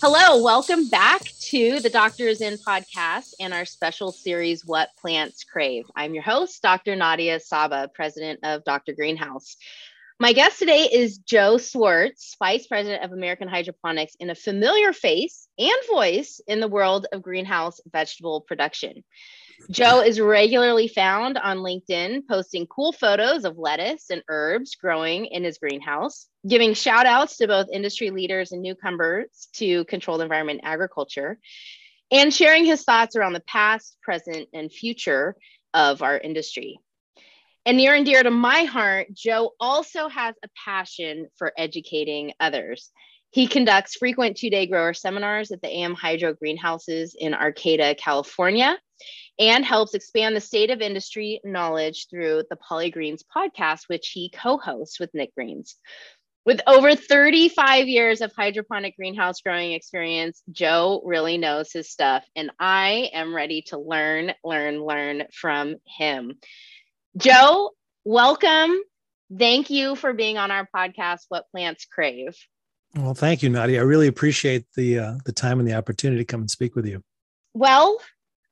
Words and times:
Hello, 0.00 0.40
welcome 0.40 0.88
back 0.88 1.24
to 1.40 1.80
the 1.80 1.90
Doctors 1.90 2.40
In 2.40 2.56
podcast 2.56 3.34
and 3.40 3.52
our 3.52 3.64
special 3.64 4.12
series, 4.12 4.64
What 4.64 4.90
Plants 4.96 5.42
Crave. 5.42 5.86
I'm 5.96 6.14
your 6.14 6.22
host, 6.22 6.62
Dr. 6.62 6.94
Nadia 6.94 7.40
Sabeh, 7.40 7.92
president 7.92 8.38
of 8.44 8.62
Dr. 8.62 8.92
Greenhouse. 8.92 9.56
My 10.20 10.32
guest 10.32 10.60
today 10.60 10.88
is 10.92 11.18
Joe 11.18 11.58
Swartz, 11.58 12.36
vice 12.38 12.68
president 12.68 13.02
of 13.02 13.10
American 13.10 13.48
Hydroponics, 13.48 14.14
and 14.20 14.30
a 14.30 14.36
familiar 14.36 14.92
face 14.92 15.48
and 15.58 15.78
voice 15.90 16.40
in 16.46 16.60
the 16.60 16.68
world 16.68 17.08
of 17.12 17.20
greenhouse 17.20 17.80
vegetable 17.90 18.42
production. 18.42 19.02
Joe 19.70 20.00
is 20.06 20.20
regularly 20.20 20.88
found 20.88 21.38
on 21.38 21.58
LinkedIn 21.58 22.22
posting 22.28 22.66
cool 22.66 22.92
photos 22.92 23.44
of 23.44 23.58
lettuce 23.58 24.10
and 24.10 24.22
herbs 24.28 24.74
growing 24.76 25.26
in 25.26 25.44
his 25.44 25.58
greenhouse, 25.58 26.26
giving 26.46 26.74
shout 26.74 27.06
outs 27.06 27.36
to 27.38 27.46
both 27.46 27.68
industry 27.72 28.10
leaders 28.10 28.52
and 28.52 28.62
newcomers 28.62 29.48
to 29.54 29.84
controlled 29.86 30.20
environment 30.20 30.60
agriculture, 30.64 31.38
and 32.10 32.32
sharing 32.32 32.64
his 32.64 32.84
thoughts 32.84 33.16
around 33.16 33.34
the 33.34 33.40
past, 33.40 33.96
present, 34.02 34.48
and 34.52 34.72
future 34.72 35.36
of 35.74 36.02
our 36.02 36.18
industry. 36.18 36.78
And 37.66 37.76
near 37.76 37.94
and 37.94 38.06
dear 38.06 38.22
to 38.22 38.30
my 38.30 38.64
heart, 38.64 39.08
Joe 39.12 39.52
also 39.60 40.08
has 40.08 40.34
a 40.42 40.48
passion 40.64 41.28
for 41.36 41.52
educating 41.58 42.32
others. 42.40 42.90
He 43.30 43.46
conducts 43.46 43.96
frequent 43.96 44.38
two 44.38 44.48
day 44.48 44.66
grower 44.66 44.94
seminars 44.94 45.50
at 45.50 45.60
the 45.60 45.68
AmHydro 45.68 46.38
greenhouses 46.38 47.14
in 47.18 47.34
Arcata, 47.34 47.94
California, 47.98 48.78
and 49.38 49.64
helps 49.64 49.94
expand 49.94 50.34
the 50.34 50.40
state 50.40 50.70
of 50.70 50.80
industry 50.80 51.40
knowledge 51.44 52.08
through 52.10 52.42
the 52.50 52.56
Polygreens 52.56 53.22
podcast, 53.34 53.82
which 53.86 54.10
he 54.10 54.30
co 54.30 54.58
hosts 54.58 54.98
with 54.98 55.14
Nick 55.14 55.34
Greens. 55.34 55.76
With 56.44 56.60
over 56.66 56.94
35 56.94 57.88
years 57.88 58.20
of 58.22 58.32
hydroponic 58.34 58.96
greenhouse 58.96 59.42
growing 59.42 59.72
experience, 59.72 60.42
Joe 60.50 61.02
really 61.04 61.36
knows 61.36 61.70
his 61.72 61.90
stuff, 61.90 62.24
and 62.34 62.50
I 62.58 63.10
am 63.12 63.34
ready 63.34 63.62
to 63.68 63.78
learn, 63.78 64.32
learn, 64.42 64.82
learn 64.82 65.24
from 65.32 65.76
him. 65.86 66.38
Joe, 67.16 67.72
welcome. 68.04 68.78
Thank 69.36 69.68
you 69.68 69.94
for 69.94 70.14
being 70.14 70.38
on 70.38 70.50
our 70.50 70.66
podcast, 70.74 71.26
What 71.28 71.50
Plants 71.50 71.84
Crave. 71.84 72.34
Well, 72.96 73.14
thank 73.14 73.42
you, 73.42 73.50
Nadia. 73.50 73.80
I 73.80 73.84
really 73.84 74.06
appreciate 74.06 74.64
the 74.74 74.98
uh, 74.98 75.14
the 75.26 75.32
time 75.32 75.58
and 75.58 75.68
the 75.68 75.74
opportunity 75.74 76.22
to 76.22 76.24
come 76.24 76.40
and 76.40 76.50
speak 76.50 76.74
with 76.74 76.86
you. 76.86 77.02
Well, 77.52 77.98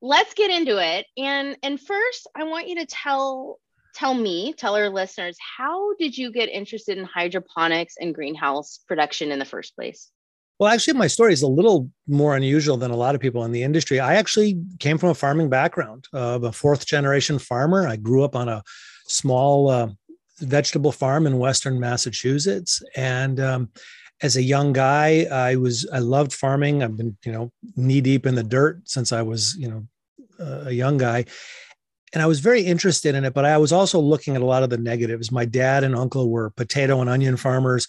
let's 0.02 0.34
get 0.34 0.50
into 0.50 0.78
it. 0.78 1.06
And 1.16 1.56
and 1.62 1.80
first, 1.80 2.28
I 2.36 2.44
want 2.44 2.68
you 2.68 2.76
to 2.76 2.86
tell 2.86 3.58
tell 3.94 4.14
me, 4.14 4.52
tell 4.52 4.76
our 4.76 4.90
listeners, 4.90 5.36
how 5.56 5.94
did 5.94 6.16
you 6.16 6.30
get 6.30 6.50
interested 6.50 6.98
in 6.98 7.04
hydroponics 7.04 7.94
and 7.98 8.14
greenhouse 8.14 8.80
production 8.86 9.32
in 9.32 9.38
the 9.38 9.44
first 9.44 9.74
place? 9.74 10.10
Well, 10.58 10.72
actually, 10.72 10.98
my 10.98 11.06
story 11.06 11.32
is 11.32 11.42
a 11.42 11.48
little 11.48 11.90
more 12.06 12.34
unusual 12.34 12.76
than 12.76 12.90
a 12.90 12.96
lot 12.96 13.14
of 13.14 13.20
people 13.20 13.44
in 13.44 13.52
the 13.52 13.62
industry. 13.62 14.00
I 14.00 14.14
actually 14.14 14.62
came 14.78 14.96
from 14.96 15.10
a 15.10 15.14
farming 15.14 15.50
background 15.50 16.06
of 16.12 16.44
a 16.44 16.52
fourth 16.52 16.86
generation 16.86 17.38
farmer. 17.38 17.86
I 17.86 17.96
grew 17.96 18.22
up 18.24 18.34
on 18.34 18.48
a 18.48 18.62
small 19.06 19.68
uh, 19.68 19.88
vegetable 20.38 20.92
farm 20.92 21.26
in 21.26 21.38
Western 21.38 21.78
Massachusetts. 21.78 22.82
And 22.94 23.38
um, 23.38 23.70
as 24.22 24.36
a 24.36 24.42
young 24.42 24.72
guy, 24.72 25.26
I 25.30 25.56
was 25.56 25.86
I 25.92 25.98
loved 25.98 26.32
farming. 26.32 26.82
I've 26.82 26.96
been 26.96 27.16
you 27.24 27.32
know 27.32 27.52
knee 27.76 28.00
deep 28.00 28.26
in 28.26 28.34
the 28.34 28.42
dirt 28.42 28.80
since 28.88 29.12
I 29.12 29.22
was 29.22 29.56
you 29.56 29.68
know 29.68 29.86
a 30.38 30.72
young 30.72 30.98
guy, 30.98 31.24
and 32.12 32.22
I 32.22 32.26
was 32.26 32.40
very 32.40 32.62
interested 32.62 33.14
in 33.14 33.24
it. 33.24 33.34
But 33.34 33.44
I 33.44 33.58
was 33.58 33.72
also 33.72 34.00
looking 34.00 34.36
at 34.36 34.42
a 34.42 34.46
lot 34.46 34.62
of 34.62 34.70
the 34.70 34.78
negatives. 34.78 35.30
My 35.30 35.44
dad 35.44 35.84
and 35.84 35.94
uncle 35.94 36.30
were 36.30 36.50
potato 36.50 37.00
and 37.00 37.10
onion 37.10 37.36
farmers. 37.36 37.86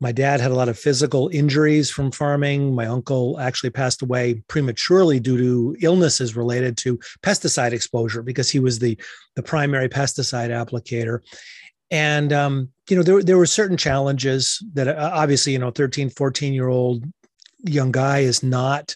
My 0.00 0.12
dad 0.12 0.40
had 0.40 0.50
a 0.50 0.54
lot 0.56 0.68
of 0.68 0.78
physical 0.78 1.28
injuries 1.32 1.88
from 1.88 2.10
farming. 2.10 2.74
My 2.74 2.86
uncle 2.86 3.38
actually 3.38 3.70
passed 3.70 4.02
away 4.02 4.42
prematurely 4.48 5.20
due 5.20 5.38
to 5.38 5.76
illnesses 5.80 6.36
related 6.36 6.76
to 6.78 6.98
pesticide 7.22 7.72
exposure 7.72 8.22
because 8.22 8.50
he 8.50 8.58
was 8.58 8.80
the, 8.80 8.98
the 9.36 9.42
primary 9.42 9.88
pesticide 9.88 10.50
applicator 10.50 11.20
and 11.90 12.32
um, 12.32 12.70
you 12.88 12.96
know 12.96 13.02
there, 13.02 13.22
there 13.22 13.38
were 13.38 13.46
certain 13.46 13.76
challenges 13.76 14.62
that 14.74 14.88
uh, 14.88 15.10
obviously 15.12 15.52
you 15.52 15.58
know 15.58 15.70
13 15.70 16.10
14 16.10 16.52
year 16.52 16.68
old 16.68 17.04
young 17.64 17.92
guy 17.92 18.20
is 18.20 18.42
not 18.42 18.94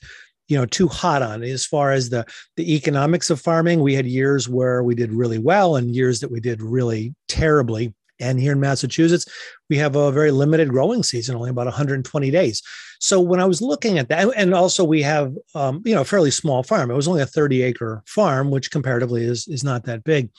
you 0.49 0.57
know 0.57 0.67
too 0.67 0.89
hot 0.89 1.23
on. 1.23 1.43
As 1.43 1.65
far 1.65 1.93
as 1.93 2.11
the 2.11 2.27
the 2.57 2.75
economics 2.75 3.31
of 3.31 3.41
farming 3.41 3.81
we 3.81 3.95
had 3.95 4.07
years 4.07 4.49
where 4.49 4.83
we 4.83 4.95
did 4.95 5.13
really 5.13 5.39
well 5.39 5.77
and 5.77 5.95
years 5.95 6.21
that 6.21 6.31
we 6.31 6.41
did 6.41 6.63
really 6.63 7.15
terribly. 7.29 7.95
And 8.21 8.41
here 8.41 8.53
in 8.53 8.61
massachusetts 8.61 9.27
we 9.71 9.77
have 9.77 9.95
a 9.95 10.11
very 10.11 10.33
limited 10.33 10.71
growing 10.71 11.03
season 11.03 11.37
only 11.37 11.51
about 11.51 11.67
120 11.67 12.31
days. 12.31 12.63
So 13.01 13.21
when 13.21 13.41
i 13.41 13.45
was 13.45 13.63
looking 13.63 13.99
at 13.99 14.09
that 14.09 14.33
and 14.37 14.55
also 14.55 14.85
we 14.85 15.03
have 15.03 15.33
um, 15.55 15.83
you 15.85 15.95
know 15.95 16.03
a 16.03 16.07
fairly 16.07 16.31
small 16.31 16.63
farm. 16.63 16.91
It 16.91 16.97
was 16.97 17.09
only 17.09 17.23
a 17.23 17.27
30 17.27 17.63
acre 17.63 18.03
farm 18.07 18.51
which 18.51 18.71
comparatively 18.71 19.25
is 19.25 19.47
is 19.49 19.65
not 19.65 19.85
that 19.85 20.05
big 20.05 20.31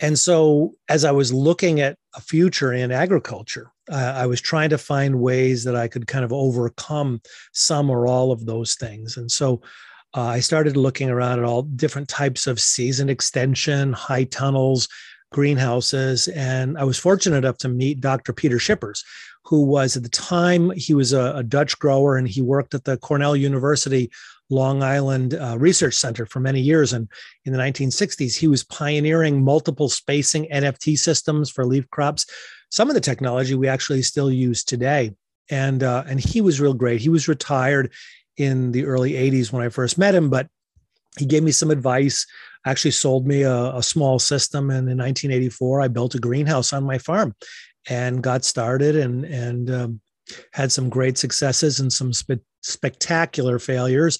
and 0.00 0.18
so, 0.18 0.74
as 0.88 1.04
I 1.04 1.12
was 1.12 1.32
looking 1.32 1.80
at 1.80 1.96
a 2.14 2.20
future 2.20 2.72
in 2.72 2.92
agriculture, 2.92 3.70
uh, 3.90 4.14
I 4.16 4.26
was 4.26 4.40
trying 4.40 4.70
to 4.70 4.78
find 4.78 5.20
ways 5.20 5.64
that 5.64 5.76
I 5.76 5.88
could 5.88 6.06
kind 6.06 6.24
of 6.24 6.32
overcome 6.32 7.20
some 7.52 7.88
or 7.88 8.06
all 8.06 8.32
of 8.32 8.44
those 8.44 8.74
things. 8.74 9.16
And 9.16 9.30
so, 9.30 9.62
uh, 10.14 10.24
I 10.24 10.40
started 10.40 10.76
looking 10.76 11.10
around 11.10 11.38
at 11.38 11.44
all 11.44 11.62
different 11.62 12.08
types 12.08 12.46
of 12.46 12.60
season 12.60 13.08
extension, 13.08 13.92
high 13.92 14.24
tunnels, 14.24 14.88
greenhouses. 15.32 16.28
And 16.28 16.78
I 16.78 16.84
was 16.84 16.98
fortunate 16.98 17.38
enough 17.38 17.58
to 17.58 17.68
meet 17.68 18.00
Dr. 18.00 18.32
Peter 18.32 18.56
Schippers, 18.56 19.02
who 19.44 19.64
was 19.64 19.96
at 19.96 20.02
the 20.02 20.08
time, 20.08 20.70
he 20.70 20.94
was 20.94 21.12
a, 21.12 21.36
a 21.36 21.42
Dutch 21.42 21.78
grower 21.78 22.16
and 22.16 22.28
he 22.28 22.42
worked 22.42 22.74
at 22.74 22.84
the 22.84 22.96
Cornell 22.96 23.36
University 23.36 24.10
Long 24.50 24.82
Island 24.82 25.34
uh, 25.34 25.56
Research 25.58 25.94
Center 25.94 26.26
for 26.26 26.40
many 26.40 26.60
years. 26.60 26.92
And 26.92 27.08
in 27.44 27.52
the 27.52 27.58
1960s, 27.58 28.36
he 28.36 28.48
was 28.48 28.64
pioneering 28.64 29.42
multiple 29.42 29.88
spacing 29.88 30.48
NFT 30.52 30.98
systems 30.98 31.50
for 31.50 31.64
leaf 31.66 31.88
crops. 31.90 32.26
Some 32.70 32.88
of 32.88 32.94
the 32.94 33.00
technology 33.00 33.54
we 33.54 33.68
actually 33.68 34.02
still 34.02 34.30
use 34.30 34.64
today. 34.64 35.14
And, 35.50 35.82
uh, 35.82 36.04
and 36.06 36.20
he 36.20 36.40
was 36.40 36.60
real 36.60 36.74
great. 36.74 37.00
He 37.00 37.08
was 37.08 37.28
retired 37.28 37.92
in 38.36 38.72
the 38.72 38.84
early 38.84 39.12
80s 39.12 39.52
when 39.52 39.64
I 39.64 39.68
first 39.68 39.98
met 39.98 40.14
him, 40.14 40.28
but 40.28 40.48
he 41.18 41.26
gave 41.26 41.42
me 41.42 41.52
some 41.52 41.70
advice 41.70 42.26
actually 42.66 42.90
sold 42.90 43.26
me 43.26 43.42
a, 43.42 43.76
a, 43.76 43.82
small 43.82 44.18
system 44.18 44.70
and 44.70 44.90
in 44.90 44.98
1984 44.98 45.80
i 45.80 45.88
built 45.88 46.16
a 46.16 46.18
greenhouse 46.18 46.72
on 46.72 46.82
my 46.82 46.98
farm 46.98 47.32
and 47.88 48.22
got 48.22 48.44
started 48.44 48.96
and 48.96 49.24
and 49.24 49.70
um, 49.70 50.00
had 50.52 50.72
some 50.72 50.88
great 50.88 51.16
successes 51.16 51.80
and 51.80 51.92
some 51.92 52.12
spe- 52.12 52.42
spectacular 52.66 53.58
failures 53.58 54.18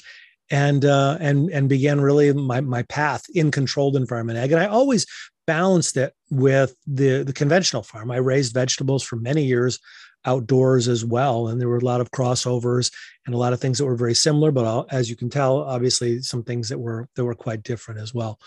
and 0.50 0.84
uh, 0.84 1.18
and 1.20 1.50
and 1.50 1.68
began 1.68 2.00
really 2.00 2.32
my 2.32 2.60
my 2.60 2.82
path 2.84 3.24
in 3.34 3.50
controlled 3.50 3.96
environment 3.96 4.38
ag. 4.38 4.52
And 4.52 4.60
i 4.60 4.66
always 4.66 5.06
balanced 5.46 5.96
it 5.96 6.12
with 6.30 6.74
the 6.86 7.24
the 7.24 7.32
conventional 7.32 7.82
farm. 7.82 8.10
I 8.10 8.16
raised 8.16 8.54
vegetables 8.54 9.02
for 9.02 9.16
many 9.16 9.44
years 9.44 9.78
outdoors 10.24 10.88
as 10.88 11.04
well 11.04 11.46
and 11.46 11.60
there 11.60 11.68
were 11.68 11.76
a 11.76 11.84
lot 11.84 12.00
of 12.00 12.10
crossovers 12.10 12.92
and 13.26 13.34
a 13.34 13.38
lot 13.38 13.52
of 13.52 13.60
things 13.60 13.78
that 13.78 13.84
were 13.84 13.94
very 13.94 14.14
similar 14.14 14.50
but 14.50 14.84
as 14.90 15.08
you 15.08 15.14
can 15.14 15.30
tell 15.30 15.58
obviously 15.58 16.20
some 16.20 16.42
things 16.42 16.68
that 16.68 16.78
were 16.78 17.08
that 17.14 17.24
were 17.24 17.34
quite 17.34 17.62
different 17.62 18.00
as 18.00 18.12
well. 18.12 18.38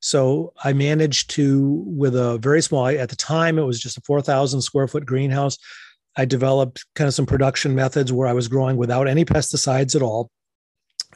So 0.00 0.52
i 0.64 0.72
managed 0.72 1.30
to 1.30 1.84
with 1.86 2.14
a 2.16 2.38
very 2.38 2.62
small 2.62 2.86
at 2.86 3.08
the 3.08 3.16
time 3.16 3.58
it 3.58 3.62
was 3.62 3.80
just 3.80 3.98
a 3.98 4.02
4000 4.02 4.60
square 4.60 4.88
foot 4.88 5.06
greenhouse 5.06 5.58
I 6.18 6.24
developed 6.24 6.84
kind 6.96 7.06
of 7.06 7.14
some 7.14 7.26
production 7.26 7.76
methods 7.76 8.12
where 8.12 8.26
I 8.26 8.32
was 8.32 8.48
growing 8.48 8.76
without 8.76 9.06
any 9.06 9.24
pesticides 9.24 9.94
at 9.94 10.02
all. 10.02 10.30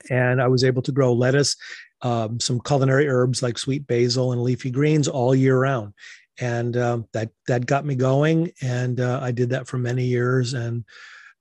And 0.08 0.40
I 0.40 0.46
was 0.46 0.62
able 0.62 0.80
to 0.82 0.92
grow 0.92 1.12
lettuce, 1.12 1.56
um, 2.02 2.38
some 2.38 2.60
culinary 2.60 3.08
herbs 3.08 3.42
like 3.42 3.58
sweet 3.58 3.86
basil 3.86 4.32
and 4.32 4.42
leafy 4.42 4.70
greens 4.70 5.08
all 5.08 5.34
year 5.34 5.58
round. 5.58 5.92
And 6.40 6.76
um, 6.76 7.06
that 7.12 7.30
that 7.46 7.66
got 7.66 7.84
me 7.84 7.94
going, 7.94 8.52
and 8.62 8.98
uh, 9.00 9.20
I 9.22 9.32
did 9.32 9.50
that 9.50 9.68
for 9.68 9.76
many 9.76 10.04
years. 10.04 10.54
And 10.54 10.84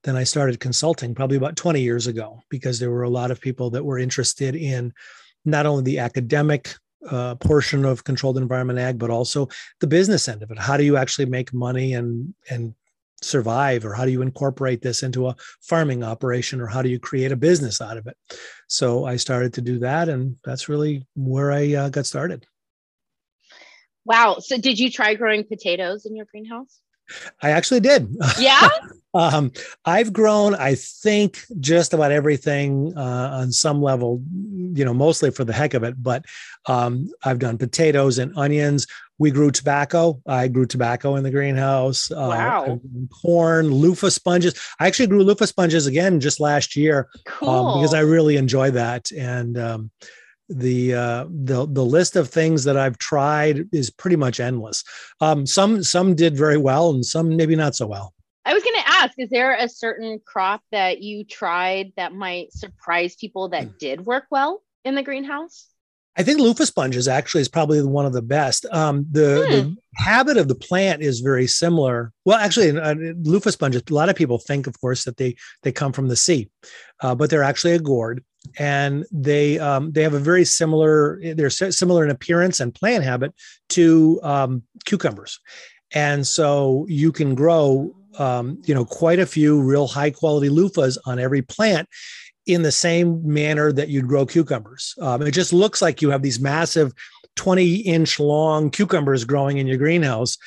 then 0.03 0.17
I 0.17 0.25
started 0.25 0.59
consulting 0.59 1.15
probably 1.15 1.37
about 1.37 1.55
20 1.55 1.81
years 1.81 2.07
ago 2.07 2.41
because 2.49 2.77
there 2.77 2.91
were 2.91 3.03
a 3.03 3.09
lot 3.09 3.31
of 3.31 3.39
people 3.39 3.69
that 3.69 3.85
were 3.85 3.99
interested 3.99 4.55
in 4.55 4.93
not 5.45 5.65
only 5.65 5.83
the 5.83 5.99
academic 5.99 6.75
uh, 7.09 7.35
portion 7.35 7.85
of 7.85 8.03
controlled 8.03 8.37
environment 8.37 8.79
ag, 8.79 8.99
but 8.99 9.09
also 9.09 9.47
the 9.79 9.87
business 9.87 10.27
end 10.27 10.43
of 10.43 10.51
it. 10.51 10.59
How 10.59 10.75
do 10.77 10.83
you 10.83 10.97
actually 10.97 11.25
make 11.25 11.53
money 11.53 11.93
and 11.93 12.33
and 12.49 12.75
survive 13.21 13.85
or 13.85 13.93
how 13.93 14.05
do 14.05 14.11
you 14.11 14.21
incorporate 14.21 14.81
this 14.81 15.03
into 15.03 15.27
a 15.27 15.35
farming 15.61 16.03
operation 16.03 16.59
or 16.59 16.67
how 16.67 16.81
do 16.81 16.89
you 16.89 16.99
create 16.99 17.31
a 17.31 17.35
business 17.35 17.81
out 17.81 17.97
of 17.97 18.07
it? 18.07 18.17
So 18.67 19.05
i 19.05 19.15
started 19.15 19.53
to 19.53 19.61
do 19.61 19.79
that 19.79 20.09
and 20.09 20.37
that's 20.43 20.69
really 20.69 21.05
where 21.15 21.51
i 21.51 21.73
uh, 21.73 21.89
got 21.89 22.05
started. 22.05 22.45
Wow. 24.05 24.37
So 24.39 24.57
did 24.57 24.79
you 24.79 24.89
try 24.89 25.13
growing 25.13 25.43
potatoes 25.43 26.05
in 26.05 26.15
your 26.15 26.25
greenhouse? 26.25 26.79
I 27.41 27.51
actually 27.51 27.81
did. 27.81 28.15
Yeah? 28.39 28.67
Um, 29.13 29.51
i've 29.83 30.13
grown 30.13 30.55
i 30.55 30.73
think 30.73 31.43
just 31.59 31.93
about 31.93 32.13
everything 32.13 32.93
uh, 32.95 33.29
on 33.41 33.51
some 33.51 33.81
level 33.81 34.23
you 34.31 34.85
know 34.85 34.93
mostly 34.93 35.31
for 35.31 35.43
the 35.43 35.51
heck 35.51 35.73
of 35.73 35.83
it 35.83 36.01
but 36.01 36.23
um, 36.67 37.09
i've 37.25 37.39
done 37.39 37.57
potatoes 37.57 38.19
and 38.19 38.31
onions 38.37 38.87
we 39.21 39.29
grew 39.29 39.51
tobacco. 39.51 40.19
I 40.25 40.47
grew 40.47 40.65
tobacco 40.65 41.15
in 41.15 41.21
the 41.21 41.29
greenhouse. 41.29 42.09
Uh, 42.09 42.15
wow. 42.15 42.65
Uh, 42.65 42.77
corn, 43.21 43.67
loofah 43.67 44.09
sponges. 44.09 44.59
I 44.79 44.87
actually 44.87 45.05
grew 45.05 45.23
loofah 45.23 45.45
sponges 45.45 45.85
again 45.85 46.19
just 46.19 46.39
last 46.39 46.75
year 46.75 47.07
cool. 47.27 47.49
um, 47.49 47.79
because 47.79 47.93
I 47.93 47.99
really 47.99 48.35
enjoy 48.35 48.71
that. 48.71 49.11
And 49.11 49.59
um, 49.59 49.91
the 50.49 50.95
uh, 50.95 51.25
the 51.29 51.67
the 51.67 51.85
list 51.85 52.15
of 52.15 52.29
things 52.29 52.63
that 52.63 52.77
I've 52.77 52.97
tried 52.97 53.69
is 53.71 53.91
pretty 53.91 54.15
much 54.15 54.39
endless. 54.39 54.83
Um, 55.21 55.45
some 55.45 55.83
some 55.83 56.15
did 56.15 56.35
very 56.35 56.57
well, 56.57 56.89
and 56.89 57.05
some 57.05 57.35
maybe 57.35 57.55
not 57.55 57.75
so 57.75 57.85
well. 57.85 58.15
I 58.43 58.55
was 58.55 58.63
going 58.63 58.81
to 58.81 58.89
ask: 58.89 59.13
Is 59.19 59.29
there 59.29 59.53
a 59.53 59.69
certain 59.69 60.19
crop 60.25 60.63
that 60.71 61.03
you 61.03 61.25
tried 61.25 61.93
that 61.95 62.11
might 62.11 62.53
surprise 62.53 63.15
people 63.15 63.49
that 63.49 63.67
mm. 63.67 63.77
did 63.77 64.03
work 64.03 64.25
well 64.31 64.63
in 64.83 64.95
the 64.95 65.03
greenhouse? 65.03 65.67
I 66.17 66.23
think 66.23 66.39
loofah 66.39 66.65
sponges 66.65 67.07
actually 67.07 67.41
is 67.41 67.47
probably 67.47 67.81
one 67.81 68.05
of 68.05 68.11
the 68.11 68.21
best. 68.21 68.65
Um, 68.71 69.05
the, 69.09 69.45
hmm. 69.47 69.51
the, 69.51 69.77
habit 69.95 70.37
of 70.37 70.47
the 70.47 70.55
plant 70.55 71.01
is 71.01 71.19
very 71.19 71.47
similar. 71.47 72.13
Well, 72.25 72.37
actually, 72.37 72.77
uh, 72.77 72.95
loofah 73.23 73.51
sponges. 73.51 73.83
A 73.89 73.93
lot 73.93 74.09
of 74.09 74.15
people 74.15 74.37
think, 74.39 74.67
of 74.67 74.79
course, 74.79 75.03
that 75.03 75.17
they 75.17 75.35
they 75.63 75.71
come 75.71 75.91
from 75.91 76.07
the 76.07 76.15
sea, 76.15 76.49
uh, 77.01 77.13
but 77.13 77.29
they're 77.29 77.43
actually 77.43 77.73
a 77.73 77.79
gourd, 77.79 78.23
and 78.57 79.05
they 79.11 79.59
um, 79.59 79.91
they 79.91 80.03
have 80.03 80.13
a 80.13 80.19
very 80.19 80.45
similar. 80.45 81.19
They're 81.21 81.49
similar 81.49 82.05
in 82.05 82.09
appearance 82.09 82.61
and 82.61 82.73
plant 82.73 83.03
habit 83.03 83.33
to 83.69 84.19
um, 84.23 84.63
cucumbers, 84.85 85.39
and 85.93 86.25
so 86.25 86.85
you 86.87 87.11
can 87.11 87.35
grow 87.35 87.93
um, 88.17 88.61
you 88.65 88.73
know 88.73 88.85
quite 88.85 89.19
a 89.19 89.25
few 89.25 89.61
real 89.61 89.87
high 89.87 90.11
quality 90.11 90.49
loofahs 90.49 90.97
on 91.05 91.19
every 91.19 91.41
plant 91.41 91.87
in 92.53 92.61
the 92.61 92.71
same 92.71 93.21
manner 93.25 93.71
that 93.71 93.89
you'd 93.89 94.07
grow 94.07 94.25
cucumbers. 94.25 94.95
Um, 94.99 95.21
it 95.21 95.31
just 95.31 95.53
looks 95.53 95.81
like 95.81 96.01
you 96.01 96.09
have 96.09 96.21
these 96.21 96.39
massive 96.39 96.93
20 97.35 97.75
inch 97.75 98.19
long 98.19 98.69
cucumbers 98.69 99.23
growing 99.23 99.57
in 99.57 99.67
your 99.67 99.77
greenhouse. 99.77 100.37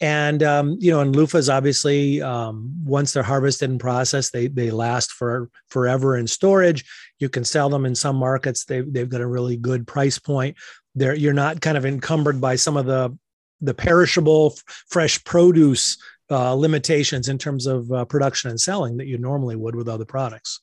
And 0.00 0.42
um, 0.44 0.76
you 0.78 0.92
know, 0.92 1.00
and 1.00 1.14
loofahs 1.14 1.52
obviously, 1.52 2.22
um, 2.22 2.72
once 2.84 3.12
they're 3.12 3.22
harvested 3.22 3.68
and 3.68 3.80
processed, 3.80 4.32
they 4.32 4.46
they 4.46 4.70
last 4.70 5.10
for 5.10 5.50
forever 5.70 6.16
in 6.16 6.28
storage. 6.28 6.84
You 7.18 7.28
can 7.28 7.44
sell 7.44 7.68
them 7.68 7.84
in 7.84 7.96
some 7.96 8.14
markets. 8.14 8.64
They 8.64 8.82
they've 8.82 9.08
got 9.08 9.22
a 9.22 9.26
really 9.26 9.56
good 9.56 9.88
price 9.88 10.18
point. 10.18 10.56
There, 10.94 11.16
you're 11.16 11.32
not 11.32 11.60
kind 11.60 11.76
of 11.76 11.84
encumbered 11.84 12.40
by 12.40 12.54
some 12.54 12.76
of 12.76 12.86
the 12.86 13.18
the 13.60 13.74
perishable 13.74 14.54
fresh 14.88 15.22
produce 15.24 15.98
uh, 16.30 16.54
limitations 16.54 17.28
in 17.28 17.38
terms 17.38 17.66
of 17.66 17.90
uh, 17.90 18.04
production 18.04 18.50
and 18.50 18.60
selling 18.60 18.98
that 18.98 19.06
you 19.06 19.18
normally 19.18 19.56
would 19.56 19.74
with 19.74 19.88
other 19.88 20.04
products. 20.04 20.60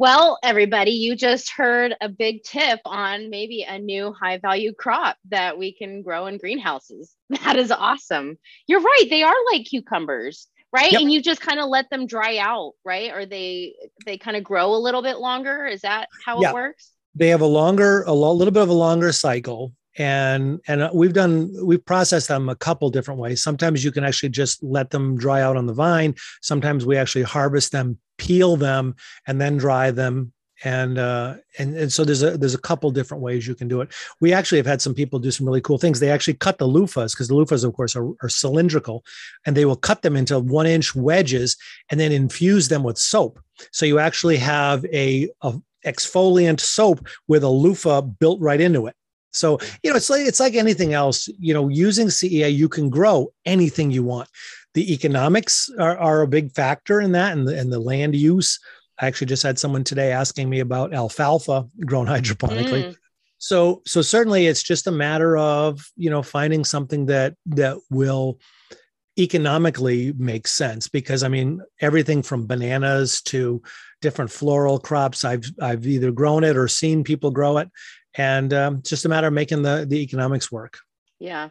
Well, 0.00 0.38
everybody, 0.44 0.92
you 0.92 1.16
just 1.16 1.50
heard 1.50 1.92
a 2.00 2.08
big 2.08 2.44
tip 2.44 2.78
on 2.84 3.30
maybe 3.30 3.66
a 3.68 3.80
new 3.80 4.12
high 4.12 4.38
value 4.38 4.72
crop 4.72 5.16
that 5.30 5.58
we 5.58 5.72
can 5.72 6.02
grow 6.02 6.26
in 6.26 6.38
greenhouses. 6.38 7.14
That 7.44 7.56
is 7.56 7.70
awesome. 7.70 8.38
You're 8.66 8.80
right. 8.80 9.06
They 9.10 9.22
are 9.22 9.34
like 9.52 9.66
cucumbers, 9.66 10.46
right? 10.72 10.92
Yep. 10.92 11.00
And 11.00 11.12
you 11.12 11.20
just 11.20 11.40
kind 11.40 11.58
of 11.58 11.68
let 11.68 11.90
them 11.90 12.06
dry 12.06 12.38
out, 12.38 12.72
right? 12.84 13.12
Or 13.12 13.26
they 13.26 13.74
they 14.06 14.18
kind 14.18 14.36
of 14.36 14.44
grow 14.44 14.74
a 14.74 14.78
little 14.78 15.02
bit 15.02 15.18
longer. 15.18 15.66
Is 15.66 15.80
that 15.80 16.08
how 16.24 16.40
yeah. 16.40 16.50
it 16.50 16.54
works? 16.54 16.92
They 17.14 17.28
have 17.28 17.40
a 17.40 17.46
longer, 17.46 18.04
a 18.06 18.12
little 18.12 18.52
bit 18.52 18.62
of 18.62 18.68
a 18.68 18.74
longer 18.74 19.12
cycle 19.12 19.72
and 19.98 20.60
and 20.68 20.82
uh, 20.82 20.90
we've 20.94 21.12
done 21.12 21.52
we've 21.64 21.84
processed 21.84 22.28
them 22.28 22.48
a 22.48 22.54
couple 22.54 22.88
different 22.88 23.18
ways 23.18 23.42
sometimes 23.42 23.82
you 23.82 23.90
can 23.90 24.04
actually 24.04 24.28
just 24.28 24.62
let 24.62 24.90
them 24.90 25.16
dry 25.16 25.42
out 25.42 25.56
on 25.56 25.66
the 25.66 25.74
vine 25.74 26.14
sometimes 26.40 26.86
we 26.86 26.96
actually 26.96 27.22
harvest 27.22 27.72
them 27.72 27.98
peel 28.18 28.56
them 28.56 28.94
and 29.26 29.40
then 29.40 29.56
dry 29.56 29.90
them. 29.90 30.32
And 30.64 30.98
uh 30.98 31.36
and, 31.60 31.76
and 31.76 31.92
so 31.92 32.04
there's 32.04 32.24
a 32.24 32.36
there's 32.36 32.56
a 32.56 32.60
couple 32.60 32.90
different 32.90 33.22
ways 33.22 33.46
you 33.46 33.54
can 33.54 33.68
do 33.68 33.80
it. 33.80 33.94
We 34.20 34.32
actually 34.32 34.58
have 34.58 34.66
had 34.66 34.82
some 34.82 34.92
people 34.92 35.20
do 35.20 35.30
some 35.30 35.46
really 35.46 35.60
cool 35.60 35.78
things. 35.78 36.00
They 36.00 36.10
actually 36.10 36.34
cut 36.34 36.58
the 36.58 36.66
loofahs 36.66 37.12
because 37.12 37.28
the 37.28 37.34
loofahs 37.34 37.64
of 37.64 37.74
course 37.74 37.94
are, 37.94 38.08
are 38.22 38.28
cylindrical 38.28 39.04
and 39.46 39.56
they 39.56 39.64
will 39.64 39.76
cut 39.76 40.02
them 40.02 40.16
into 40.16 40.40
one 40.40 40.66
inch 40.66 40.96
wedges 40.96 41.56
and 41.90 42.00
then 42.00 42.10
infuse 42.10 42.66
them 42.66 42.82
with 42.82 42.98
soap. 42.98 43.38
So 43.70 43.86
you 43.86 44.00
actually 44.00 44.36
have 44.38 44.84
a, 44.86 45.28
a 45.42 45.54
exfoliant 45.86 46.60
soap 46.60 47.06
with 47.28 47.44
a 47.44 47.48
loofah 47.48 48.02
built 48.02 48.40
right 48.40 48.60
into 48.60 48.86
it. 48.86 48.94
So, 49.32 49.58
you 49.82 49.90
know, 49.90 49.96
it's 49.96 50.10
like 50.10 50.26
it's 50.26 50.40
like 50.40 50.54
anything 50.54 50.94
else, 50.94 51.28
you 51.38 51.52
know, 51.52 51.68
using 51.68 52.08
CEA, 52.08 52.54
you 52.54 52.68
can 52.68 52.88
grow 52.88 53.32
anything 53.44 53.90
you 53.90 54.02
want. 54.02 54.28
The 54.74 54.92
economics 54.92 55.70
are, 55.78 55.96
are 55.98 56.22
a 56.22 56.28
big 56.28 56.52
factor 56.52 57.00
in 57.00 57.12
that 57.12 57.36
and 57.36 57.46
the, 57.46 57.58
and 57.58 57.72
the 57.72 57.80
land 57.80 58.14
use. 58.14 58.58
I 59.00 59.06
actually 59.06 59.28
just 59.28 59.42
had 59.42 59.58
someone 59.58 59.84
today 59.84 60.12
asking 60.12 60.48
me 60.50 60.60
about 60.60 60.94
alfalfa 60.94 61.66
grown 61.86 62.06
hydroponically. 62.14 62.86
Mm. 62.86 62.96
So, 63.38 63.82
so 63.86 64.02
certainly 64.02 64.46
it's 64.46 64.62
just 64.62 64.88
a 64.88 64.92
matter 64.92 65.36
of, 65.36 65.86
you 65.96 66.10
know, 66.10 66.22
finding 66.22 66.64
something 66.64 67.06
that 67.06 67.34
that 67.46 67.78
will 67.88 68.38
economically 69.18 70.12
make 70.16 70.46
sense 70.46 70.88
because 70.88 71.22
I 71.22 71.28
mean 71.28 71.60
everything 71.80 72.22
from 72.22 72.46
bananas 72.46 73.20
to 73.22 73.60
different 74.00 74.30
floral 74.30 74.78
crops 74.78 75.24
I've 75.24 75.44
I've 75.60 75.86
either 75.86 76.12
grown 76.12 76.44
it 76.44 76.56
or 76.56 76.68
seen 76.68 77.02
people 77.02 77.32
grow 77.32 77.58
it 77.58 77.68
and 78.14 78.54
um, 78.54 78.82
just 78.82 79.04
a 79.04 79.08
matter 79.08 79.26
of 79.26 79.32
making 79.32 79.62
the 79.62 79.84
the 79.88 80.00
economics 80.00 80.52
work 80.52 80.78
yeah 81.18 81.48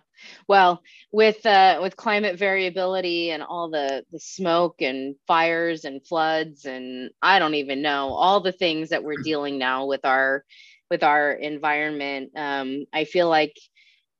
well 0.47 0.81
with 1.11 1.45
uh 1.45 1.79
with 1.81 1.95
climate 1.95 2.37
variability 2.37 3.31
and 3.31 3.43
all 3.43 3.69
the 3.69 4.03
the 4.11 4.19
smoke 4.19 4.81
and 4.81 5.15
fires 5.27 5.85
and 5.85 6.05
floods 6.05 6.65
and 6.65 7.11
i 7.21 7.39
don't 7.39 7.55
even 7.55 7.81
know 7.81 8.09
all 8.09 8.41
the 8.41 8.51
things 8.51 8.89
that 8.89 9.03
we're 9.03 9.21
dealing 9.21 9.57
now 9.57 9.85
with 9.85 10.05
our 10.05 10.43
with 10.89 11.03
our 11.03 11.31
environment 11.31 12.31
um 12.35 12.85
i 12.93 13.03
feel 13.03 13.29
like 13.29 13.57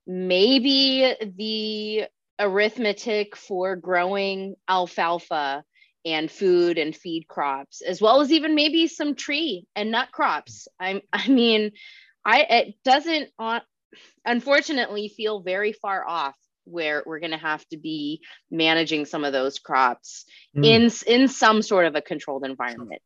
maybe 0.05 1.13
the 1.38 2.05
arithmetic 2.39 3.35
for 3.35 3.75
growing 3.75 4.55
alfalfa 4.69 5.63
and 6.05 6.31
food 6.31 6.77
and 6.77 6.95
feed 6.95 7.27
crops 7.27 7.81
as 7.81 8.01
well 8.01 8.21
as 8.21 8.31
even 8.31 8.55
maybe 8.55 8.88
some 8.88 9.15
tree 9.15 9.65
and 9.75 9.91
nut 9.91 10.09
crops. 10.11 10.67
I'm 10.79 11.01
i 11.11 11.27
mean 11.27 11.71
I 12.23 12.41
it 12.41 12.75
doesn't 12.83 13.29
uh, 13.39 13.61
unfortunately 14.25 15.09
feel 15.09 15.41
very 15.41 15.73
far 15.73 16.07
off 16.07 16.35
where 16.65 17.03
we're 17.05 17.19
going 17.19 17.31
to 17.31 17.38
have 17.38 17.65
to 17.69 17.77
be 17.77 18.21
managing 18.51 19.05
some 19.05 19.23
of 19.23 19.33
those 19.33 19.59
crops 19.59 20.25
mm. 20.55 20.65
in 20.65 20.91
in 21.21 21.27
some 21.27 21.61
sort 21.61 21.85
of 21.85 21.95
a 21.95 22.01
controlled 22.01 22.45
environment. 22.45 23.01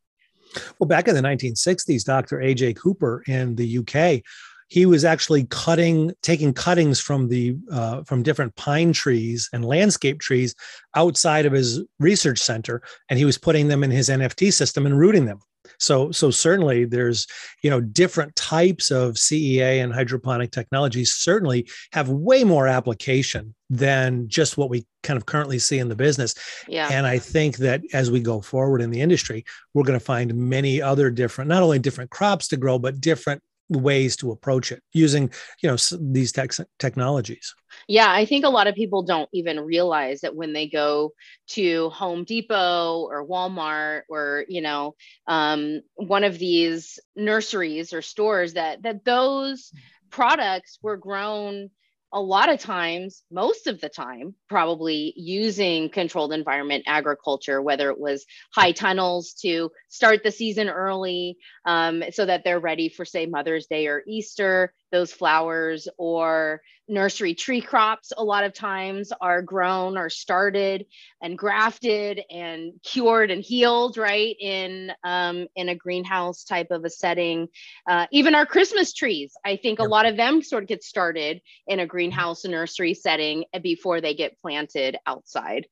Well, 0.79 0.88
back 0.88 1.07
in 1.07 1.15
the 1.15 1.21
1960s, 1.21 2.03
Dr. 2.03 2.39
AJ 2.39 2.75
Cooper 2.75 3.23
in 3.27 3.55
the 3.55 3.77
UK, 3.77 4.21
he 4.67 4.85
was 4.85 5.03
actually 5.03 5.45
cutting, 5.49 6.13
taking 6.21 6.53
cuttings 6.53 6.99
from 6.99 7.27
the 7.27 7.57
uh, 7.69 8.03
from 8.03 8.23
different 8.23 8.55
pine 8.55 8.93
trees 8.93 9.49
and 9.53 9.65
landscape 9.65 10.19
trees 10.19 10.55
outside 10.95 11.45
of 11.45 11.53
his 11.53 11.83
research 12.00 12.39
center, 12.39 12.81
and 13.10 13.19
he 13.19 13.25
was 13.25 13.38
putting 13.38 13.67
them 13.67 13.83
in 13.83 13.91
his 13.91 14.10
NFT 14.10 14.53
system 14.53 14.86
and 14.86 14.98
rooting 14.98 15.25
them. 15.25 15.39
So, 15.81 16.11
so 16.11 16.29
certainly 16.29 16.85
there's, 16.85 17.25
you 17.63 17.69
know, 17.69 17.81
different 17.81 18.35
types 18.35 18.91
of 18.91 19.15
CEA 19.15 19.83
and 19.83 19.91
hydroponic 19.91 20.51
technologies 20.51 21.13
certainly 21.13 21.67
have 21.91 22.07
way 22.09 22.43
more 22.43 22.67
application 22.67 23.55
than 23.69 24.27
just 24.27 24.57
what 24.57 24.69
we 24.69 24.85
kind 25.01 25.17
of 25.17 25.25
currently 25.25 25.57
see 25.57 25.79
in 25.79 25.89
the 25.89 25.95
business. 25.95 26.35
Yeah. 26.67 26.89
And 26.91 27.07
I 27.07 27.17
think 27.17 27.57
that 27.57 27.81
as 27.93 28.11
we 28.11 28.19
go 28.19 28.41
forward 28.41 28.81
in 28.81 28.91
the 28.91 29.01
industry, 29.01 29.43
we're 29.73 29.83
going 29.83 29.97
to 29.97 30.05
find 30.05 30.33
many 30.35 30.81
other 30.81 31.09
different, 31.09 31.50
not 31.50 31.63
only 31.63 31.79
different 31.79 32.11
crops 32.11 32.47
to 32.50 32.57
grow, 32.57 32.77
but 32.77 33.01
different 33.01 33.41
ways 33.71 34.15
to 34.17 34.31
approach 34.31 34.71
it 34.71 34.83
using 34.91 35.31
you 35.61 35.69
know 35.69 35.77
these 35.99 36.31
tech- 36.31 36.67
technologies. 36.77 37.55
Yeah 37.87 38.11
i 38.11 38.25
think 38.25 38.45
a 38.45 38.49
lot 38.49 38.67
of 38.67 38.75
people 38.75 39.03
don't 39.03 39.29
even 39.33 39.59
realize 39.59 40.21
that 40.21 40.35
when 40.35 40.53
they 40.53 40.67
go 40.67 41.13
to 41.49 41.89
home 41.89 42.23
depot 42.25 43.07
or 43.09 43.25
walmart 43.25 44.01
or 44.09 44.45
you 44.47 44.61
know 44.61 44.95
um, 45.27 45.81
one 45.95 46.23
of 46.23 46.37
these 46.37 46.99
nurseries 47.15 47.93
or 47.93 48.01
stores 48.01 48.53
that 48.53 48.83
that 48.83 49.05
those 49.05 49.71
products 50.09 50.77
were 50.81 50.97
grown 50.97 51.69
a 52.13 52.20
lot 52.20 52.50
of 52.50 52.60
times, 52.60 53.24
most 53.32 53.68
of 53.68 53.80
the 53.80 53.89
time, 53.89 54.36
probably 54.50 55.13
using 55.15 55.89
controlled 55.89 56.34
environment 56.34 56.84
agriculture, 56.88 57.62
whether 57.62 57.89
it 57.89 58.00
was 58.00 58.25
high 58.53 58.72
tunnels 58.72 59.34
to 59.41 59.72
start 59.88 60.24
the 60.24 60.32
season 60.32 60.70
early 60.70 61.38
um, 61.65 62.03
so 62.12 62.25
that 62.25 62.44
they're 62.44 62.60
ready 62.60 62.89
for, 62.89 63.06
say, 63.06 63.25
Mother's 63.25 63.68
Day 63.68 63.88
or 63.88 64.03
Easter, 64.08 64.74
those 64.91 65.12
flowers, 65.12 65.88
or 65.98 66.62
nursery 66.88 67.33
tree 67.33 67.62
crops 67.62 68.12
a 68.17 68.24
lot 68.24 68.43
of 68.43 68.53
times 68.53 69.13
are 69.21 69.41
grown 69.41 69.98
or 69.98 70.10
started 70.10 70.86
and 71.21 71.38
grafted 71.38 72.21
and 72.29 72.74
cured 72.83 73.31
and 73.31 73.43
healed 73.43 73.98
right 73.98 74.36
in 74.41 74.91
um, 75.03 75.48
in 75.55 75.69
a 75.69 75.75
greenhouse 75.75 76.43
type 76.43 76.67
of 76.69 76.83
a 76.83 76.89
setting. 76.89 77.48
Uh, 77.88 78.07
even 78.12 78.36
our 78.36 78.45
christmas 78.45 78.93
trees 78.93 79.33
i 79.45 79.55
think 79.55 79.79
a 79.79 79.83
lot 79.83 80.05
of 80.05 80.17
them 80.17 80.41
sort 80.41 80.63
of 80.63 80.67
get 80.67 80.83
started 80.83 81.41
in 81.67 81.79
a 81.79 81.86
greenhouse 81.86 82.43
nursery 82.43 82.93
setting 82.93 83.45
before 83.62 84.01
they 84.01 84.13
get 84.13 84.39
planted 84.41 84.98
outside. 85.05 85.67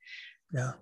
Yeah. 0.51 0.73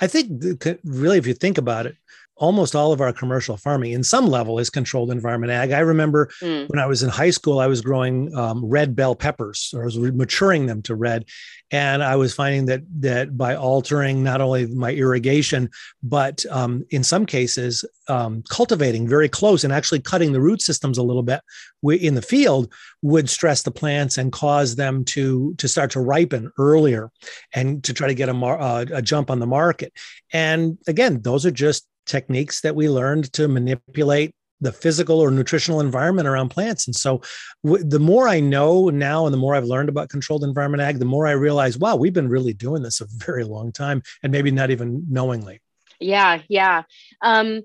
I 0.00 0.06
think 0.06 0.42
really, 0.84 1.18
if 1.18 1.26
you 1.26 1.34
think 1.34 1.58
about 1.58 1.86
it, 1.86 1.96
almost 2.36 2.74
all 2.74 2.92
of 2.92 3.00
our 3.00 3.12
commercial 3.12 3.56
farming 3.56 3.92
in 3.92 4.02
some 4.02 4.26
level 4.26 4.58
is 4.58 4.70
controlled 4.70 5.10
environment 5.10 5.52
ag. 5.52 5.70
I 5.70 5.80
remember 5.80 6.30
mm. 6.40 6.68
when 6.68 6.78
I 6.78 6.86
was 6.86 7.02
in 7.02 7.08
high 7.08 7.30
school, 7.30 7.60
I 7.60 7.66
was 7.66 7.80
growing 7.80 8.34
um, 8.34 8.64
red 8.64 8.96
bell 8.96 9.14
peppers, 9.14 9.72
or 9.74 9.82
I 9.82 9.84
was 9.84 9.98
maturing 9.98 10.66
them 10.66 10.82
to 10.82 10.94
red, 10.94 11.26
and 11.70 12.02
I 12.02 12.16
was 12.16 12.34
finding 12.34 12.66
that 12.66 12.82
that 13.00 13.36
by 13.36 13.54
altering 13.54 14.22
not 14.22 14.40
only 14.40 14.66
my 14.66 14.92
irrigation, 14.92 15.70
but 16.02 16.44
um, 16.50 16.84
in 16.90 17.04
some 17.04 17.26
cases 17.26 17.84
um, 18.08 18.42
cultivating 18.50 19.08
very 19.08 19.28
close 19.28 19.64
and 19.64 19.72
actually 19.72 20.00
cutting 20.00 20.32
the 20.32 20.40
root 20.40 20.60
systems 20.60 20.98
a 20.98 21.02
little 21.02 21.22
bit 21.22 21.40
in 21.82 22.14
the 22.14 22.22
field 22.22 22.72
would 23.02 23.30
stress 23.30 23.62
the 23.62 23.70
plants 23.70 24.18
and 24.18 24.32
cause 24.32 24.76
them 24.76 25.04
to 25.04 25.54
to 25.58 25.68
start 25.68 25.90
to 25.92 26.00
ripen 26.00 26.50
earlier, 26.58 27.10
and 27.54 27.84
to 27.84 27.92
try 27.92 28.08
to 28.08 28.14
get 28.14 28.28
a, 28.28 28.34
mar- 28.34 28.60
uh, 28.60 28.84
a 28.92 29.02
jump 29.02 29.30
on 29.30 29.38
the 29.38 29.46
market. 29.46 29.92
And 30.32 30.78
again, 30.88 31.22
those 31.22 31.46
are 31.46 31.52
just 31.52 31.86
techniques 32.06 32.60
that 32.62 32.74
we 32.74 32.88
learned 32.88 33.32
to 33.34 33.48
manipulate 33.48 34.34
the 34.60 34.72
physical 34.72 35.20
or 35.20 35.30
nutritional 35.30 35.80
environment 35.80 36.26
around 36.26 36.48
plants. 36.48 36.86
And 36.86 36.94
so 36.94 37.20
w- 37.64 37.84
the 37.84 37.98
more 37.98 38.28
I 38.28 38.40
know 38.40 38.88
now 38.88 39.26
and 39.26 39.32
the 39.32 39.38
more 39.38 39.54
I've 39.54 39.64
learned 39.64 39.88
about 39.88 40.08
controlled 40.08 40.44
environment 40.44 40.82
ag, 40.82 40.98
the 40.98 41.04
more 41.04 41.26
I 41.26 41.32
realize, 41.32 41.76
wow, 41.76 41.96
we've 41.96 42.12
been 42.12 42.28
really 42.28 42.54
doing 42.54 42.82
this 42.82 43.00
a 43.00 43.06
very 43.08 43.44
long 43.44 43.72
time 43.72 44.02
and 44.22 44.32
maybe 44.32 44.50
not 44.50 44.70
even 44.70 45.04
knowingly. 45.08 45.60
Yeah, 46.00 46.40
yeah. 46.48 46.82
Um, 47.20 47.62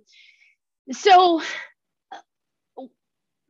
so 0.91 1.41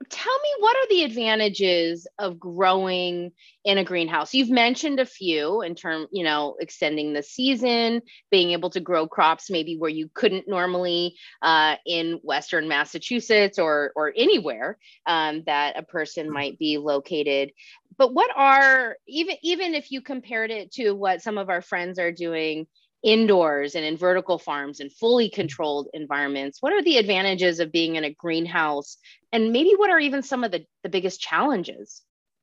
tell 0.09 0.39
me 0.39 0.49
what 0.59 0.75
are 0.75 0.87
the 0.89 1.03
advantages 1.03 2.07
of 2.17 2.39
growing 2.39 3.31
in 3.63 3.77
a 3.77 3.83
greenhouse? 3.83 4.33
You've 4.33 4.49
mentioned 4.49 4.99
a 4.99 5.05
few 5.05 5.61
in 5.61 5.75
term 5.75 6.07
you 6.11 6.23
know 6.23 6.55
extending 6.59 7.13
the 7.13 7.23
season 7.23 8.01
being 8.31 8.51
able 8.51 8.69
to 8.71 8.79
grow 8.79 9.07
crops 9.07 9.49
maybe 9.49 9.77
where 9.77 9.89
you 9.89 10.09
couldn't 10.13 10.47
normally 10.47 11.15
uh, 11.41 11.75
in 11.85 12.19
western 12.23 12.67
massachusetts 12.67 13.59
or 13.59 13.91
or 13.95 14.13
anywhere 14.15 14.77
um, 15.05 15.43
that 15.45 15.77
a 15.77 15.83
person 15.83 16.31
might 16.31 16.57
be 16.57 16.77
located. 16.77 17.51
But 17.97 18.13
what 18.13 18.31
are 18.35 18.97
even 19.07 19.35
even 19.43 19.73
if 19.73 19.91
you 19.91 20.01
compared 20.01 20.51
it 20.51 20.71
to 20.73 20.93
what 20.93 21.21
some 21.21 21.37
of 21.37 21.49
our 21.49 21.61
friends 21.61 21.99
are 21.99 22.11
doing 22.11 22.67
indoors 23.01 23.75
and 23.75 23.85
in 23.85 23.95
vertical 23.95 24.37
farms 24.37 24.81
and 24.81 24.91
fully 24.91 25.29
controlled 25.29 25.87
environments 25.93 26.61
what 26.61 26.73
are 26.73 26.81
the 26.83 26.97
advantages 26.97 27.61
of 27.61 27.71
being 27.71 27.95
in 27.95 28.03
a 28.03 28.13
greenhouse 28.13 28.97
and 29.31 29.51
maybe 29.51 29.73
what 29.75 29.89
are 29.89 29.99
even 29.99 30.21
some 30.21 30.43
of 30.43 30.51
the, 30.51 30.65
the 30.83 30.89
biggest 30.89 31.19
challenges 31.19 32.01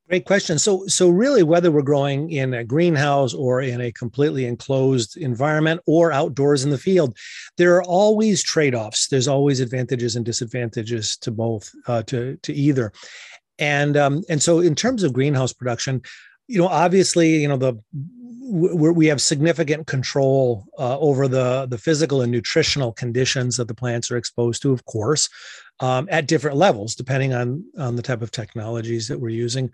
Great 0.09 0.23
question. 0.23 0.57
So, 0.57 0.87
so 0.87 1.09
really, 1.09 1.43
whether 1.43 1.69
we're 1.69 1.81
growing 1.81 2.31
in 2.31 2.53
a 2.53 2.63
greenhouse 2.63 3.33
or 3.33 3.61
in 3.61 3.81
a 3.81 3.91
completely 3.91 4.45
enclosed 4.45 5.17
environment 5.17 5.81
or 5.85 6.13
outdoors 6.13 6.63
in 6.63 6.69
the 6.69 6.77
field, 6.77 7.17
there 7.57 7.75
are 7.75 7.83
always 7.83 8.41
trade-offs. 8.41 9.09
There's 9.09 9.27
always 9.27 9.59
advantages 9.59 10.15
and 10.15 10.25
disadvantages 10.25 11.17
to 11.17 11.31
both, 11.31 11.69
uh, 11.87 12.03
to 12.03 12.37
to 12.43 12.53
either, 12.53 12.93
and 13.59 13.97
um, 13.97 14.23
and 14.29 14.41
so 14.41 14.61
in 14.61 14.75
terms 14.75 15.03
of 15.03 15.11
greenhouse 15.11 15.51
production, 15.51 16.01
you 16.47 16.57
know, 16.57 16.69
obviously, 16.69 17.41
you 17.41 17.49
know 17.49 17.57
the 17.57 17.73
we 18.49 19.07
have 19.07 19.21
significant 19.21 19.87
control 19.87 20.65
uh, 20.79 20.97
over 20.99 21.27
the 21.27 21.67
the 21.69 21.77
physical 21.77 22.21
and 22.21 22.31
nutritional 22.31 22.93
conditions 22.93 23.57
that 23.57 23.67
the 23.67 23.75
plants 23.75 24.09
are 24.09 24.17
exposed 24.17 24.61
to, 24.61 24.71
of 24.71 24.85
course, 24.85 25.29
um, 25.79 26.07
at 26.09 26.27
different 26.27 26.57
levels 26.57 26.95
depending 26.95 27.33
on 27.33 27.63
on 27.77 27.95
the 27.95 28.01
type 28.01 28.21
of 28.21 28.31
technologies 28.31 29.07
that 29.07 29.19
we're 29.19 29.29
using. 29.29 29.69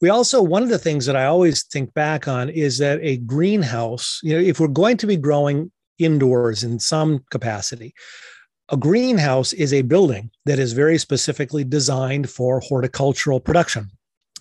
We 0.00 0.10
also 0.10 0.42
one 0.42 0.62
of 0.62 0.68
the 0.68 0.78
things 0.78 1.06
that 1.06 1.16
I 1.16 1.24
always 1.24 1.64
think 1.64 1.94
back 1.94 2.28
on 2.28 2.50
is 2.50 2.78
that 2.78 2.98
a 3.02 3.16
greenhouse, 3.18 4.20
you 4.22 4.34
know, 4.34 4.40
if 4.40 4.60
we're 4.60 4.68
going 4.68 4.98
to 4.98 5.06
be 5.06 5.16
growing 5.16 5.72
indoors 5.98 6.64
in 6.64 6.78
some 6.78 7.24
capacity, 7.30 7.94
a 8.68 8.76
greenhouse 8.76 9.52
is 9.52 9.72
a 9.72 9.82
building 9.82 10.30
that 10.44 10.58
is 10.58 10.72
very 10.72 10.98
specifically 10.98 11.64
designed 11.64 12.28
for 12.28 12.60
horticultural 12.60 13.40
production. 13.40 13.90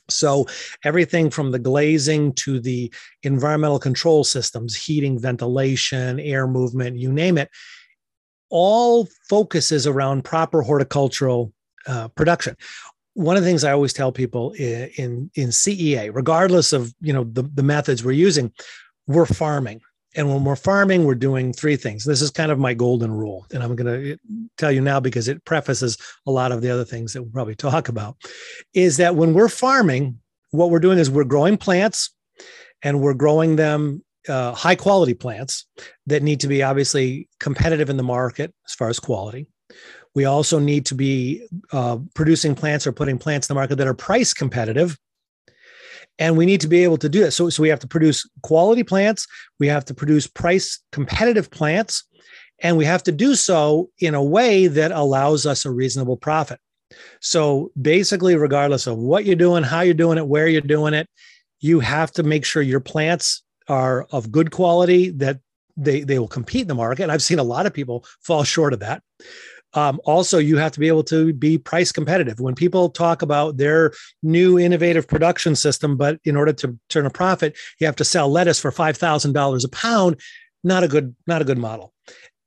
So 0.10 0.48
everything 0.84 1.30
from 1.30 1.52
the 1.52 1.60
glazing 1.60 2.34
to 2.34 2.60
the 2.60 2.94
environmental 3.24 3.80
control 3.80 4.24
systems, 4.24 4.76
heating, 4.76 5.18
ventilation, 5.20 6.20
air 6.20 6.48
movement, 6.48 6.98
you 6.98 7.12
name 7.12 7.38
it, 7.38 7.50
all 8.50 9.08
focuses 9.30 9.88
around 9.88 10.24
proper 10.24 10.62
horticultural 10.62 11.54
uh, 11.88 12.08
production. 12.10 12.56
One 13.14 13.38
of 13.38 13.44
the 13.44 13.50
things 13.50 13.64
I 13.64 13.72
always 13.72 13.94
tell 13.94 14.12
people 14.12 14.52
in, 14.54 14.90
in, 14.98 15.32
in 15.36 15.50
CEA, 15.50 16.12
regardless 16.14 16.74
of 16.74 16.94
you 17.00 17.14
know 17.14 17.24
the, 17.24 17.44
the 17.44 17.64
methods 17.64 18.04
we're 18.04 18.12
using, 18.12 18.52
we're 19.08 19.26
farming. 19.26 19.82
And 20.16 20.30
when 20.30 20.44
we're 20.44 20.56
farming, 20.56 21.06
we're 21.06 21.16
doing 21.16 21.54
three 21.54 21.76
things. 21.76 22.06
This 22.06 22.22
is 22.22 22.30
kind 22.30 22.52
of 22.52 22.60
my 22.60 22.74
golden 22.74 23.12
rule. 23.12 23.46
And 23.54 23.64
I'm 23.64 23.76
going 23.76 24.04
to 24.04 24.18
tell 24.58 24.72
you 24.72 24.82
now 24.82 25.00
because 25.00 25.28
it 25.28 25.44
prefaces 25.46 25.98
a 26.28 26.32
lot 26.32 26.52
of 26.52 26.62
the 26.62 26.70
other 26.70 26.86
things 26.86 27.14
that 27.14 27.22
we'll 27.22 27.32
probably 27.32 27.56
talk 27.56 27.90
about. 27.90 28.18
Is 28.74 28.98
that 28.98 29.16
when 29.16 29.34
we're 29.34 29.50
farming, 29.50 30.20
what 30.52 30.70
we're 30.70 30.80
doing 30.80 31.00
is 31.00 31.10
we're 31.10 31.24
growing 31.24 31.58
plants 31.58 32.12
and 32.84 33.02
we're 33.02 33.14
growing 33.14 33.56
them 33.56 34.04
uh, 34.30 34.54
high 34.54 34.76
quality 34.76 35.14
plants 35.14 35.66
that 36.08 36.24
need 36.24 36.40
to 36.42 36.48
be 36.48 36.64
obviously 36.64 37.28
competitive 37.40 37.90
in 37.90 37.98
the 37.98 38.04
market 38.04 38.54
as 38.68 38.74
far 38.74 38.90
as 38.90 39.00
quality. 39.00 39.48
We 40.16 40.26
also 40.26 40.60
need 40.60 40.86
to 40.88 40.96
be 40.96 41.48
uh, 41.72 41.98
producing 42.14 42.54
plants 42.54 42.86
or 42.86 42.92
putting 42.92 43.18
plants 43.18 43.50
in 43.50 43.54
the 43.54 43.60
market 43.60 43.78
that 43.78 43.88
are 43.88 43.96
price 43.96 44.34
competitive 44.34 44.98
and 46.20 46.38
we 46.38 46.46
need 46.46 46.62
to 46.62 46.68
be 46.68 46.84
able 46.84 46.98
to 46.98 47.10
do 47.10 47.22
that. 47.22 47.32
So, 47.32 47.50
so 47.50 47.62
we 47.62 47.70
have 47.70 47.80
to 47.80 47.88
produce 47.88 48.28
quality 48.44 48.84
plants, 48.84 49.28
we 49.60 49.68
have 49.68 49.86
to 49.86 49.94
produce 49.94 50.28
price 50.28 50.80
competitive 50.92 51.50
plants, 51.52 52.04
and 52.62 52.78
we 52.78 52.86
have 52.86 53.04
to 53.04 53.12
do 53.12 53.36
so 53.36 53.90
in 54.00 54.16
a 54.16 54.24
way 54.24 54.68
that 54.68 54.92
allows 54.92 55.46
us 55.46 55.66
a 55.66 55.72
reasonable 55.72 56.18
profit. 56.18 56.60
So 57.20 57.72
basically, 57.82 58.36
regardless 58.36 58.88
of 58.88 58.98
what 58.98 59.26
you're 59.26 59.36
doing, 59.36 59.64
how 59.64 59.82
you're 59.82 59.94
doing 59.94 60.18
it, 60.18 60.28
where 60.28 60.48
you're 60.48 60.62
doing 60.62 60.94
it, 60.94 61.08
you 61.60 61.80
have 61.80 62.12
to 62.14 62.24
make 62.24 62.46
sure 62.46 62.62
your 62.62 62.80
plants 62.80 63.44
are 63.68 64.06
of 64.12 64.32
good 64.32 64.52
quality 64.52 65.10
that 65.12 65.40
they 65.76 66.02
they 66.02 66.20
will 66.20 66.28
compete 66.28 66.64
in 66.64 66.68
the 66.68 66.76
market. 66.76 67.04
And 67.04 67.12
I've 67.12 67.24
seen 67.24 67.40
a 67.40 67.44
lot 67.44 67.66
of 67.66 67.74
people 67.74 68.06
fall 68.22 68.44
short 68.44 68.74
of 68.74 68.80
that. 68.80 69.02
Um, 69.74 70.00
also, 70.04 70.38
you 70.38 70.58
have 70.58 70.72
to 70.74 70.80
be 70.80 70.88
able 70.88 71.04
to 71.06 71.34
be 71.34 71.58
price 71.58 71.92
competitive. 71.92 72.40
When 72.40 72.56
people 72.56 72.90
talk 72.90 73.22
about 73.22 73.58
their 73.58 73.92
new 74.22 74.60
innovative 74.60 75.08
production 75.08 75.56
system, 75.56 75.98
but 75.98 76.20
in 76.24 76.36
order 76.36 76.54
to 76.54 76.78
turn 76.90 77.06
a 77.06 77.10
profit, 77.10 77.58
you 77.80 77.88
have 77.88 77.96
to 77.98 78.06
sell 78.06 78.30
lettuce 78.30 78.60
for 78.60 78.72
five 78.72 78.98
thousand 78.98 79.34
dollars 79.34 79.64
a 79.64 79.70
pound. 79.70 80.20
Not 80.64 80.84
a 80.84 80.88
good, 80.88 81.16
not 81.28 81.42
a 81.42 81.46
good 81.46 81.58
model. 81.58 81.94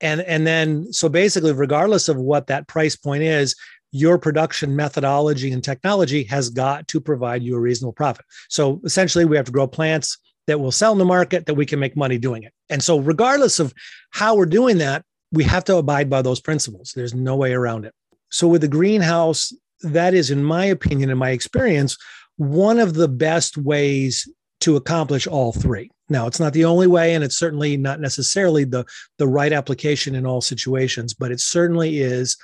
And 0.00 0.20
and 0.22 0.46
then 0.46 0.92
so 0.92 1.08
basically, 1.08 1.52
regardless 1.52 2.08
of 2.08 2.16
what 2.16 2.46
that 2.46 2.68
price 2.68 2.96
point 2.96 3.22
is, 3.22 3.54
your 3.92 4.18
production 4.18 4.76
methodology 4.76 5.52
and 5.52 5.64
technology 5.64 6.24
has 6.24 6.50
got 6.50 6.86
to 6.88 7.00
provide 7.00 7.42
you 7.42 7.56
a 7.56 7.60
reasonable 7.60 7.92
profit. 7.92 8.24
So 8.48 8.80
essentially, 8.84 9.24
we 9.24 9.36
have 9.36 9.46
to 9.46 9.52
grow 9.52 9.66
plants 9.66 10.18
that 10.46 10.60
will 10.60 10.72
sell 10.72 10.92
in 10.92 10.98
the 10.98 11.04
market 11.04 11.46
that 11.46 11.54
we 11.54 11.66
can 11.66 11.80
make 11.80 11.96
money 11.96 12.18
doing 12.18 12.42
it. 12.42 12.52
And 12.70 12.82
so, 12.82 12.98
regardless 12.98 13.58
of 13.58 13.74
how 14.10 14.36
we're 14.36 14.46
doing 14.46 14.78
that, 14.78 15.04
we 15.36 15.44
have 15.44 15.64
to 15.64 15.76
abide 15.76 16.08
by 16.08 16.22
those 16.22 16.40
principles. 16.40 16.92
There's 16.96 17.14
no 17.14 17.36
way 17.36 17.52
around 17.52 17.84
it. 17.84 17.94
So, 18.30 18.48
with 18.48 18.62
the 18.62 18.68
greenhouse, 18.68 19.52
that 19.82 20.14
is, 20.14 20.30
in 20.30 20.42
my 20.42 20.64
opinion, 20.64 21.10
in 21.10 21.18
my 21.18 21.30
experience, 21.30 21.96
one 22.36 22.78
of 22.78 22.94
the 22.94 23.08
best 23.08 23.56
ways 23.56 24.28
to 24.60 24.76
accomplish 24.76 25.26
all 25.26 25.52
three. 25.52 25.90
Now, 26.08 26.26
it's 26.26 26.40
not 26.40 26.54
the 26.54 26.64
only 26.64 26.86
way, 26.86 27.14
and 27.14 27.22
it's 27.22 27.36
certainly 27.36 27.76
not 27.76 28.00
necessarily 28.00 28.64
the, 28.64 28.86
the 29.18 29.28
right 29.28 29.52
application 29.52 30.14
in 30.14 30.26
all 30.26 30.40
situations, 30.40 31.12
but 31.12 31.30
it 31.30 31.40
certainly 31.40 31.98
is 31.98 32.36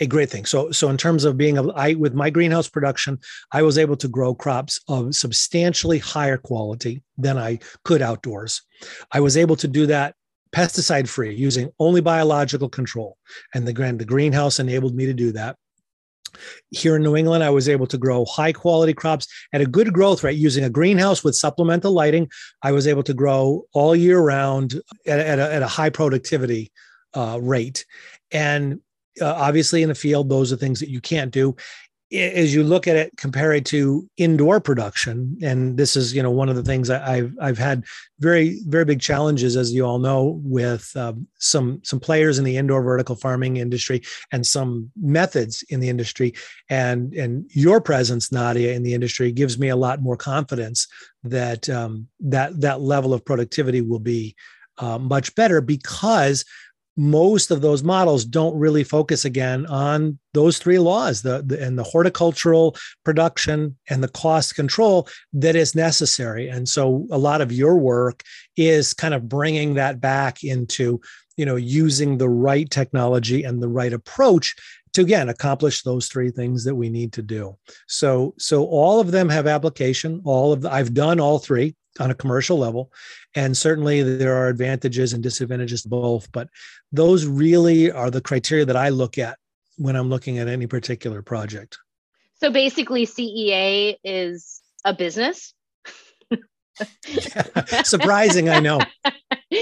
a 0.00 0.06
great 0.06 0.30
thing. 0.30 0.44
So, 0.44 0.70
so 0.70 0.88
in 0.90 0.96
terms 0.96 1.24
of 1.24 1.36
being, 1.36 1.58
a, 1.58 1.68
I 1.68 1.94
with 1.94 2.14
my 2.14 2.30
greenhouse 2.30 2.68
production, 2.68 3.18
I 3.50 3.62
was 3.62 3.78
able 3.78 3.96
to 3.96 4.08
grow 4.08 4.34
crops 4.34 4.80
of 4.88 5.14
substantially 5.14 5.98
higher 5.98 6.36
quality 6.36 7.02
than 7.16 7.38
I 7.38 7.60
could 7.84 8.02
outdoors. 8.02 8.62
I 9.10 9.20
was 9.20 9.36
able 9.36 9.56
to 9.56 9.68
do 9.68 9.86
that 9.86 10.14
pesticide 10.52 11.08
free 11.08 11.34
using 11.34 11.70
only 11.78 12.00
biological 12.00 12.68
control. 12.68 13.16
And 13.54 13.66
the, 13.66 13.72
the 13.72 14.04
greenhouse 14.04 14.58
enabled 14.58 14.94
me 14.94 15.06
to 15.06 15.14
do 15.14 15.32
that. 15.32 15.56
Here 16.70 16.96
in 16.96 17.02
New 17.02 17.16
England, 17.16 17.42
I 17.42 17.50
was 17.50 17.68
able 17.68 17.86
to 17.86 17.98
grow 17.98 18.24
high 18.24 18.52
quality 18.52 18.92
crops 18.92 19.26
at 19.52 19.60
a 19.60 19.66
good 19.66 19.92
growth 19.92 20.22
rate 20.22 20.38
using 20.38 20.64
a 20.64 20.70
greenhouse 20.70 21.24
with 21.24 21.34
supplemental 21.34 21.92
lighting. 21.92 22.28
I 22.62 22.72
was 22.72 22.86
able 22.86 23.02
to 23.04 23.14
grow 23.14 23.64
all 23.72 23.96
year 23.96 24.20
round 24.20 24.74
at, 25.06 25.18
at, 25.18 25.38
a, 25.38 25.54
at 25.54 25.62
a 25.62 25.66
high 25.66 25.90
productivity 25.90 26.70
uh, 27.14 27.38
rate. 27.40 27.86
And 28.30 28.80
uh, 29.20 29.32
obviously, 29.32 29.82
in 29.82 29.88
the 29.88 29.94
field, 29.94 30.28
those 30.28 30.52
are 30.52 30.56
things 30.56 30.80
that 30.80 30.90
you 30.90 31.00
can't 31.00 31.32
do 31.32 31.56
as 32.12 32.54
you 32.54 32.62
look 32.62 32.86
at 32.86 32.96
it 32.96 33.14
compared 33.16 33.66
to 33.66 34.08
indoor 34.16 34.60
production 34.60 35.36
and 35.42 35.76
this 35.76 35.94
is 35.94 36.14
you 36.14 36.22
know 36.22 36.30
one 36.30 36.48
of 36.48 36.56
the 36.56 36.62
things 36.62 36.88
i've 36.88 37.34
i've 37.40 37.58
had 37.58 37.84
very 38.20 38.60
very 38.66 38.84
big 38.84 39.00
challenges 39.00 39.56
as 39.56 39.72
you 39.72 39.84
all 39.84 39.98
know 39.98 40.40
with 40.42 40.90
um, 40.96 41.26
some 41.38 41.80
some 41.84 42.00
players 42.00 42.38
in 42.38 42.44
the 42.44 42.56
indoor 42.56 42.82
vertical 42.82 43.14
farming 43.14 43.58
industry 43.58 44.02
and 44.32 44.46
some 44.46 44.90
methods 45.00 45.62
in 45.68 45.80
the 45.80 45.88
industry. 45.88 46.34
And 46.68 47.14
and 47.14 47.48
your 47.50 47.80
presence 47.80 48.32
nadia 48.32 48.72
in 48.72 48.82
the 48.82 48.94
industry 48.94 49.32
gives 49.32 49.58
me 49.58 49.68
a 49.68 49.76
lot 49.76 50.02
more 50.02 50.16
confidence 50.16 50.86
that 51.24 51.68
um, 51.68 52.08
that 52.20 52.60
that 52.60 52.80
level 52.80 53.14
of 53.14 53.24
productivity 53.24 53.80
will 53.80 54.00
be 54.00 54.34
uh, 54.78 54.98
much 54.98 55.34
better 55.34 55.60
because 55.60 56.44
most 56.98 57.52
of 57.52 57.60
those 57.60 57.84
models 57.84 58.24
don't 58.24 58.58
really 58.58 58.82
focus 58.82 59.24
again 59.24 59.64
on 59.66 60.18
those 60.34 60.58
three 60.58 60.80
laws 60.80 61.22
the, 61.22 61.42
the, 61.46 61.62
and 61.62 61.78
the 61.78 61.84
horticultural 61.84 62.76
production 63.04 63.76
and 63.88 64.02
the 64.02 64.08
cost 64.08 64.56
control 64.56 65.08
that 65.32 65.54
is 65.54 65.76
necessary. 65.76 66.48
And 66.48 66.68
so 66.68 67.06
a 67.12 67.16
lot 67.16 67.40
of 67.40 67.52
your 67.52 67.76
work 67.76 68.24
is 68.56 68.94
kind 68.94 69.14
of 69.14 69.28
bringing 69.28 69.74
that 69.74 70.00
back 70.00 70.42
into 70.42 71.00
you 71.36 71.46
know 71.46 71.54
using 71.54 72.18
the 72.18 72.28
right 72.28 72.68
technology 72.68 73.44
and 73.44 73.62
the 73.62 73.68
right 73.68 73.92
approach 73.92 74.56
to 74.92 75.02
again 75.02 75.28
accomplish 75.28 75.82
those 75.82 76.08
three 76.08 76.32
things 76.32 76.64
that 76.64 76.74
we 76.74 76.88
need 76.88 77.12
to 77.12 77.22
do. 77.22 77.56
So 77.86 78.34
so 78.38 78.66
all 78.66 78.98
of 78.98 79.12
them 79.12 79.28
have 79.28 79.46
application. 79.46 80.20
All 80.24 80.52
of 80.52 80.62
the, 80.62 80.72
i've 80.72 80.94
done 80.94 81.20
all 81.20 81.38
three 81.38 81.76
on 81.98 82.10
a 82.10 82.14
commercial 82.14 82.58
level 82.58 82.92
and 83.34 83.56
certainly 83.56 84.02
there 84.02 84.36
are 84.36 84.48
advantages 84.48 85.12
and 85.12 85.22
disadvantages 85.22 85.82
to 85.82 85.88
both 85.88 86.30
but 86.32 86.48
those 86.92 87.26
really 87.26 87.90
are 87.90 88.10
the 88.10 88.20
criteria 88.20 88.64
that 88.64 88.76
i 88.76 88.88
look 88.88 89.18
at 89.18 89.38
when 89.76 89.96
i'm 89.96 90.08
looking 90.08 90.38
at 90.38 90.48
any 90.48 90.66
particular 90.66 91.22
project 91.22 91.78
so 92.34 92.50
basically 92.50 93.04
cea 93.04 93.96
is 94.04 94.60
a 94.84 94.94
business 94.94 95.54
surprising 97.84 98.48
i 98.48 98.60
know 98.60 98.80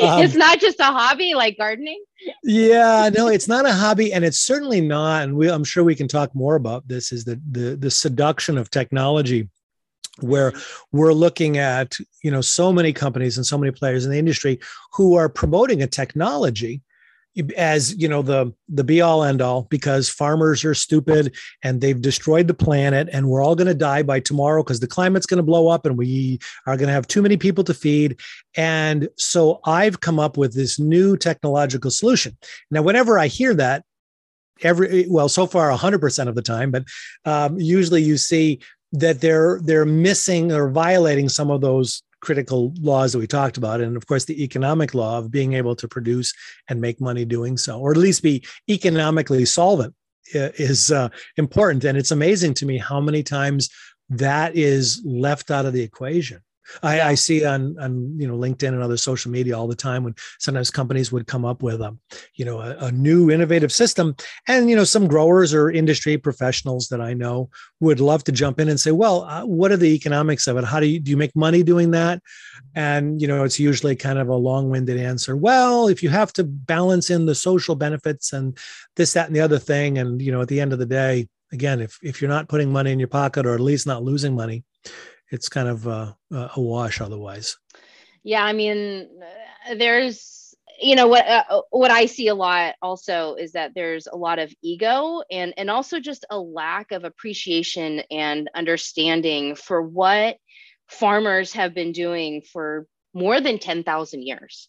um, 0.02 0.23
it's 0.23 0.35
not 0.35 0.61
just 0.61 0.81
a 0.81 0.85
hobby 0.85 1.35
like 1.35 1.57
gardening. 1.57 2.02
yeah, 2.43 3.09
no, 3.14 3.28
it's 3.28 3.47
not 3.47 3.66
a 3.66 3.73
hobby, 3.73 4.12
and 4.12 4.25
it's 4.25 4.38
certainly 4.38 4.81
not. 4.81 5.23
And 5.23 5.37
we, 5.37 5.49
I'm 5.49 5.64
sure 5.64 5.85
we 5.85 5.95
can 5.95 6.09
talk 6.09 6.35
more 6.35 6.57
about 6.57 6.88
this. 6.88 7.12
Is 7.12 7.25
the 7.25 7.40
the 7.50 7.76
the 7.76 7.90
seduction 7.90 8.59
of 8.59 8.71
technology 8.71 9.49
where 10.20 10.52
we're 10.92 11.12
looking 11.12 11.58
at 11.58 11.96
you 12.23 12.30
know 12.30 12.40
so 12.40 12.73
many 12.73 12.92
companies 12.92 13.37
and 13.37 13.46
so 13.46 13.58
many 13.58 13.73
players 13.73 14.04
in 14.04 14.11
the 14.11 14.18
industry 14.18 14.58
who 14.92 15.14
are 15.14 15.28
promoting 15.28 15.82
a 15.82 15.87
technology 15.87 16.82
as 17.56 17.94
you 17.96 18.08
know 18.08 18.23
the 18.23 18.52
the 18.68 18.85
be 18.85 19.00
all 19.00 19.23
end 19.23 19.42
all 19.42 19.62
because 19.62 20.08
farmers 20.08 20.64
are 20.64 20.75
stupid 20.75 21.35
and 21.62 21.80
they've 21.80 22.00
destroyed 22.00 22.49
the 22.49 22.54
planet 22.54 23.08
and 23.12 23.28
we're 23.28 23.42
all 23.42 23.54
going 23.54 23.66
to 23.66 23.75
die 23.75 24.02
by 24.02 24.18
tomorrow 24.18 24.62
because 24.62 24.80
the 24.80 24.87
climate's 24.87 25.26
going 25.26 25.37
to 25.37 25.42
blow 25.42 25.68
up 25.68 25.85
and 25.85 25.99
we 25.99 26.38
are 26.66 26.76
going 26.76 26.87
to 26.87 26.94
have 26.94 27.06
too 27.06 27.23
many 27.23 27.37
people 27.37 27.62
to 27.64 27.75
feed. 27.75 28.18
And 28.56 29.08
so 29.16 29.61
i've 29.64 30.00
come 30.00 30.18
up 30.18 30.37
with 30.37 30.54
this 30.54 30.78
new 30.78 31.16
technological 31.16 31.90
solution. 31.90 32.37
Now 32.70 32.82
whenever 32.82 33.18
i 33.18 33.26
hear 33.26 33.54
that 33.54 33.85
every 34.62 35.06
well 35.08 35.28
so 35.28 35.46
far 35.46 35.70
100% 35.70 36.28
of 36.28 36.35
the 36.35 36.40
time 36.40 36.70
but 36.70 36.85
um, 37.26 37.61
usually 37.61 38.02
you 38.02 38.16
see 38.16 38.58
that 38.93 39.21
they're 39.21 39.61
they're 39.62 39.85
missing 39.85 40.52
or 40.52 40.71
violating 40.71 41.28
some 41.28 41.50
of 41.50 41.61
those 41.61 42.02
critical 42.21 42.73
laws 42.81 43.12
that 43.12 43.19
we 43.19 43.26
talked 43.26 43.57
about. 43.57 43.81
And 43.81 43.97
of 43.97 44.07
course 44.07 44.25
the 44.25 44.43
economic 44.43 44.95
law 44.95 45.19
of 45.19 45.31
being 45.31 45.52
able 45.52 45.76
to 45.76 45.87
produce 45.87 46.33
and 46.69 46.81
make 46.81 47.00
money 47.00 47.25
doing 47.25 47.57
so 47.57 47.78
or 47.78 47.90
at 47.90 47.97
least 47.97 48.23
be 48.23 48.45
economically 48.69 49.45
solvent 49.45 49.95
is 50.33 50.90
uh, 50.90 51.09
important. 51.37 51.85
And 51.85 51.97
it's 51.97 52.11
amazing 52.11 52.55
to 52.55 52.66
me 52.66 52.78
how 52.78 53.00
many 53.00 53.23
times 53.23 53.69
that 54.09 54.57
is 54.57 55.02
left 55.05 55.50
out 55.50 55.66
of 55.66 55.73
the 55.73 55.83
equation 55.83 56.40
I, 56.82 57.00
I, 57.00 57.14
see 57.14 57.44
on 57.44 57.76
on 57.78 58.18
you 58.18 58.26
know 58.26 58.37
LinkedIn 58.37 58.68
and 58.68 58.82
other 58.82 58.96
social 58.96 59.30
media 59.30 59.58
all 59.58 59.68
the 59.68 59.75
time 59.75 60.04
when 60.04 60.14
sometimes 60.38 60.70
companies 60.70 61.12
would 61.12 61.26
come 61.26 61.44
up 61.44 61.62
with 61.62 61.80
a 61.80 61.88
um, 61.88 62.00
you 62.35 62.44
know 62.44 62.61
a, 62.61 62.76
a, 62.87 62.92
new 62.92 63.30
innovative 63.30 63.73
system, 63.73 64.16
and 64.49 64.68
you 64.68 64.76
know 64.76 64.85
some 64.85 65.06
growers 65.06 65.54
or 65.54 65.70
industry 65.70 66.16
professionals 66.18 66.88
that 66.88 67.00
I 67.00 67.14
know 67.14 67.50
would 67.80 68.00
love 68.00 68.25
to 68.25 68.32
jump 68.32 68.61
in 68.61 68.68
and 68.68 68.80
say, 68.80 68.90
well, 68.90 69.23
uh, 69.25 69.44
what 69.44 69.73
are 69.73 69.76
the 69.76 69.94
economics 69.94 70.46
of 70.46 70.56
it? 70.56 70.64
How 70.64 70.80
do 70.80 70.87
you 70.87 71.00
do 71.00 71.11
you 71.11 71.16
make 71.16 71.35
money 71.37 71.62
doing 71.62 71.92
that? 71.92 72.23
And 72.75 73.20
you 73.20 73.28
know 73.28 73.44
it's 73.44 73.61
usually 73.61 73.96
kind 73.96 74.18
of 74.18 74.28
a 74.28 74.35
long-winded 74.35 74.99
answer. 74.99 75.37
Well, 75.37 75.88
if 75.88 76.02
you 76.02 76.08
have 76.11 76.32
to 76.35 76.44
balance 76.44 77.11
in 77.11 77.26
the 77.26 77.35
social 77.35 77.75
benefits 77.75 78.32
and 78.32 78.56
this, 78.96 79.12
that, 79.12 79.26
and 79.26 79.37
the 79.37 79.40
other 79.40 79.58
thing, 79.58 79.99
and 79.99 80.20
you 80.20 80.32
know 80.32 80.42
at 80.42 80.49
the 80.49 80.61
end 80.61 80.73
of 80.73 80.78
the 80.78 80.87
day, 80.87 81.28
again, 81.52 81.80
if 81.80 81.99
if 82.02 82.20
you're 82.20 82.30
not 82.30 82.49
putting 82.49 82.73
money 82.73 82.92
in 82.92 82.99
your 82.99 83.08
pocket 83.08 83.46
or 83.46 83.54
at 83.54 83.61
least 83.61 83.87
not 83.87 84.02
losing 84.02 84.35
money 84.35 84.64
it's 85.30 85.49
kind 85.49 85.68
of 85.68 85.87
a, 85.87 86.16
a 86.30 86.61
wash 86.61 87.00
otherwise. 87.00 87.56
Yeah, 88.23 88.45
I 88.45 88.52
mean, 88.52 89.09
there's 89.76 90.54
you 90.80 90.95
know 90.95 91.06
what 91.06 91.26
uh, 91.26 91.62
what 91.71 91.90
I 91.90 92.06
see 92.06 92.28
a 92.28 92.35
lot 92.35 92.74
also 92.83 93.35
is 93.35 93.53
that 93.53 93.72
there's 93.74 94.07
a 94.07 94.16
lot 94.16 94.38
of 94.38 94.53
ego 94.62 95.22
and 95.31 95.55
and 95.57 95.70
also 95.70 96.00
just 96.00 96.27
a 96.31 96.38
lack 96.38 96.92
of 96.92 97.05
appreciation 97.05 98.00
and 98.11 98.50
understanding 98.55 99.55
for 99.55 99.83
what 99.83 100.37
farmers 100.88 101.53
have 101.53 101.74
been 101.74 101.92
doing 101.92 102.42
for 102.42 102.87
more 103.14 103.40
than 103.40 103.59
10,000 103.59 104.22
years 104.22 104.68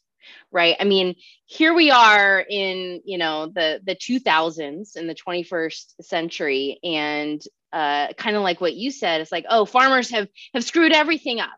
right 0.52 0.76
i 0.80 0.84
mean 0.84 1.16
here 1.46 1.74
we 1.74 1.92
are 1.92 2.44
in 2.50 3.02
you 3.06 3.18
know 3.18 3.48
the 3.48 3.80
the 3.86 3.96
2000s 3.96 4.96
in 4.96 5.08
the 5.08 5.16
21st 5.16 5.94
century 6.02 6.80
and 6.84 7.42
uh, 7.74 8.14
kind 8.14 8.36
of 8.36 8.44
like 8.44 8.62
what 8.62 8.74
you 8.74 8.92
said 8.92 9.22
it's 9.22 9.32
like 9.32 9.46
oh 9.50 9.66
farmers 9.66 10.10
have 10.10 10.28
have 10.54 10.64
screwed 10.64 10.94
everything 10.94 11.40
up 11.40 11.58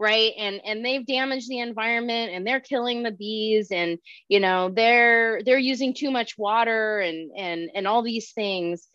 right? 0.00 0.32
And 0.38 0.60
and 0.64 0.84
they've 0.84 1.06
damaged 1.06 1.48
the 1.48 1.60
environment 1.60 2.32
and 2.32 2.44
they're 2.44 2.58
killing 2.58 3.02
the 3.02 3.12
bees 3.12 3.70
and 3.70 3.98
you 4.28 4.40
know 4.40 4.70
they're 4.70 5.42
they're 5.44 5.58
using 5.58 5.94
too 5.94 6.10
much 6.10 6.38
water 6.38 7.00
and 7.00 7.30
and 7.36 7.70
and 7.74 7.86
all 7.86 8.02
these 8.02 8.32
things. 8.32 8.88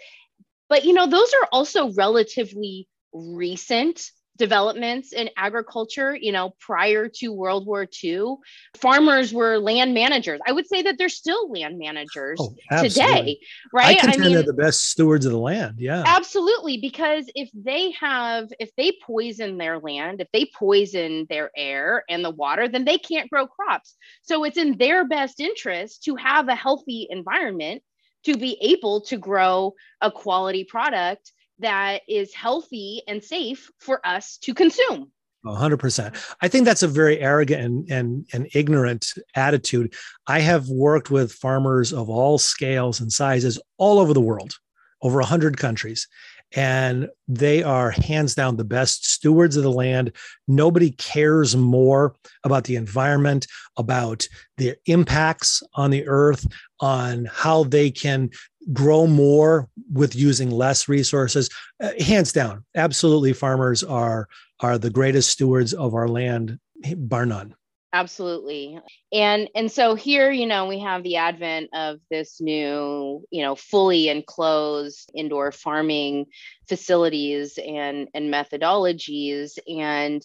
But 0.68 0.84
you 0.84 0.94
know 0.94 1.08
those 1.08 1.32
are 1.34 1.48
also 1.52 1.94
relatively 1.94 2.88
recent 3.14 4.02
developments 4.38 5.14
in 5.14 5.30
agriculture, 5.38 6.16
you 6.16 6.32
know, 6.32 6.54
prior 6.60 7.08
to 7.08 7.30
World 7.30 7.66
War 7.66 7.88
II, 8.04 8.36
farmers 8.76 9.34
were 9.34 9.58
land 9.58 9.94
managers. 9.94 10.40
I 10.46 10.52
would 10.52 10.68
say 10.68 10.82
that 10.84 10.98
they're 10.98 11.10
still 11.10 11.50
land 11.50 11.78
managers 11.78 12.40
oh, 12.42 12.56
today, 12.82 13.40
right? 13.72 13.98
I 13.98 14.00
contend 14.00 14.24
I 14.24 14.26
mean, 14.26 14.34
they're 14.36 14.44
the 14.44 14.54
best 14.54 14.90
stewards 14.90 15.26
of 15.26 15.32
the 15.32 15.38
land. 15.38 15.76
Yeah. 15.80 16.04
Absolutely. 16.06 16.78
Because 16.78 17.30
if 17.36 17.50
they 17.54 17.92
have, 17.92 18.50
if 18.60 18.72
they 18.76 18.94
poison 19.06 19.58
their 19.58 19.80
land, 19.80 20.22
if 20.22 20.28
they 20.34 20.50
poison 20.58 21.26
their 21.30 21.52
air 21.56 22.04
and 22.10 22.24
the 22.24 22.32
water, 22.32 22.68
then 22.68 22.86
they 22.86 22.98
can't 22.98 23.30
grow 23.30 23.48
crops. 23.48 23.96
So 24.24 24.44
it's 24.44 24.58
in 24.58 24.78
their 24.78 25.08
best 25.08 25.40
interest 25.40 26.04
to 26.04 26.16
have 26.16 26.48
a 26.50 26.56
healthy 26.56 27.08
environment 27.10 27.84
to 28.26 28.36
be 28.38 28.58
able 28.62 29.02
to 29.02 29.18
grow 29.18 29.74
a 30.02 30.12
quality 30.12 30.64
product 30.64 31.32
that 31.60 32.02
is 32.08 32.34
healthy 32.34 33.02
and 33.08 33.24
safe 33.24 33.70
for 33.80 34.06
us 34.06 34.38
to 34.38 34.54
consume. 34.54 35.12
100%. 35.46 36.16
I 36.42 36.48
think 36.48 36.66
that's 36.66 36.82
a 36.82 36.88
very 36.88 37.20
arrogant 37.20 37.62
and, 37.62 37.92
and, 37.92 38.26
and 38.34 38.50
ignorant 38.56 39.14
attitude. 39.36 39.94
I 40.26 40.40
have 40.40 40.70
worked 40.70 41.12
with 41.12 41.32
farmers 41.32 41.94
of 41.94 42.10
all 42.10 42.40
scales 42.40 43.00
and 43.00 43.14
sizes 43.14 43.60
all 43.78 44.00
over 44.00 44.14
the 44.14 44.22
world, 44.22 44.56
over 45.04 45.20
100 45.20 45.58
countries 45.58 46.08
and 46.56 47.10
they 47.28 47.64
are 47.64 47.92
hands 47.92 48.36
down 48.36 48.56
the 48.56 48.64
best 48.64 49.06
stewards 49.06 49.58
of 49.58 49.64
the 49.64 49.72
land. 49.72 50.12
Nobody 50.48 50.92
cares 50.92 51.56
more 51.56 52.16
about 52.44 52.64
the 52.64 52.76
environment, 52.76 53.48
about 53.78 54.28
the 54.58 54.76
impacts 54.86 55.62
on 55.74 55.92
the 55.92 56.08
earth, 56.08 56.46
on 56.80 57.28
how 57.32 57.64
they 57.66 57.92
can 57.92 58.30
grow 58.74 59.08
more 59.08 59.70
with 59.92 60.16
using 60.16 60.52
less 60.52 60.88
resources. 60.88 61.50
Uh, 61.82 61.92
hands 62.00 62.32
down, 62.32 62.66
absolutely, 62.76 63.34
farmers 63.34 63.84
are 63.84 64.28
are 64.62 64.78
the 64.78 64.90
greatest 64.90 65.30
stewards 65.30 65.74
of 65.74 65.94
our 65.94 66.08
land, 66.08 66.60
bar 66.96 67.26
none. 67.26 67.56
Absolutely. 67.96 68.78
And 69.14 69.50
and 69.56 69.72
so 69.72 69.96
here 69.96 70.30
you 70.30 70.46
know 70.46 70.68
we 70.68 70.80
have 70.80 71.02
the 71.04 71.16
advent 71.16 71.70
of 71.74 72.02
this 72.12 72.42
new 72.42 73.24
you 73.32 73.42
know 73.42 73.56
fully 73.56 74.10
enclosed 74.10 75.10
indoor 75.16 75.54
farming 75.54 76.26
facilities 76.68 77.58
and 77.58 78.10
and 78.14 78.34
methodologies. 78.34 79.58
And 79.66 80.22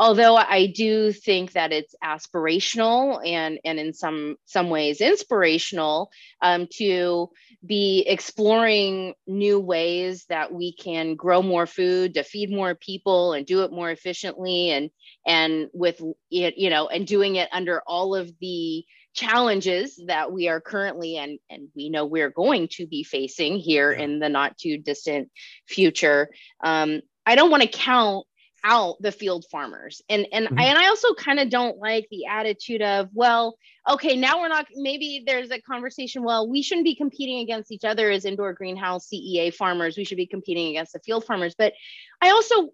although 0.00 0.34
i 0.34 0.66
do 0.66 1.12
think 1.12 1.52
that 1.52 1.72
it's 1.72 1.94
aspirational 2.02 3.20
and 3.24 3.60
and 3.64 3.78
in 3.78 3.92
some 3.92 4.34
some 4.46 4.70
ways 4.70 5.00
inspirational 5.00 6.10
um, 6.40 6.66
to 6.72 7.28
be 7.64 8.02
exploring 8.06 9.14
new 9.26 9.60
ways 9.60 10.24
that 10.30 10.52
we 10.52 10.72
can 10.72 11.14
grow 11.14 11.42
more 11.42 11.66
food 11.66 12.14
to 12.14 12.24
feed 12.24 12.50
more 12.50 12.74
people 12.74 13.34
and 13.34 13.46
do 13.46 13.62
it 13.62 13.70
more 13.70 13.90
efficiently 13.90 14.70
and 14.70 14.90
and 15.26 15.68
with 15.74 16.00
it 16.30 16.56
you 16.56 16.70
know 16.70 16.88
and 16.88 17.06
doing 17.06 17.36
it 17.36 17.48
under 17.52 17.82
all 17.86 18.16
of 18.16 18.32
the 18.40 18.82
challenges 19.12 20.00
that 20.06 20.32
we 20.32 20.48
are 20.48 20.60
currently 20.60 21.18
and 21.18 21.38
and 21.50 21.68
we 21.76 21.90
know 21.90 22.06
we're 22.06 22.30
going 22.30 22.68
to 22.68 22.86
be 22.86 23.04
facing 23.04 23.58
here 23.58 23.92
in 23.92 24.18
the 24.18 24.28
not 24.28 24.56
too 24.56 24.78
distant 24.78 25.28
future. 25.66 26.30
Um, 26.64 27.02
i 27.26 27.34
don't 27.34 27.50
want 27.50 27.62
to 27.62 27.68
count 27.68 28.24
out 28.64 28.96
the 29.00 29.12
field 29.12 29.44
farmers. 29.50 30.02
And 30.08 30.26
and 30.32 30.46
mm-hmm. 30.46 30.58
I, 30.58 30.64
and 30.64 30.78
I 30.78 30.88
also 30.88 31.14
kind 31.14 31.38
of 31.38 31.50
don't 31.50 31.78
like 31.78 32.08
the 32.10 32.26
attitude 32.26 32.82
of 32.82 33.08
well 33.12 33.56
okay 33.88 34.16
now 34.16 34.40
we're 34.40 34.48
not 34.48 34.66
maybe 34.74 35.24
there's 35.26 35.50
a 35.50 35.60
conversation 35.60 36.22
well 36.22 36.48
we 36.48 36.62
shouldn't 36.62 36.84
be 36.84 36.94
competing 36.94 37.38
against 37.38 37.72
each 37.72 37.84
other 37.84 38.10
as 38.10 38.24
indoor 38.24 38.52
greenhouse 38.52 39.08
CEA 39.08 39.54
farmers. 39.54 39.96
We 39.96 40.04
should 40.04 40.16
be 40.16 40.26
competing 40.26 40.68
against 40.68 40.92
the 40.92 41.00
field 41.00 41.24
farmers. 41.24 41.54
But 41.56 41.72
I 42.20 42.30
also 42.30 42.70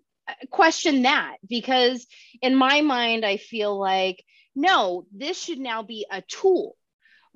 question 0.51 1.03
that 1.03 1.37
because 1.49 2.05
in 2.43 2.53
my 2.53 2.81
mind 2.81 3.25
i 3.25 3.37
feel 3.37 3.79
like 3.79 4.25
no 4.57 5.07
this 5.13 5.41
should 5.41 5.61
now 5.61 5.85
be 5.85 6.05
a 6.11 6.21
tool 6.23 6.75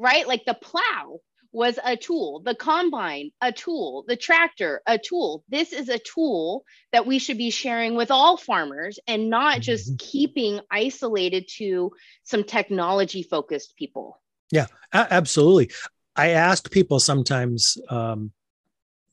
right? 0.00 0.26
Like 0.26 0.44
the 0.46 0.54
plow 0.54 1.20
was 1.52 1.78
a 1.84 1.96
tool 1.96 2.40
the 2.44 2.54
combine 2.54 3.30
a 3.40 3.50
tool 3.50 4.04
the 4.06 4.16
tractor 4.16 4.82
a 4.86 4.98
tool. 4.98 5.44
This 5.48 5.72
is 5.72 5.88
a 5.88 5.98
tool 5.98 6.64
that 6.92 7.06
we 7.06 7.18
should 7.18 7.38
be 7.38 7.50
sharing 7.50 7.94
with 7.96 8.10
all 8.10 8.36
farmers 8.36 8.98
and 9.06 9.30
not 9.30 9.60
just 9.60 9.88
mm-hmm. 9.88 10.10
keeping 10.10 10.60
isolated 10.70 11.48
to 11.56 11.92
some 12.22 12.44
technology 12.44 13.22
focused 13.22 13.76
people. 13.76 14.20
Yeah 14.50 14.66
absolutely. 14.92 15.70
I 16.16 16.30
ask 16.30 16.70
people 16.70 17.00
sometimes 17.00 17.78
um, 17.88 18.32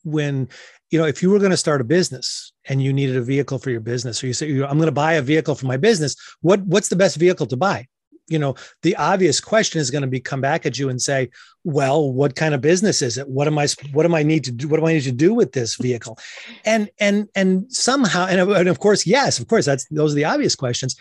when 0.04 0.50
you 0.90 1.00
know 1.00 1.06
if 1.06 1.22
you 1.22 1.30
were 1.30 1.40
going 1.40 1.52
to 1.52 1.58
start 1.58 1.82
a 1.82 1.84
business 1.84 2.54
and 2.66 2.82
you 2.82 2.94
needed 2.94 3.18
a 3.18 3.22
vehicle 3.22 3.60
for 3.60 3.70
your 3.70 3.82
business 3.82 4.24
or 4.24 4.28
you 4.28 4.34
say 4.34 4.48
i'm 4.48 4.78
going 4.78 4.86
to 4.86 4.92
buy 4.92 5.14
a 5.14 5.22
vehicle 5.22 5.54
for 5.54 5.66
my 5.66 5.76
business 5.76 6.16
what 6.42 6.62
what's 6.62 6.88
the 6.88 6.96
best 6.96 7.18
vehicle 7.18 7.46
to 7.46 7.58
buy 7.58 7.86
you 8.28 8.40
know 8.40 8.56
the 8.82 8.96
obvious 8.98 9.40
question 9.40 9.80
is 9.80 9.92
going 9.92 10.02
to 10.02 10.08
be 10.08 10.20
come 10.20 10.42
back 10.42 10.66
at 10.66 10.78
you 10.78 10.90
and 10.90 11.02
say 11.02 11.30
well 11.64 12.12
what 12.12 12.36
kind 12.36 12.54
of 12.54 12.62
business 12.62 13.02
is 13.02 13.18
it? 13.18 13.28
What 13.28 13.48
am 13.48 13.58
i 13.58 13.68
what 13.94 14.06
am 14.06 14.16
i 14.16 14.24
need 14.24 14.44
to 14.46 14.52
do 14.52 14.68
what 14.68 14.80
do 14.80 14.86
i 14.86 14.94
need 14.94 15.02
to 15.02 15.12
do 15.12 15.34
with 15.34 15.52
this 15.52 15.76
vehicle? 15.76 16.18
And 16.66 16.90
and 17.00 17.28
and 17.36 17.72
somehow 17.72 18.28
and, 18.28 18.40
and 18.52 18.70
of 18.70 18.80
course 18.80 19.06
yes 19.06 19.40
of 19.40 19.48
course 19.48 19.66
that's 19.66 19.86
those 19.90 20.14
are 20.14 20.16
the 20.16 20.26
obvious 20.26 20.56
questions. 20.56 20.96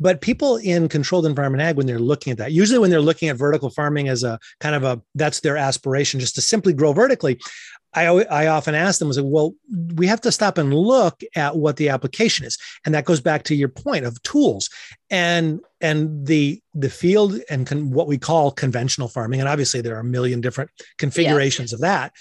But 0.00 0.20
people 0.20 0.56
in 0.56 0.88
controlled 0.88 1.26
environment 1.26 1.62
ag 1.62 1.76
when 1.76 1.86
they're 1.86 1.98
looking 1.98 2.32
at 2.32 2.38
that 2.38 2.52
usually 2.52 2.78
when 2.78 2.90
they're 2.90 3.00
looking 3.00 3.28
at 3.28 3.36
vertical 3.36 3.70
farming 3.70 4.08
as 4.08 4.24
a 4.24 4.38
kind 4.60 4.74
of 4.74 4.82
a 4.84 5.00
that's 5.14 5.40
their 5.40 5.56
aspiration 5.56 6.18
just 6.18 6.34
to 6.36 6.40
simply 6.40 6.72
grow 6.72 6.92
vertically 6.92 7.38
I, 7.94 8.06
I 8.06 8.46
often 8.46 8.74
ask 8.74 8.98
them, 8.98 9.08
I 9.08 9.12
say, 9.12 9.20
well, 9.20 9.54
we 9.94 10.06
have 10.06 10.20
to 10.22 10.32
stop 10.32 10.56
and 10.56 10.72
look 10.72 11.20
at 11.36 11.56
what 11.56 11.76
the 11.76 11.90
application 11.90 12.46
is. 12.46 12.56
And 12.84 12.94
that 12.94 13.04
goes 13.04 13.20
back 13.20 13.42
to 13.44 13.54
your 13.54 13.68
point 13.68 14.06
of 14.06 14.22
tools. 14.22 14.70
And, 15.10 15.60
and 15.82 16.26
the, 16.26 16.62
the 16.74 16.88
field 16.88 17.38
and 17.50 17.66
con, 17.66 17.90
what 17.90 18.06
we 18.06 18.16
call 18.16 18.52
conventional 18.52 19.08
farming. 19.08 19.40
And 19.40 19.48
obviously 19.48 19.80
there 19.80 19.96
are 19.96 20.00
a 20.00 20.04
million 20.04 20.40
different 20.40 20.70
configurations 20.96 21.72
of 21.72 21.80
that 21.80 22.12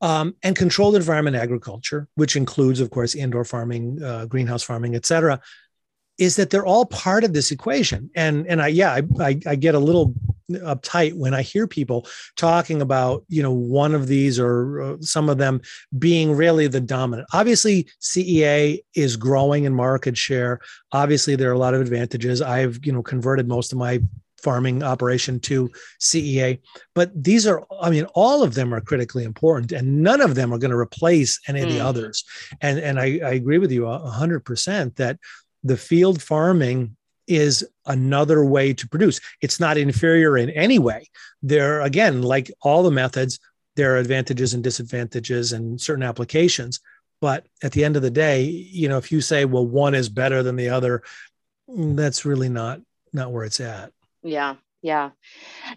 um, 0.00 0.36
and 0.42 0.54
controlled 0.54 0.94
environment 0.94 1.36
agriculture, 1.36 2.06
which 2.14 2.36
includes 2.36 2.78
of 2.80 2.90
course, 2.90 3.14
indoor 3.14 3.44
farming, 3.44 4.02
uh, 4.02 4.26
greenhouse 4.26 4.62
farming, 4.62 4.94
et 4.94 5.06
cetera 5.06 5.40
is 6.18 6.36
that 6.36 6.50
they're 6.50 6.66
all 6.66 6.86
part 6.86 7.24
of 7.24 7.32
this 7.32 7.50
equation. 7.50 8.10
And 8.14 8.46
and 8.46 8.62
I 8.62 8.68
yeah, 8.68 8.92
I, 8.92 9.02
I, 9.20 9.40
I 9.46 9.54
get 9.56 9.74
a 9.74 9.80
little 9.80 10.14
uptight 10.50 11.14
when 11.14 11.34
I 11.34 11.42
hear 11.42 11.66
people 11.66 12.06
talking 12.36 12.80
about 12.80 13.24
you 13.28 13.42
know 13.42 13.52
one 13.52 13.94
of 13.94 14.06
these 14.06 14.38
or 14.38 14.80
uh, 14.80 14.96
some 15.00 15.28
of 15.28 15.38
them 15.38 15.60
being 15.98 16.34
really 16.34 16.66
the 16.66 16.80
dominant. 16.80 17.28
Obviously, 17.32 17.88
CEA 18.00 18.80
is 18.94 19.16
growing 19.16 19.64
in 19.64 19.74
market 19.74 20.16
share. 20.16 20.60
Obviously, 20.92 21.36
there 21.36 21.50
are 21.50 21.54
a 21.54 21.58
lot 21.58 21.74
of 21.74 21.80
advantages. 21.80 22.40
I've 22.40 22.78
you 22.84 22.92
know 22.92 23.02
converted 23.02 23.48
most 23.48 23.72
of 23.72 23.78
my 23.78 24.00
farming 24.42 24.82
operation 24.82 25.40
to 25.40 25.68
CEA. 26.00 26.60
But 26.94 27.10
these 27.20 27.46
are, 27.46 27.64
I 27.80 27.90
mean, 27.90 28.04
all 28.14 28.44
of 28.44 28.54
them 28.54 28.72
are 28.72 28.80
critically 28.80 29.24
important, 29.24 29.72
and 29.72 30.02
none 30.02 30.20
of 30.20 30.34
them 30.34 30.52
are 30.52 30.58
going 30.58 30.70
to 30.70 30.76
replace 30.76 31.40
any 31.48 31.62
of 31.62 31.68
the 31.68 31.80
hmm. 31.80 31.86
others. 31.86 32.24
And 32.60 32.78
and 32.78 33.00
I, 33.00 33.18
I 33.24 33.32
agree 33.32 33.58
with 33.58 33.72
you 33.72 33.86
hundred 33.86 34.44
percent 34.44 34.96
that 34.96 35.18
the 35.66 35.76
field 35.76 36.22
farming 36.22 36.96
is 37.26 37.66
another 37.86 38.44
way 38.44 38.72
to 38.74 38.88
produce. 38.88 39.20
It's 39.40 39.58
not 39.58 39.76
inferior 39.76 40.36
in 40.36 40.50
any 40.50 40.78
way. 40.78 41.08
There, 41.42 41.80
again, 41.80 42.22
like 42.22 42.50
all 42.62 42.82
the 42.82 42.90
methods, 42.90 43.40
there 43.74 43.94
are 43.94 43.98
advantages 43.98 44.54
and 44.54 44.62
disadvantages 44.62 45.52
and 45.52 45.80
certain 45.80 46.04
applications. 46.04 46.80
But 47.20 47.46
at 47.62 47.72
the 47.72 47.84
end 47.84 47.96
of 47.96 48.02
the 48.02 48.10
day, 48.10 48.42
you 48.44 48.88
know, 48.88 48.98
if 48.98 49.10
you 49.10 49.20
say, 49.20 49.44
well, 49.44 49.66
one 49.66 49.94
is 49.94 50.08
better 50.08 50.42
than 50.42 50.56
the 50.56 50.68
other, 50.68 51.02
that's 51.68 52.24
really 52.24 52.48
not 52.48 52.80
not 53.12 53.32
where 53.32 53.44
it's 53.44 53.60
at. 53.60 53.92
Yeah, 54.22 54.56
yeah. 54.82 55.10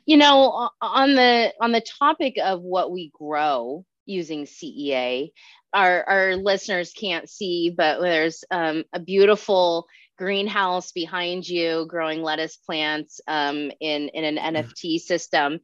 You 0.05 0.17
know, 0.17 0.69
on 0.81 1.15
the 1.15 1.53
on 1.59 1.71
the 1.71 1.81
topic 1.81 2.35
of 2.43 2.61
what 2.61 2.91
we 2.91 3.11
grow 3.17 3.85
using 4.09 4.45
CEA, 4.45 5.31
our, 5.73 6.03
our 6.03 6.35
listeners 6.35 6.91
can't 6.91 7.29
see, 7.29 7.69
but 7.69 8.01
there's 8.01 8.43
um, 8.51 8.83
a 8.93 8.99
beautiful 8.99 9.87
greenhouse 10.17 10.91
behind 10.91 11.47
you 11.47 11.85
growing 11.87 12.21
lettuce 12.21 12.57
plants 12.57 13.21
um, 13.27 13.71
in, 13.79 14.09
in 14.09 14.37
an 14.37 14.55
NFT 14.55 14.99
system. 14.99 15.59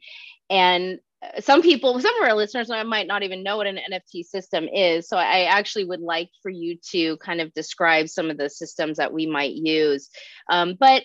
And 0.49 0.99
uh, 1.21 1.41
some 1.41 1.61
people, 1.61 1.99
some 1.99 2.15
of 2.21 2.27
our 2.27 2.35
listeners 2.35 2.69
might 2.69 3.07
not 3.07 3.23
even 3.23 3.43
know 3.43 3.57
what 3.57 3.67
an 3.67 3.79
NFT 3.91 4.23
system 4.23 4.67
is. 4.71 5.09
So 5.09 5.17
I 5.17 5.45
actually 5.45 5.85
would 5.85 5.99
like 5.99 6.29
for 6.41 6.49
you 6.49 6.77
to 6.91 7.17
kind 7.17 7.41
of 7.41 7.53
describe 7.53 8.07
some 8.07 8.29
of 8.29 8.37
the 8.37 8.49
systems 8.49 8.97
that 8.97 9.11
we 9.11 9.25
might 9.25 9.53
use. 9.53 10.09
Um, 10.49 10.75
but 10.79 11.03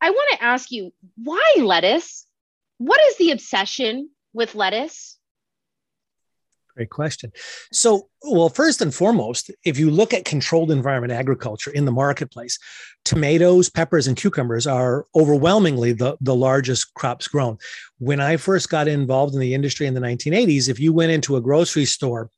I 0.00 0.10
want 0.10 0.38
to 0.38 0.44
ask 0.44 0.70
you, 0.70 0.92
why 1.16 1.56
lettuce? 1.60 2.26
What 2.78 3.00
is 3.08 3.16
the 3.16 3.32
obsession 3.32 4.10
with 4.32 4.54
lettuce? 4.54 5.17
Great 6.78 6.90
question. 6.90 7.32
So, 7.72 8.08
well, 8.22 8.48
first 8.48 8.80
and 8.80 8.94
foremost, 8.94 9.50
if 9.64 9.80
you 9.80 9.90
look 9.90 10.14
at 10.14 10.24
controlled 10.24 10.70
environment 10.70 11.12
agriculture 11.12 11.72
in 11.72 11.86
the 11.86 11.90
marketplace, 11.90 12.56
tomatoes, 13.04 13.68
peppers, 13.68 14.06
and 14.06 14.16
cucumbers 14.16 14.64
are 14.64 15.04
overwhelmingly 15.16 15.92
the, 15.92 16.16
the 16.20 16.36
largest 16.36 16.94
crops 16.94 17.26
grown. 17.26 17.58
When 17.98 18.20
I 18.20 18.36
first 18.36 18.70
got 18.70 18.86
involved 18.86 19.34
in 19.34 19.40
the 19.40 19.54
industry 19.54 19.88
in 19.88 19.94
the 19.94 20.00
1980s, 20.00 20.68
if 20.68 20.78
you 20.78 20.92
went 20.92 21.10
into 21.10 21.34
a 21.34 21.40
grocery 21.40 21.84
store, 21.84 22.30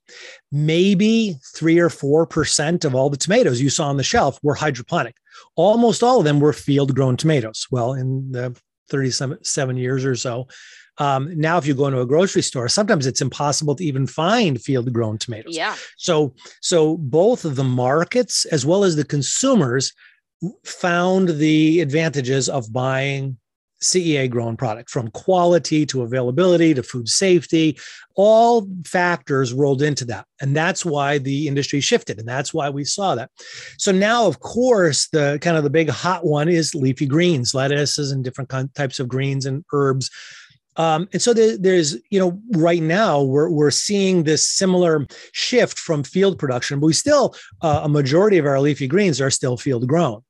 maybe 0.50 1.36
three 1.54 1.78
or 1.78 1.90
4% 1.90 2.86
of 2.86 2.94
all 2.94 3.10
the 3.10 3.18
tomatoes 3.18 3.60
you 3.60 3.68
saw 3.68 3.88
on 3.90 3.98
the 3.98 4.02
shelf 4.02 4.38
were 4.42 4.54
hydroponic. 4.54 5.16
Almost 5.54 6.02
all 6.02 6.20
of 6.20 6.24
them 6.24 6.40
were 6.40 6.54
field 6.54 6.94
grown 6.94 7.18
tomatoes. 7.18 7.66
Well, 7.70 7.92
in 7.92 8.32
the 8.32 8.58
37 8.88 9.76
years 9.76 10.06
or 10.06 10.16
so, 10.16 10.48
um, 11.00 11.34
now, 11.34 11.56
if 11.56 11.66
you 11.66 11.74
go 11.74 11.86
into 11.86 12.00
a 12.00 12.06
grocery 12.06 12.42
store, 12.42 12.68
sometimes 12.68 13.06
it's 13.06 13.22
impossible 13.22 13.74
to 13.74 13.84
even 13.84 14.06
find 14.06 14.60
field 14.60 14.92
grown 14.92 15.16
tomatoes. 15.16 15.56
Yeah. 15.56 15.74
So, 15.96 16.34
so 16.60 16.98
both 16.98 17.42
the 17.42 17.64
markets 17.64 18.44
as 18.44 18.66
well 18.66 18.84
as 18.84 18.96
the 18.96 19.04
consumers 19.04 19.94
found 20.64 21.30
the 21.30 21.80
advantages 21.80 22.50
of 22.50 22.70
buying 22.70 23.38
CEA 23.82 24.28
grown 24.28 24.58
product 24.58 24.90
from 24.90 25.08
quality 25.12 25.86
to 25.86 26.02
availability 26.02 26.74
to 26.74 26.82
food 26.82 27.08
safety. 27.08 27.78
All 28.14 28.68
factors 28.84 29.54
rolled 29.54 29.80
into 29.80 30.04
that. 30.06 30.26
And 30.42 30.54
that's 30.54 30.84
why 30.84 31.16
the 31.16 31.48
industry 31.48 31.80
shifted. 31.80 32.18
And 32.18 32.28
that's 32.28 32.52
why 32.52 32.68
we 32.68 32.84
saw 32.84 33.14
that. 33.14 33.30
So 33.78 33.90
now, 33.90 34.26
of 34.26 34.40
course, 34.40 35.08
the 35.08 35.38
kind 35.40 35.56
of 35.56 35.64
the 35.64 35.70
big 35.70 35.88
hot 35.88 36.26
one 36.26 36.50
is 36.50 36.74
leafy 36.74 37.06
greens, 37.06 37.54
lettuces, 37.54 38.12
and 38.12 38.22
different 38.22 38.52
types 38.74 39.00
of 39.00 39.08
greens 39.08 39.46
and 39.46 39.64
herbs 39.72 40.10
um, 40.80 41.10
and 41.12 41.20
so 41.20 41.34
there, 41.34 41.58
there's, 41.58 41.98
you 42.08 42.18
know, 42.18 42.40
right 42.52 42.82
now 42.82 43.20
we're, 43.20 43.50
we're 43.50 43.70
seeing 43.70 44.24
this 44.24 44.46
similar 44.46 45.06
shift 45.32 45.78
from 45.78 46.02
field 46.02 46.38
production, 46.38 46.80
but 46.80 46.86
we 46.86 46.94
still, 46.94 47.34
uh, 47.60 47.82
a 47.84 47.88
majority 47.88 48.38
of 48.38 48.46
our 48.46 48.58
leafy 48.58 48.88
greens 48.88 49.20
are 49.20 49.28
still 49.28 49.58
field 49.58 49.86
grown. 49.86 50.22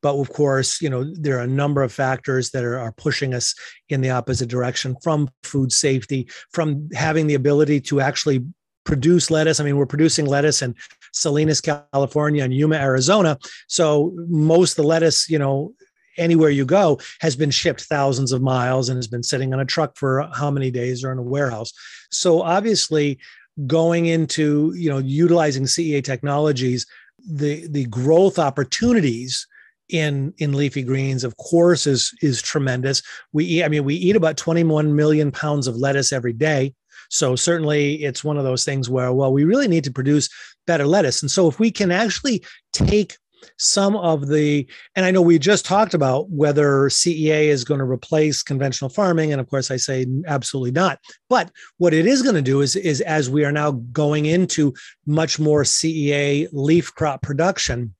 But 0.00 0.14
of 0.14 0.32
course, 0.32 0.80
you 0.80 0.88
know, 0.88 1.04
there 1.14 1.38
are 1.38 1.42
a 1.42 1.48
number 1.48 1.82
of 1.82 1.92
factors 1.92 2.50
that 2.50 2.62
are, 2.62 2.78
are 2.78 2.92
pushing 2.92 3.34
us 3.34 3.56
in 3.88 4.00
the 4.00 4.10
opposite 4.10 4.48
direction 4.48 4.94
from 5.02 5.30
food 5.42 5.72
safety, 5.72 6.28
from 6.52 6.88
having 6.94 7.26
the 7.26 7.34
ability 7.34 7.80
to 7.80 8.00
actually 8.00 8.46
produce 8.84 9.32
lettuce. 9.32 9.58
I 9.58 9.64
mean, 9.64 9.78
we're 9.78 9.86
producing 9.86 10.26
lettuce 10.26 10.62
in 10.62 10.76
Salinas, 11.12 11.60
California, 11.60 12.44
and 12.44 12.54
Yuma, 12.54 12.76
Arizona. 12.76 13.36
So 13.66 14.14
most 14.28 14.76
the 14.76 14.84
lettuce, 14.84 15.28
you 15.28 15.40
know, 15.40 15.74
anywhere 16.18 16.50
you 16.50 16.64
go 16.64 17.00
has 17.20 17.36
been 17.36 17.50
shipped 17.50 17.82
thousands 17.82 18.32
of 18.32 18.42
miles 18.42 18.88
and 18.88 18.96
has 18.96 19.06
been 19.06 19.22
sitting 19.22 19.52
on 19.54 19.60
a 19.60 19.64
truck 19.64 19.96
for 19.96 20.28
how 20.34 20.50
many 20.50 20.70
days 20.70 21.04
or 21.04 21.12
in 21.12 21.18
a 21.18 21.22
warehouse. 21.22 21.72
So 22.10 22.42
obviously, 22.42 23.18
going 23.66 24.06
into 24.06 24.72
you 24.76 24.90
know 24.90 24.98
utilizing 24.98 25.64
CEA 25.64 26.04
technologies, 26.04 26.86
the 27.26 27.66
the 27.68 27.86
growth 27.86 28.38
opportunities 28.38 29.46
in 29.88 30.34
in 30.38 30.52
leafy 30.52 30.82
greens 30.82 31.24
of 31.24 31.36
course 31.38 31.86
is 31.86 32.12
is 32.22 32.42
tremendous. 32.42 33.02
We 33.32 33.44
eat 33.44 33.64
i 33.64 33.68
mean 33.68 33.84
we 33.84 33.94
eat 33.94 34.16
about 34.16 34.36
21 34.36 34.94
million 34.94 35.30
pounds 35.32 35.66
of 35.66 35.76
lettuce 35.76 36.12
every 36.12 36.32
day. 36.32 36.74
So 37.10 37.36
certainly 37.36 38.04
it's 38.04 38.22
one 38.22 38.36
of 38.36 38.44
those 38.44 38.64
things 38.64 38.90
where 38.90 39.12
well 39.12 39.32
we 39.32 39.44
really 39.44 39.68
need 39.68 39.84
to 39.84 39.92
produce 39.92 40.28
better 40.66 40.86
lettuce. 40.86 41.22
And 41.22 41.30
so 41.30 41.48
if 41.48 41.58
we 41.58 41.70
can 41.70 41.90
actually 41.90 42.44
take 42.72 43.16
some 43.58 43.96
of 43.96 44.28
the, 44.28 44.66
and 44.94 45.04
I 45.04 45.10
know 45.10 45.22
we 45.22 45.38
just 45.38 45.64
talked 45.64 45.94
about 45.94 46.30
whether 46.30 46.88
CEA 46.88 47.48
is 47.48 47.64
going 47.64 47.78
to 47.78 47.84
replace 47.84 48.42
conventional 48.42 48.88
farming. 48.88 49.32
And 49.32 49.40
of 49.40 49.48
course, 49.48 49.70
I 49.70 49.76
say 49.76 50.06
absolutely 50.26 50.72
not. 50.72 50.98
But 51.28 51.50
what 51.78 51.94
it 51.94 52.06
is 52.06 52.22
going 52.22 52.34
to 52.34 52.42
do 52.42 52.60
is, 52.60 52.76
is 52.76 53.00
as 53.00 53.30
we 53.30 53.44
are 53.44 53.52
now 53.52 53.72
going 53.72 54.26
into 54.26 54.74
much 55.06 55.38
more 55.38 55.62
CEA 55.62 56.48
leaf 56.52 56.94
crop 56.94 57.22
production, 57.22 57.94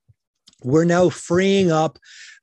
we're 0.62 0.84
now 0.84 1.08
freeing 1.08 1.70
up 1.70 1.98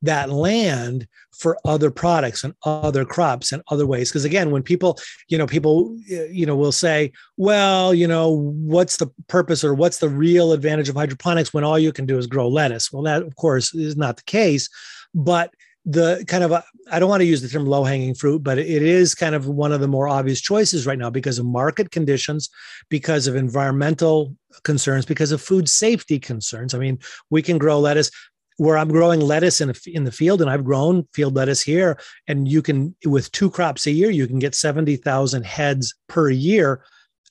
that 0.06 0.30
land 0.30 1.08
for 1.32 1.58
other 1.66 1.92
products 1.92 2.44
and 2.44 2.54
other 2.64 3.06
crops 3.06 3.52
and 3.52 3.62
other 3.70 3.86
ways 3.86 4.10
because 4.10 4.26
again 4.26 4.52
when 4.52 4.64
people 4.64 4.98
you 5.28 5.38
know 5.38 5.46
people 5.46 5.98
you 6.08 6.46
know 6.46 6.56
will 6.56 6.72
say 6.72 7.12
well 7.38 7.94
you 7.94 8.08
know 8.08 8.30
what's 8.32 8.98
the 8.98 9.08
purpose 9.28 9.64
or 9.64 9.74
what's 9.74 10.00
the 10.00 10.10
real 10.10 10.54
advantage 10.54 10.90
of 10.90 10.96
hydroponics 10.96 11.54
when 11.54 11.64
all 11.64 11.78
you 11.78 11.92
can 11.92 12.06
do 12.06 12.18
is 12.18 12.28
grow 12.28 12.48
lettuce 12.48 12.92
well 12.92 13.04
that 13.04 13.22
of 13.22 13.36
course 13.36 13.74
is 13.76 13.98
not 13.98 14.18
the 14.18 14.24
case 14.24 14.70
but 15.14 15.54
the 15.86 16.26
kind 16.28 16.44
of 16.44 16.52
I 16.92 17.00
don't 17.00 17.10
want 17.10 17.22
to 17.22 17.28
use 17.28 17.42
the 17.42 17.48
term 17.48 17.66
low 17.66 17.84
hanging 17.84 18.16
fruit, 18.16 18.44
but 18.44 18.58
it 18.58 18.82
is 18.82 19.14
kind 19.14 19.36
of 19.36 19.48
one 19.48 19.72
of 19.72 19.82
the 19.82 19.88
more 19.88 20.08
obvious 20.08 20.42
choices 20.42 20.88
right 20.88 20.98
now 20.98 21.12
because 21.12 21.38
of 21.38 21.46
market 21.46 21.92
conditions, 21.92 22.50
because 22.90 23.28
of 23.28 23.36
environmental 23.36 24.36
concerns, 24.64 25.06
because 25.06 25.32
of 25.32 25.42
food 25.42 25.70
safety 25.70 26.20
concerns. 26.20 26.74
I 26.74 26.80
mean, 26.80 27.00
we 27.30 27.44
can 27.44 27.60
grow 27.60 27.80
lettuce 27.80 28.10
where 28.58 28.78
I'm 28.78 28.90
growing 28.90 29.20
lettuce 29.20 29.62
in, 29.62 29.70
a, 29.70 29.74
in 29.88 30.04
the 30.04 30.12
field, 30.12 30.42
and 30.42 30.50
I've 30.50 30.64
grown 30.64 31.08
field 31.14 31.36
lettuce 31.36 31.62
here, 31.62 32.00
and 32.28 32.48
you 32.48 32.62
can 32.62 32.96
with 33.06 33.32
two 33.32 33.50
crops 33.50 33.88
a 33.88 33.92
year, 33.92 34.10
you 34.10 34.28
can 34.28 34.40
get 34.40 34.56
seventy 34.56 34.96
thousand 34.96 35.46
heads 35.46 35.94
per 36.08 36.30
year 36.30 36.84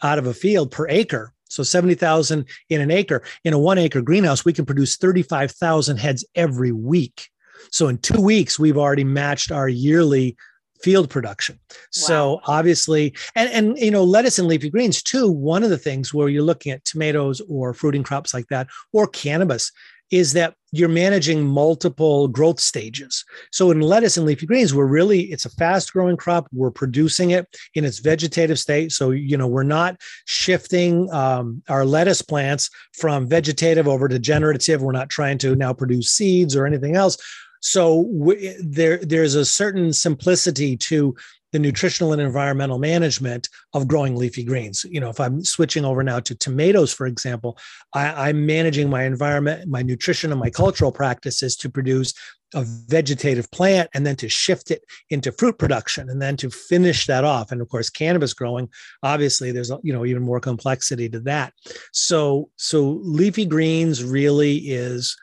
out 0.02 0.18
of 0.18 0.26
a 0.26 0.34
field 0.34 0.70
per 0.70 0.88
acre. 0.88 1.32
So 1.48 1.62
70,000 1.62 2.46
in 2.68 2.80
an 2.80 2.90
acre. 2.90 3.22
In 3.44 3.52
a 3.52 3.58
one 3.58 3.78
acre 3.78 4.02
greenhouse, 4.02 4.44
we 4.44 4.52
can 4.52 4.66
produce 4.66 4.96
35,000 4.96 5.98
heads 5.98 6.24
every 6.34 6.72
week. 6.72 7.28
So 7.70 7.86
in 7.86 7.98
two 7.98 8.20
weeks, 8.20 8.58
we've 8.58 8.76
already 8.76 9.04
matched 9.04 9.52
our 9.52 9.68
yearly 9.68 10.36
field 10.82 11.08
production. 11.08 11.58
Wow. 11.70 11.78
So 11.90 12.40
obviously, 12.46 13.14
and 13.34 13.48
and 13.50 13.78
you 13.78 13.90
know, 13.90 14.04
lettuce 14.04 14.38
and 14.38 14.48
leafy 14.48 14.68
greens 14.68 15.02
too. 15.02 15.30
One 15.30 15.62
of 15.62 15.70
the 15.70 15.78
things 15.78 16.12
where 16.12 16.28
you're 16.28 16.42
looking 16.42 16.72
at 16.72 16.84
tomatoes 16.84 17.40
or 17.48 17.72
fruiting 17.72 18.02
crops 18.02 18.34
like 18.34 18.48
that, 18.48 18.66
or 18.92 19.06
cannabis, 19.06 19.72
is 20.14 20.32
that 20.32 20.54
you're 20.70 20.88
managing 20.88 21.44
multiple 21.44 22.28
growth 22.28 22.60
stages. 22.60 23.24
So 23.50 23.72
in 23.72 23.80
lettuce 23.80 24.16
and 24.16 24.24
leafy 24.24 24.46
greens, 24.46 24.72
we're 24.72 24.86
really 24.86 25.22
it's 25.32 25.44
a 25.44 25.50
fast 25.50 25.92
growing 25.92 26.16
crop. 26.16 26.46
We're 26.52 26.70
producing 26.70 27.30
it 27.30 27.48
in 27.74 27.84
its 27.84 27.98
vegetative 27.98 28.60
state. 28.60 28.92
So 28.92 29.10
you 29.10 29.36
know 29.36 29.48
we're 29.48 29.64
not 29.64 30.00
shifting 30.26 31.12
um, 31.12 31.62
our 31.68 31.84
lettuce 31.84 32.22
plants 32.22 32.70
from 32.92 33.26
vegetative 33.26 33.88
over 33.88 34.06
to 34.06 34.20
generative. 34.20 34.82
We're 34.82 34.92
not 34.92 35.10
trying 35.10 35.38
to 35.38 35.56
now 35.56 35.72
produce 35.72 36.12
seeds 36.12 36.54
or 36.54 36.64
anything 36.64 36.94
else. 36.94 37.16
So 37.60 38.04
w- 38.18 38.54
there, 38.62 38.98
there's 38.98 39.34
a 39.34 39.44
certain 39.44 39.92
simplicity 39.92 40.76
to 40.76 41.16
the 41.54 41.60
nutritional 41.60 42.12
and 42.12 42.20
environmental 42.20 42.80
management 42.80 43.48
of 43.74 43.86
growing 43.86 44.16
leafy 44.16 44.42
greens. 44.42 44.84
You 44.90 44.98
know, 44.98 45.08
if 45.08 45.20
I'm 45.20 45.44
switching 45.44 45.84
over 45.84 46.02
now 46.02 46.18
to 46.18 46.34
tomatoes, 46.34 46.92
for 46.92 47.06
example, 47.06 47.56
I, 47.94 48.28
I'm 48.28 48.44
managing 48.44 48.90
my 48.90 49.04
environment, 49.04 49.70
my 49.70 49.80
nutrition, 49.80 50.32
and 50.32 50.40
my 50.40 50.50
cultural 50.50 50.90
practices 50.90 51.54
to 51.58 51.70
produce 51.70 52.12
a 52.54 52.64
vegetative 52.64 53.48
plant 53.52 53.88
and 53.94 54.04
then 54.04 54.16
to 54.16 54.28
shift 54.28 54.72
it 54.72 54.82
into 55.10 55.30
fruit 55.30 55.56
production 55.56 56.10
and 56.10 56.20
then 56.20 56.36
to 56.38 56.50
finish 56.50 57.06
that 57.06 57.22
off. 57.22 57.52
And 57.52 57.60
of 57.60 57.68
course, 57.68 57.88
cannabis 57.88 58.34
growing, 58.34 58.68
obviously, 59.04 59.52
there's 59.52 59.70
you 59.84 59.92
know 59.92 60.04
even 60.04 60.24
more 60.24 60.40
complexity 60.40 61.08
to 61.10 61.20
that. 61.20 61.52
So 61.92 62.50
so 62.56 62.98
leafy 63.04 63.46
greens 63.46 64.02
really 64.02 64.56
is 64.56 65.16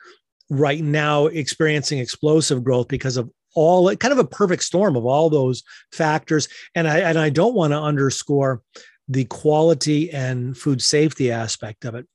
right 0.48 0.82
now 0.82 1.26
experiencing 1.26 1.98
explosive 1.98 2.64
growth 2.64 2.88
because 2.88 3.18
of 3.18 3.30
all 3.54 3.94
kind 3.96 4.12
of 4.12 4.18
a 4.18 4.24
perfect 4.24 4.62
storm 4.62 4.96
of 4.96 5.04
all 5.04 5.30
those 5.30 5.62
factors. 5.92 6.48
And 6.74 6.88
i 6.88 6.98
and 6.98 7.18
i 7.18 7.30
don't 7.30 7.54
want 7.54 7.72
to 7.72 7.80
underscore 7.80 8.62
the 9.08 9.24
quality 9.24 10.10
and 10.10 10.56
food 10.56 10.80
safety 10.80 11.30
aspect 11.30 11.84
of 11.84 11.94
it 11.94 12.06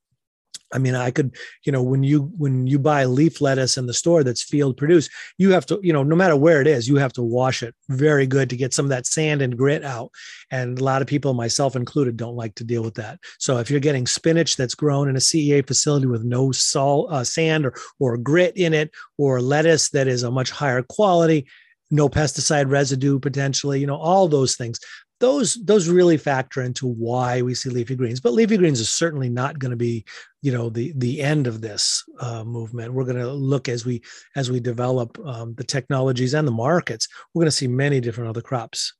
I 0.74 0.80
mean, 0.80 0.96
I 0.96 1.12
could, 1.12 1.36
you 1.66 1.72
know, 1.72 1.82
when 1.82 2.04
you 2.04 2.32
when 2.38 2.68
you 2.68 2.78
buy 2.78 3.06
leaf 3.06 3.40
lettuce 3.40 3.78
in 3.78 3.86
the 3.86 3.94
store 3.94 4.24
that's 4.24 4.44
field 4.44 4.76
produced, 4.76 5.10
you 5.38 5.52
have 5.52 5.66
to, 5.68 5.80
you 5.82 5.94
know, 5.94 6.04
no 6.04 6.16
matter 6.16 6.36
where 6.36 6.60
it 6.62 6.68
is, 6.68 6.88
you 6.88 6.98
have 6.98 7.14
to 7.14 7.24
wash 7.24 7.64
it 7.64 7.74
very 7.90 8.28
good 8.28 8.50
to 8.50 8.58
get 8.58 8.74
some 8.74 8.86
of 8.86 8.90
that 8.90 9.06
sand 9.06 9.42
and 9.42 9.58
grit 9.58 9.84
out. 9.84 10.12
And 10.52 10.80
a 10.80 10.84
lot 10.84 11.02
of 11.02 11.08
people, 11.08 11.34
myself 11.34 11.76
included, 11.76 12.18
don't 12.18 12.36
like 12.36 12.56
to 12.56 12.64
deal 12.64 12.84
with 12.84 12.96
that. 12.96 13.20
So 13.40 13.58
if 13.58 13.72
you're 13.72 13.80
getting 13.80 14.08
spinach 14.08 14.58
that's 14.58 14.76
grown 14.76 15.08
in 15.08 15.16
a 15.16 15.20
CEA 15.20 15.66
facility 15.66 16.08
with 16.08 16.24
no 16.24 16.52
salt, 16.52 17.12
uh, 17.12 17.24
sand 17.24 17.66
or 17.66 17.74
or 18.00 18.18
grit 18.18 18.58
in 18.58 18.74
it, 18.74 18.92
or 19.18 19.42
lettuce 19.42 19.90
that 19.92 20.08
is 20.08 20.24
a 20.24 20.32
much 20.32 20.52
higher 20.52 20.84
quality, 20.84 21.48
no 21.90 22.10
pesticide 22.10 22.70
residue 22.70 23.20
potentially, 23.20 23.80
you 23.80 23.88
know, 23.88 23.96
all 23.96 24.28
those 24.28 24.56
things 24.56 24.80
those 25.20 25.56
those 25.66 25.90
really 25.90 26.18
factor 26.18 26.62
into 26.62 26.88
why 26.88 27.42
we 27.42 27.56
see 27.56 27.70
leafy 27.70 27.96
greens 27.96 28.20
but 28.20 28.34
leafy 28.34 28.58
greens 28.58 28.80
is 28.80 28.92
certainly 28.92 29.30
not 29.30 29.58
going 29.58 29.72
to 29.72 29.78
be 29.78 30.06
you 30.42 30.52
know 30.52 30.70
the 30.70 30.94
the 30.96 31.22
end 31.22 31.48
of 31.48 31.62
this 31.62 32.04
uh, 32.20 32.44
movement. 32.44 32.94
We're 32.94 33.04
going 33.04 33.18
to 33.18 33.32
look 33.32 33.68
as 33.68 33.86
we 33.86 34.02
as 34.36 34.52
we 34.52 34.60
develop 34.60 35.18
um, 35.26 35.56
the 35.56 35.64
technologies 35.64 36.34
and 36.34 36.48
the 36.48 36.52
markets 36.52 37.08
we're 37.34 37.42
going 37.42 37.48
to 37.48 37.52
see 37.52 37.68
many 37.68 38.00
different 38.00 38.30
other 38.30 38.42
crops. 38.42 38.94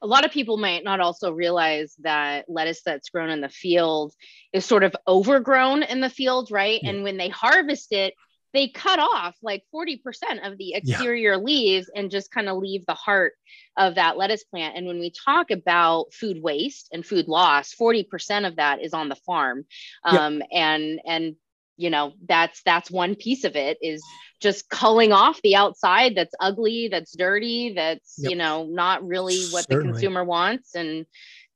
A 0.00 0.06
lot 0.06 0.24
of 0.24 0.30
people 0.30 0.56
might 0.56 0.84
not 0.84 1.00
also 1.00 1.32
realize 1.32 1.94
that 2.00 2.46
lettuce 2.48 2.80
that's 2.82 3.10
grown 3.10 3.28
in 3.28 3.42
the 3.42 3.48
field 3.48 4.14
is 4.52 4.64
sort 4.64 4.84
of 4.84 4.96
overgrown 5.06 5.82
in 5.82 6.00
the 6.00 6.08
field 6.08 6.50
right? 6.50 6.80
Yeah. 6.82 6.90
and 6.90 7.02
when 7.02 7.16
they 7.16 7.28
harvest 7.28 7.92
it 7.92 8.14
they 8.54 8.68
cut 8.68 9.00
off 9.00 9.34
like 9.42 9.64
40% 9.74 9.98
of 10.44 10.56
the 10.56 10.74
exterior 10.74 11.32
yeah. 11.32 11.38
leaves 11.38 11.90
and 11.94 12.10
just 12.10 12.30
kind 12.30 12.48
of 12.48 12.56
leave 12.56 12.86
the 12.86 12.94
heart 12.94 13.32
of 13.76 13.96
that 13.96 14.16
lettuce 14.16 14.44
plant. 14.44 14.76
And 14.76 14.86
when 14.86 15.00
we 15.00 15.10
talk 15.10 15.50
about 15.50 16.14
food 16.14 16.40
waste 16.40 16.88
and 16.92 17.04
food 17.04 17.26
loss, 17.26 17.74
40% 17.74 18.46
of 18.46 18.56
that 18.56 18.80
is 18.80 18.94
on 18.94 19.08
the 19.08 19.16
farm. 19.16 19.66
Um, 20.04 20.38
yeah. 20.38 20.74
and, 20.74 21.00
and, 21.04 21.36
you 21.76 21.90
know, 21.90 22.12
that's, 22.28 22.62
that's 22.64 22.92
one 22.92 23.16
piece 23.16 23.42
of 23.42 23.56
it 23.56 23.78
is 23.82 24.04
just 24.40 24.68
culling 24.68 25.12
off 25.12 25.42
the 25.42 25.56
outside 25.56 26.14
that's 26.14 26.34
ugly, 26.38 26.86
that's 26.88 27.16
dirty, 27.16 27.72
that's, 27.74 28.14
yep. 28.18 28.30
you 28.30 28.36
know, 28.36 28.66
not 28.66 29.04
really 29.04 29.46
what 29.50 29.64
Certainly. 29.64 29.86
the 29.86 29.92
consumer 29.94 30.22
wants. 30.22 30.76
And 30.76 31.06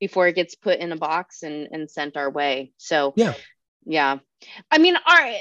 before 0.00 0.26
it 0.26 0.34
gets 0.34 0.56
put 0.56 0.80
in 0.80 0.90
a 0.90 0.96
box 0.96 1.44
and, 1.44 1.68
and 1.70 1.88
sent 1.88 2.16
our 2.16 2.30
way. 2.30 2.72
So, 2.76 3.12
yeah. 3.14 3.34
Yeah. 3.84 4.18
I 4.70 4.78
mean, 4.78 4.96
are, 4.96 5.32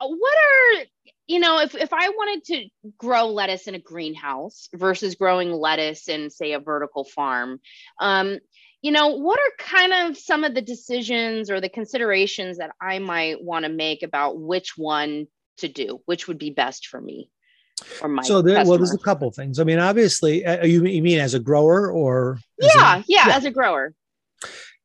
what 0.00 0.36
are 0.36 0.84
you 1.30 1.38
know, 1.38 1.60
if, 1.60 1.76
if 1.76 1.92
I 1.92 2.08
wanted 2.08 2.44
to 2.46 2.90
grow 2.98 3.28
lettuce 3.28 3.68
in 3.68 3.76
a 3.76 3.78
greenhouse 3.78 4.68
versus 4.74 5.14
growing 5.14 5.52
lettuce 5.52 6.08
in, 6.08 6.28
say, 6.28 6.54
a 6.54 6.58
vertical 6.58 7.04
farm, 7.04 7.60
um, 8.00 8.40
you 8.82 8.90
know, 8.90 9.10
what 9.10 9.38
are 9.38 9.64
kind 9.64 9.92
of 9.92 10.18
some 10.18 10.42
of 10.42 10.54
the 10.54 10.60
decisions 10.60 11.48
or 11.48 11.60
the 11.60 11.68
considerations 11.68 12.58
that 12.58 12.72
I 12.82 12.98
might 12.98 13.40
want 13.40 13.64
to 13.64 13.68
make 13.68 14.02
about 14.02 14.40
which 14.40 14.76
one 14.76 15.28
to 15.58 15.68
do, 15.68 16.00
which 16.04 16.26
would 16.26 16.38
be 16.38 16.50
best 16.50 16.88
for 16.88 17.00
me? 17.00 17.30
Or 18.02 18.08
my 18.08 18.22
so 18.22 18.42
there, 18.42 18.64
well, 18.64 18.76
there's 18.76 18.92
a 18.92 18.98
couple 18.98 19.30
things. 19.30 19.60
I 19.60 19.64
mean, 19.64 19.78
obviously, 19.78 20.44
uh, 20.44 20.64
you, 20.64 20.84
you 20.84 21.00
mean 21.00 21.20
as 21.20 21.34
a 21.34 21.38
grower 21.38 21.92
or? 21.92 22.40
Yeah, 22.58 22.96
a, 22.96 23.04
yeah, 23.06 23.28
yeah, 23.28 23.36
as 23.36 23.44
a 23.44 23.52
grower. 23.52 23.94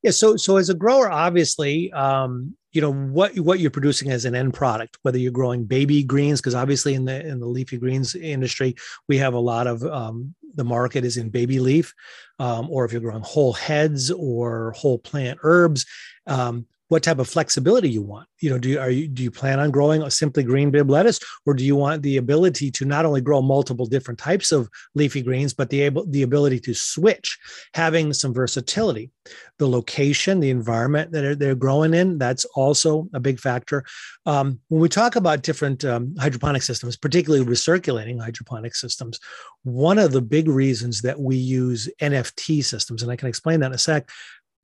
Yeah, 0.03 0.11
so 0.11 0.37
so 0.37 0.57
as 0.57 0.69
a 0.69 0.75
grower, 0.75 1.09
obviously, 1.09 1.91
um, 1.91 2.55
you 2.75 2.81
know 2.81 2.93
what 2.93 3.33
what 3.39 3.59
you're 3.59 3.71
producing 3.71 4.11
as 4.11 4.25
an 4.25 4.35
end 4.35 4.53
product 4.53 4.97
whether 5.03 5.17
you're 5.17 5.31
growing 5.31 5.63
baby 5.63 6.03
greens 6.03 6.41
because 6.41 6.53
obviously 6.53 6.93
in 6.93 7.05
the 7.05 7.25
in 7.25 7.39
the 7.39 7.45
leafy 7.45 7.77
greens 7.77 8.13
industry 8.15 8.75
we 9.07 9.17
have 9.17 9.33
a 9.33 9.39
lot 9.39 9.65
of 9.65 9.83
um, 9.85 10.35
the 10.55 10.63
market 10.63 11.05
is 11.05 11.15
in 11.15 11.29
baby 11.29 11.59
leaf 11.59 11.93
um, 12.39 12.69
or 12.69 12.83
if 12.83 12.91
you're 12.91 13.01
growing 13.01 13.23
whole 13.23 13.53
heads 13.53 14.11
or 14.11 14.71
whole 14.71 14.99
plant 14.99 15.39
herbs 15.43 15.85
um, 16.27 16.65
what 16.87 17.03
type 17.03 17.19
of 17.19 17.27
flexibility 17.27 17.89
you 17.89 18.01
want. 18.01 18.27
You 18.39 18.51
know, 18.51 18.59
do 18.59 18.69
you, 18.69 18.79
are 18.79 18.89
you 18.89 19.07
do 19.07 19.23
you 19.23 19.31
plan 19.31 19.59
on 19.59 19.71
growing 19.71 20.03
a 20.03 20.11
simply 20.11 20.43
green 20.43 20.69
bibb 20.69 20.89
lettuce, 20.89 21.19
or 21.45 21.53
do 21.53 21.63
you 21.65 21.75
want 21.75 22.03
the 22.03 22.17
ability 22.17 22.69
to 22.71 22.85
not 22.85 23.05
only 23.05 23.21
grow 23.21 23.41
multiple 23.41 23.85
different 23.85 24.19
types 24.19 24.51
of 24.51 24.69
leafy 24.93 25.21
greens, 25.21 25.53
but 25.53 25.69
the 25.69 25.81
able 25.81 26.05
the 26.05 26.21
ability 26.21 26.59
to 26.59 26.73
switch, 26.73 27.37
having 27.73 28.13
some 28.13 28.33
versatility. 28.33 29.09
The 29.57 29.67
location, 29.67 30.39
the 30.39 30.51
environment 30.51 31.11
that 31.11 31.21
they're, 31.21 31.35
they're 31.35 31.55
growing 31.55 31.93
in, 31.95 32.19
that's 32.19 32.45
also 32.55 33.07
a 33.13 33.19
big 33.19 33.39
factor. 33.39 33.83
Um, 34.27 34.59
when 34.67 34.81
we 34.81 34.89
talk 34.89 35.15
about 35.15 35.41
different 35.41 35.83
um, 35.83 36.15
hydroponic 36.19 36.61
systems, 36.61 36.97
particularly 36.97 37.45
recirculating 37.45 38.21
hydroponic 38.21 38.75
systems, 38.75 39.19
one 39.63 39.97
of 39.97 40.11
the 40.11 40.21
big 40.21 40.47
reasons 40.47 41.01
that 41.01 41.19
we 41.19 41.37
use 41.37 41.89
NFT 42.01 42.63
systems, 42.63 43.01
and 43.01 43.11
I 43.11 43.15
can 43.15 43.27
explain 43.27 43.61
that 43.61 43.67
in 43.67 43.73
a 43.73 43.79
sec, 43.79 44.09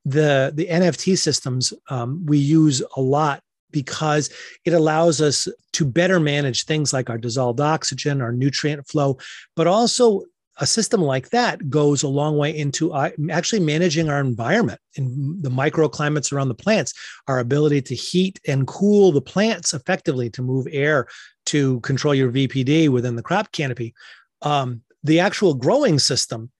the 0.04 0.52
the 0.54 0.66
NFT 0.66 1.16
systems 1.18 1.72
um, 1.88 2.24
we 2.26 2.38
use 2.38 2.82
a 2.96 3.00
lot 3.00 3.40
because 3.70 4.30
it 4.64 4.74
allows 4.74 5.20
us 5.20 5.48
to 5.72 5.84
better 5.84 6.20
manage 6.20 6.64
things 6.64 6.92
like 6.92 7.08
our 7.08 7.18
dissolved 7.18 7.60
oxygen, 7.60 8.20
our 8.20 8.32
nutrient 8.32 8.86
flow, 8.86 9.16
but 9.56 9.66
also 9.66 10.22
a 10.58 10.66
system 10.66 11.00
like 11.00 11.30
that 11.30 11.70
goes 11.70 12.02
a 12.02 12.08
long 12.08 12.36
way 12.36 12.56
into 12.56 12.92
uh, 12.92 13.10
actually 13.30 13.60
managing 13.60 14.10
our 14.10 14.20
environment 14.20 14.78
and 14.96 15.42
the 15.42 15.50
microclimates 15.50 16.32
around 16.32 16.48
the 16.48 16.54
plants, 16.54 16.92
our 17.26 17.38
ability 17.38 17.80
to 17.80 17.94
heat 17.94 18.38
and 18.46 18.66
cool 18.66 19.12
the 19.12 19.20
plants 19.20 19.72
effectively 19.72 20.28
to 20.28 20.42
move 20.42 20.66
air 20.70 21.08
to 21.46 21.80
control 21.80 22.14
your 22.14 22.30
VPD 22.30 22.90
within 22.90 23.16
the 23.16 23.22
crop 23.22 23.50
canopy. 23.52 23.94
Um, 24.42 24.82
the 25.02 25.20
actual 25.20 25.54
growing 25.54 25.98
system 25.98 26.51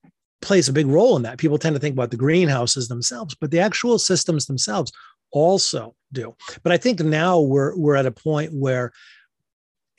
plays 0.43 0.69
a 0.69 0.73
big 0.73 0.87
role 0.87 1.15
in 1.17 1.23
that. 1.23 1.37
People 1.39 1.57
tend 1.57 1.75
to 1.75 1.79
think 1.79 1.93
about 1.93 2.11
the 2.11 2.17
greenhouses 2.17 2.87
themselves, 2.87 3.35
but 3.35 3.49
the 3.49 3.59
actual 3.59 3.97
systems 3.97 4.45
themselves 4.45 4.91
also 5.31 5.95
do. 6.11 6.35
But 6.61 6.71
I 6.71 6.77
think 6.77 6.99
now 6.99 7.39
we're 7.39 7.75
we're 7.75 7.95
at 7.95 8.05
a 8.05 8.11
point 8.11 8.53
where 8.53 8.91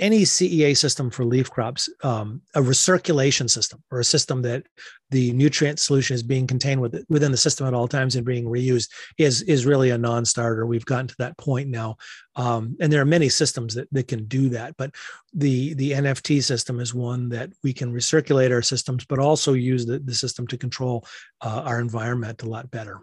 any 0.00 0.22
CEA 0.22 0.76
system 0.76 1.10
for 1.10 1.24
leaf 1.24 1.50
crops, 1.50 1.88
um, 2.02 2.42
a 2.54 2.60
recirculation 2.60 3.48
system 3.48 3.82
or 3.90 4.00
a 4.00 4.04
system 4.04 4.42
that 4.42 4.64
the 5.10 5.32
nutrient 5.32 5.78
solution 5.78 6.14
is 6.14 6.22
being 6.22 6.46
contained 6.46 6.80
with, 6.80 7.04
within 7.08 7.30
the 7.30 7.36
system 7.36 7.66
at 7.66 7.74
all 7.74 7.86
times 7.86 8.16
and 8.16 8.26
being 8.26 8.46
reused 8.46 8.90
is, 9.18 9.42
is 9.42 9.66
really 9.66 9.90
a 9.90 9.98
non-starter. 9.98 10.66
We've 10.66 10.84
gotten 10.84 11.06
to 11.08 11.14
that 11.18 11.38
point 11.38 11.68
now. 11.68 11.96
Um, 12.34 12.76
and 12.80 12.92
there 12.92 13.00
are 13.00 13.06
many 13.06 13.28
systems 13.28 13.74
that, 13.74 13.88
that 13.92 14.08
can 14.08 14.24
do 14.24 14.48
that. 14.48 14.76
But 14.76 14.94
the, 15.32 15.74
the 15.74 15.92
NFT 15.92 16.42
system 16.42 16.80
is 16.80 16.92
one 16.92 17.28
that 17.28 17.52
we 17.62 17.72
can 17.72 17.92
recirculate 17.92 18.50
our 18.50 18.62
systems, 18.62 19.04
but 19.04 19.20
also 19.20 19.52
use 19.52 19.86
the, 19.86 20.00
the 20.00 20.14
system 20.14 20.46
to 20.48 20.58
control 20.58 21.06
uh, 21.40 21.62
our 21.64 21.80
environment 21.80 22.42
a 22.42 22.48
lot 22.48 22.70
better 22.70 23.00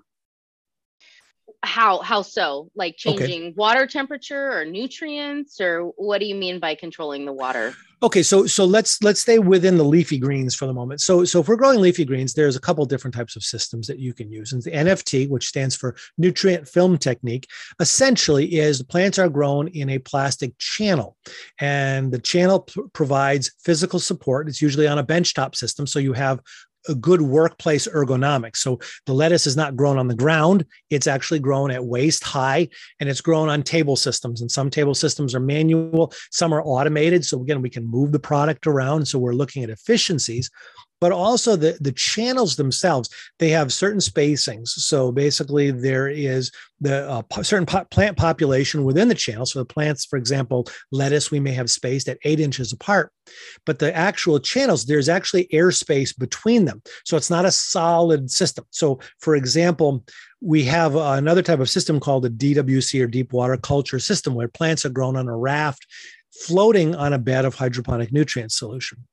how 1.63 1.99
how 1.99 2.21
so? 2.21 2.69
Like 2.75 2.97
changing 2.97 3.41
okay. 3.43 3.53
water 3.55 3.85
temperature 3.85 4.51
or 4.51 4.65
nutrients 4.65 5.61
or 5.61 5.91
what 5.95 6.19
do 6.19 6.25
you 6.25 6.35
mean 6.35 6.59
by 6.59 6.75
controlling 6.75 7.25
the 7.25 7.33
water? 7.33 7.73
Okay 8.03 8.23
so 8.23 8.47
so 8.47 8.65
let's 8.65 9.03
let's 9.03 9.19
stay 9.19 9.37
within 9.37 9.77
the 9.77 9.83
leafy 9.83 10.17
greens 10.17 10.55
for 10.55 10.65
the 10.65 10.73
moment. 10.73 11.01
So 11.01 11.23
so 11.23 11.39
if 11.41 11.47
we're 11.47 11.55
growing 11.55 11.79
leafy 11.79 12.03
greens 12.03 12.33
there's 12.33 12.55
a 12.55 12.59
couple 12.59 12.83
different 12.85 13.13
types 13.13 13.35
of 13.35 13.43
systems 13.43 13.85
that 13.87 13.99
you 13.99 14.11
can 14.13 14.31
use. 14.31 14.53
And 14.53 14.63
the 14.63 14.71
nft 14.71 15.29
which 15.29 15.47
stands 15.47 15.75
for 15.75 15.95
nutrient 16.17 16.67
film 16.67 16.97
technique 16.97 17.47
essentially 17.79 18.55
is 18.55 18.79
the 18.79 18.85
plants 18.85 19.19
are 19.19 19.29
grown 19.29 19.67
in 19.67 19.89
a 19.91 19.99
plastic 19.99 20.57
channel. 20.57 21.15
And 21.59 22.11
the 22.11 22.19
channel 22.19 22.61
p- 22.61 22.81
provides 22.93 23.51
physical 23.63 23.99
support. 23.99 24.49
It's 24.49 24.63
usually 24.63 24.87
on 24.87 24.97
a 24.97 25.03
benchtop 25.03 25.55
system 25.55 25.85
so 25.85 25.99
you 25.99 26.13
have 26.13 26.41
a 26.87 26.95
good 26.95 27.21
workplace 27.21 27.87
ergonomics. 27.87 28.57
So 28.57 28.79
the 29.05 29.13
lettuce 29.13 29.47
is 29.47 29.57
not 29.57 29.75
grown 29.75 29.97
on 29.97 30.07
the 30.07 30.15
ground, 30.15 30.65
it's 30.89 31.07
actually 31.07 31.39
grown 31.39 31.71
at 31.71 31.83
waist 31.83 32.23
high 32.23 32.69
and 32.99 33.09
it's 33.09 33.21
grown 33.21 33.49
on 33.49 33.63
table 33.63 33.95
systems. 33.95 34.41
And 34.41 34.51
some 34.51 34.69
table 34.69 34.95
systems 34.95 35.35
are 35.35 35.39
manual, 35.39 36.13
some 36.31 36.53
are 36.53 36.63
automated. 36.63 37.25
So 37.25 37.41
again, 37.41 37.61
we 37.61 37.69
can 37.69 37.85
move 37.85 38.11
the 38.11 38.19
product 38.19 38.67
around. 38.67 39.07
So 39.07 39.19
we're 39.19 39.33
looking 39.33 39.63
at 39.63 39.69
efficiencies 39.69 40.49
but 41.01 41.11
also 41.11 41.55
the, 41.55 41.77
the 41.81 41.91
channels 41.91 42.55
themselves, 42.55 43.09
they 43.39 43.49
have 43.49 43.73
certain 43.73 43.99
spacings. 43.99 44.69
So 44.69 45.11
basically, 45.11 45.71
there 45.71 46.07
is 46.07 46.51
the 46.79 47.09
uh, 47.09 47.41
certain 47.41 47.65
po- 47.65 47.85
plant 47.85 48.17
population 48.17 48.83
within 48.83 49.07
the 49.07 49.15
channel. 49.15 49.47
So 49.47 49.59
the 49.59 49.65
plants, 49.65 50.05
for 50.05 50.17
example, 50.17 50.67
lettuce, 50.91 51.31
we 51.31 51.39
may 51.39 51.51
have 51.53 51.71
spaced 51.71 52.07
at 52.07 52.19
eight 52.23 52.39
inches 52.39 52.71
apart, 52.71 53.11
but 53.65 53.79
the 53.79 53.93
actual 53.95 54.39
channels, 54.39 54.85
there's 54.85 55.09
actually 55.09 55.47
airspace 55.51 56.17
between 56.17 56.65
them. 56.65 56.83
So 57.03 57.17
it's 57.17 57.31
not 57.31 57.45
a 57.45 57.51
solid 57.51 58.29
system. 58.29 58.65
So, 58.69 58.99
for 59.19 59.35
example, 59.35 60.05
we 60.39 60.63
have 60.65 60.95
another 60.95 61.41
type 61.41 61.59
of 61.59 61.69
system 61.69 61.99
called 61.99 62.25
a 62.25 62.29
DWC 62.29 63.03
or 63.03 63.07
deep 63.07 63.33
water 63.33 63.57
culture 63.57 63.99
system 63.99 64.35
where 64.35 64.47
plants 64.47 64.85
are 64.85 64.89
grown 64.89 65.17
on 65.17 65.27
a 65.27 65.35
raft 65.35 65.85
floating 66.31 66.95
on 66.95 67.13
a 67.13 67.19
bed 67.19 67.43
of 67.43 67.55
hydroponic 67.55 68.13
nutrient 68.13 68.51
solution 68.51 69.03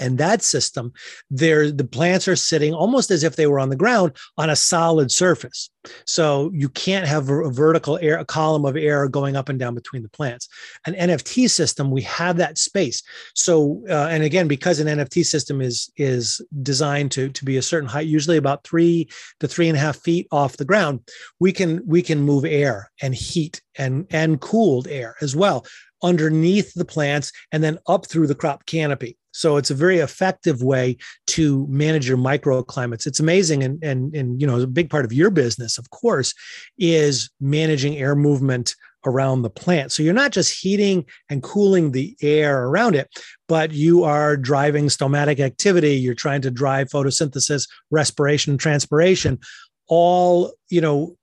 and 0.00 0.18
that 0.18 0.42
system 0.42 0.92
there 1.30 1.70
the 1.70 1.84
plants 1.84 2.26
are 2.26 2.36
sitting 2.36 2.74
almost 2.74 3.10
as 3.10 3.22
if 3.22 3.36
they 3.36 3.46
were 3.46 3.60
on 3.60 3.68
the 3.68 3.76
ground 3.76 4.12
on 4.36 4.50
a 4.50 4.56
solid 4.56 5.10
surface. 5.10 5.70
So 6.06 6.50
you 6.54 6.70
can't 6.70 7.06
have 7.06 7.28
a 7.28 7.50
vertical 7.50 7.98
air 8.00 8.18
a 8.18 8.24
column 8.24 8.64
of 8.64 8.76
air 8.76 9.06
going 9.08 9.36
up 9.36 9.48
and 9.48 9.58
down 9.58 9.74
between 9.74 10.02
the 10.02 10.08
plants. 10.08 10.48
An 10.86 10.94
nft 10.94 11.50
system 11.50 11.90
we 11.90 12.02
have 12.02 12.36
that 12.38 12.58
space. 12.58 13.02
So 13.34 13.82
uh, 13.88 14.08
and 14.10 14.22
again 14.22 14.48
because 14.48 14.80
an 14.80 14.98
nft 14.98 15.24
system 15.24 15.60
is 15.60 15.90
is 15.96 16.40
designed 16.62 17.12
to 17.12 17.28
to 17.28 17.44
be 17.44 17.56
a 17.56 17.62
certain 17.62 17.88
height 17.88 18.06
usually 18.06 18.36
about 18.36 18.64
three 18.64 19.08
to 19.40 19.48
three 19.48 19.68
and 19.68 19.76
a 19.76 19.80
half 19.80 19.96
feet 19.96 20.26
off 20.30 20.56
the 20.56 20.64
ground 20.64 21.00
we 21.38 21.52
can 21.52 21.82
we 21.86 22.02
can 22.02 22.20
move 22.20 22.44
air 22.44 22.90
and 23.02 23.14
heat 23.14 23.60
and 23.78 24.06
and 24.10 24.40
cooled 24.40 24.88
air 24.88 25.14
as 25.20 25.34
well 25.36 25.64
underneath 26.02 26.74
the 26.74 26.84
plants 26.84 27.32
and 27.52 27.62
then 27.62 27.78
up 27.86 28.06
through 28.06 28.26
the 28.26 28.34
crop 28.34 28.66
canopy 28.66 29.16
so 29.34 29.56
it's 29.56 29.70
a 29.70 29.74
very 29.74 29.98
effective 29.98 30.62
way 30.62 30.96
to 31.26 31.66
manage 31.68 32.08
your 32.08 32.16
microclimates. 32.16 33.04
It's 33.04 33.18
amazing. 33.18 33.64
And, 33.64 33.82
and, 33.82 34.14
and, 34.14 34.40
you 34.40 34.46
know, 34.46 34.60
a 34.60 34.66
big 34.66 34.88
part 34.88 35.04
of 35.04 35.12
your 35.12 35.30
business, 35.30 35.76
of 35.76 35.90
course, 35.90 36.32
is 36.78 37.30
managing 37.40 37.98
air 37.98 38.14
movement 38.14 38.76
around 39.04 39.42
the 39.42 39.50
plant. 39.50 39.90
So 39.90 40.04
you're 40.04 40.14
not 40.14 40.30
just 40.30 40.62
heating 40.62 41.04
and 41.28 41.42
cooling 41.42 41.90
the 41.90 42.16
air 42.22 42.64
around 42.64 42.94
it, 42.94 43.08
but 43.48 43.72
you 43.72 44.04
are 44.04 44.36
driving 44.36 44.86
stomatic 44.86 45.40
activity. 45.40 45.96
You're 45.96 46.14
trying 46.14 46.42
to 46.42 46.50
drive 46.50 46.88
photosynthesis, 46.88 47.68
respiration, 47.90 48.56
transpiration, 48.56 49.40
all, 49.88 50.52
you 50.70 50.80
know, 50.80 51.16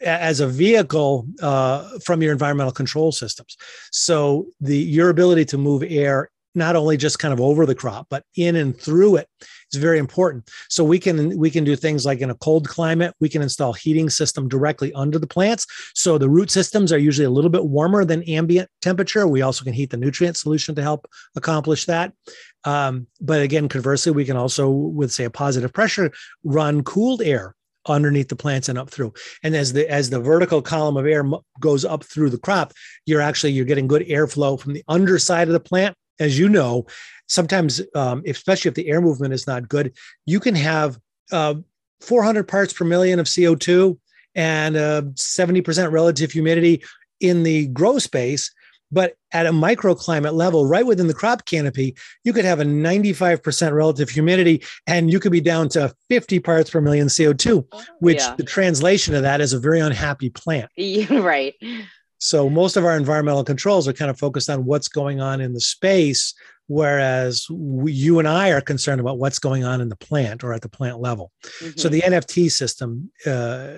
as 0.00 0.40
a 0.40 0.46
vehicle 0.46 1.26
uh, 1.42 1.98
from 2.04 2.22
your 2.22 2.32
environmental 2.32 2.72
control 2.72 3.12
systems. 3.12 3.56
So 3.92 4.46
the 4.60 4.76
your 4.76 5.10
ability 5.10 5.44
to 5.46 5.58
move 5.58 5.82
air 5.86 6.30
not 6.54 6.74
only 6.74 6.96
just 6.96 7.18
kind 7.18 7.34
of 7.34 7.40
over 7.40 7.66
the 7.66 7.74
crop 7.74 8.06
but 8.08 8.24
in 8.36 8.56
and 8.56 8.80
through 8.80 9.16
it 9.16 9.28
is 9.72 9.80
very 9.80 9.98
important. 9.98 10.48
So 10.68 10.82
we 10.82 10.98
can 10.98 11.38
we 11.38 11.50
can 11.50 11.64
do 11.64 11.76
things 11.76 12.06
like 12.06 12.20
in 12.20 12.30
a 12.30 12.34
cold 12.36 12.66
climate 12.68 13.14
we 13.20 13.28
can 13.28 13.42
install 13.42 13.74
heating 13.74 14.10
system 14.10 14.48
directly 14.48 14.92
under 14.94 15.18
the 15.18 15.26
plants. 15.26 15.66
So 15.94 16.18
the 16.18 16.30
root 16.30 16.50
systems 16.50 16.92
are 16.92 16.98
usually 16.98 17.26
a 17.26 17.30
little 17.30 17.50
bit 17.50 17.66
warmer 17.66 18.04
than 18.04 18.22
ambient 18.24 18.68
temperature. 18.80 19.26
We 19.28 19.42
also 19.42 19.64
can 19.64 19.74
heat 19.74 19.90
the 19.90 19.98
nutrient 19.98 20.36
solution 20.36 20.74
to 20.74 20.82
help 20.82 21.06
accomplish 21.36 21.84
that. 21.86 22.12
Um, 22.64 23.06
but 23.20 23.42
again 23.42 23.68
conversely 23.68 24.12
we 24.12 24.24
can 24.24 24.36
also 24.36 24.68
with 24.70 25.12
say 25.12 25.24
a 25.24 25.30
positive 25.30 25.72
pressure 25.72 26.10
run 26.42 26.82
cooled 26.82 27.22
air 27.22 27.54
underneath 27.88 28.28
the 28.28 28.36
plants 28.36 28.68
and 28.68 28.78
up 28.78 28.90
through 28.90 29.12
and 29.42 29.54
as 29.54 29.72
the 29.72 29.88
as 29.90 30.10
the 30.10 30.20
vertical 30.20 30.60
column 30.60 30.96
of 30.96 31.06
air 31.06 31.24
goes 31.60 31.84
up 31.84 32.04
through 32.04 32.30
the 32.30 32.38
crop 32.38 32.72
you're 33.06 33.20
actually 33.20 33.52
you're 33.52 33.64
getting 33.64 33.86
good 33.86 34.06
airflow 34.08 34.58
from 34.58 34.72
the 34.72 34.84
underside 34.88 35.48
of 35.48 35.52
the 35.52 35.60
plant 35.60 35.96
as 36.18 36.38
you 36.38 36.48
know, 36.48 36.86
sometimes, 37.28 37.80
um, 37.94 38.22
especially 38.26 38.68
if 38.68 38.74
the 38.74 38.88
air 38.88 39.00
movement 39.00 39.34
is 39.34 39.46
not 39.46 39.68
good, 39.68 39.94
you 40.24 40.40
can 40.40 40.54
have 40.54 40.98
uh, 41.32 41.54
400 42.00 42.46
parts 42.48 42.72
per 42.72 42.84
million 42.84 43.18
of 43.18 43.26
CO2 43.26 43.98
and 44.34 44.76
uh, 44.76 45.02
70% 45.14 45.90
relative 45.90 46.30
humidity 46.30 46.82
in 47.20 47.42
the 47.42 47.66
grow 47.68 47.98
space. 47.98 48.52
But 48.92 49.14
at 49.32 49.46
a 49.46 49.50
microclimate 49.50 50.34
level, 50.34 50.66
right 50.66 50.86
within 50.86 51.08
the 51.08 51.14
crop 51.14 51.44
canopy, 51.44 51.96
you 52.24 52.32
could 52.32 52.44
have 52.44 52.60
a 52.60 52.64
95% 52.64 53.72
relative 53.72 54.08
humidity 54.08 54.62
and 54.86 55.10
you 55.10 55.18
could 55.18 55.32
be 55.32 55.40
down 55.40 55.68
to 55.70 55.94
50 56.08 56.38
parts 56.40 56.70
per 56.70 56.80
million 56.80 57.08
CO2, 57.08 57.66
which 58.00 58.18
yeah. 58.18 58.34
the 58.36 58.44
translation 58.44 59.14
of 59.14 59.22
that 59.22 59.40
is 59.40 59.52
a 59.52 59.58
very 59.58 59.80
unhappy 59.80 60.30
plant. 60.30 60.70
Right. 61.26 61.54
So 62.18 62.48
most 62.48 62.76
of 62.76 62.84
our 62.84 62.96
environmental 62.96 63.44
controls 63.44 63.86
are 63.88 63.92
kind 63.92 64.10
of 64.10 64.18
focused 64.18 64.48
on 64.48 64.64
what's 64.64 64.88
going 64.88 65.20
on 65.20 65.40
in 65.40 65.52
the 65.52 65.60
space, 65.60 66.34
whereas 66.66 67.46
we, 67.50 67.92
you 67.92 68.18
and 68.18 68.28
I 68.28 68.50
are 68.50 68.60
concerned 68.60 69.00
about 69.00 69.18
what's 69.18 69.38
going 69.38 69.64
on 69.64 69.80
in 69.80 69.88
the 69.88 69.96
plant 69.96 70.42
or 70.44 70.52
at 70.52 70.62
the 70.62 70.68
plant 70.68 71.00
level. 71.00 71.32
Mm-hmm. 71.60 71.78
So 71.78 71.88
the 71.88 72.02
NFT 72.02 72.50
system, 72.50 73.10
uh, 73.26 73.74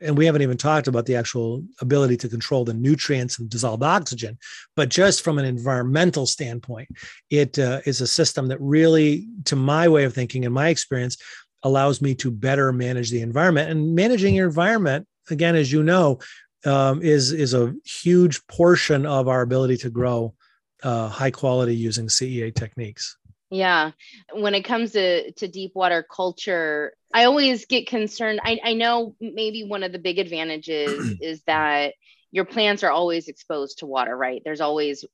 and 0.00 0.16
we 0.16 0.26
haven't 0.26 0.42
even 0.42 0.56
talked 0.56 0.88
about 0.88 1.06
the 1.06 1.16
actual 1.16 1.62
ability 1.80 2.16
to 2.18 2.28
control 2.28 2.64
the 2.64 2.74
nutrients 2.74 3.38
and 3.38 3.48
dissolved 3.48 3.82
oxygen, 3.82 4.38
but 4.76 4.88
just 4.88 5.22
from 5.22 5.38
an 5.38 5.44
environmental 5.44 6.26
standpoint, 6.26 6.88
it 7.30 7.58
uh, 7.58 7.80
is 7.86 8.00
a 8.00 8.06
system 8.06 8.48
that 8.48 8.60
really, 8.60 9.26
to 9.44 9.56
my 9.56 9.88
way 9.88 10.04
of 10.04 10.14
thinking 10.14 10.44
and 10.44 10.54
my 10.54 10.68
experience, 10.68 11.16
allows 11.62 12.00
me 12.00 12.14
to 12.14 12.30
better 12.30 12.72
manage 12.72 13.10
the 13.10 13.20
environment. 13.20 13.70
And 13.70 13.94
managing 13.94 14.34
your 14.34 14.46
environment, 14.46 15.06
again, 15.30 15.56
as 15.56 15.70
you 15.70 15.82
know, 15.82 16.18
um, 16.66 17.02
is 17.02 17.32
is 17.32 17.54
a 17.54 17.74
huge 17.84 18.46
portion 18.46 19.06
of 19.06 19.28
our 19.28 19.40
ability 19.40 19.78
to 19.78 19.90
grow 19.90 20.34
uh, 20.82 21.08
high 21.08 21.30
quality 21.30 21.74
using 21.74 22.06
CEA 22.06 22.54
techniques. 22.54 23.16
Yeah, 23.50 23.90
when 24.32 24.54
it 24.54 24.62
comes 24.62 24.92
to 24.92 25.32
to 25.32 25.48
deep 25.48 25.72
water 25.74 26.06
culture, 26.08 26.92
I 27.12 27.24
always 27.24 27.66
get 27.66 27.88
concerned. 27.88 28.40
I, 28.44 28.60
I 28.62 28.72
know 28.74 29.16
maybe 29.20 29.64
one 29.64 29.82
of 29.82 29.90
the 29.90 29.98
big 29.98 30.18
advantages 30.18 31.16
is 31.20 31.42
that 31.46 31.94
your 32.30 32.44
plants 32.44 32.84
are 32.84 32.92
always 32.92 33.26
exposed 33.26 33.78
to 33.78 33.86
water, 33.86 34.16
right? 34.16 34.40
There's 34.44 34.60
always 34.60 35.04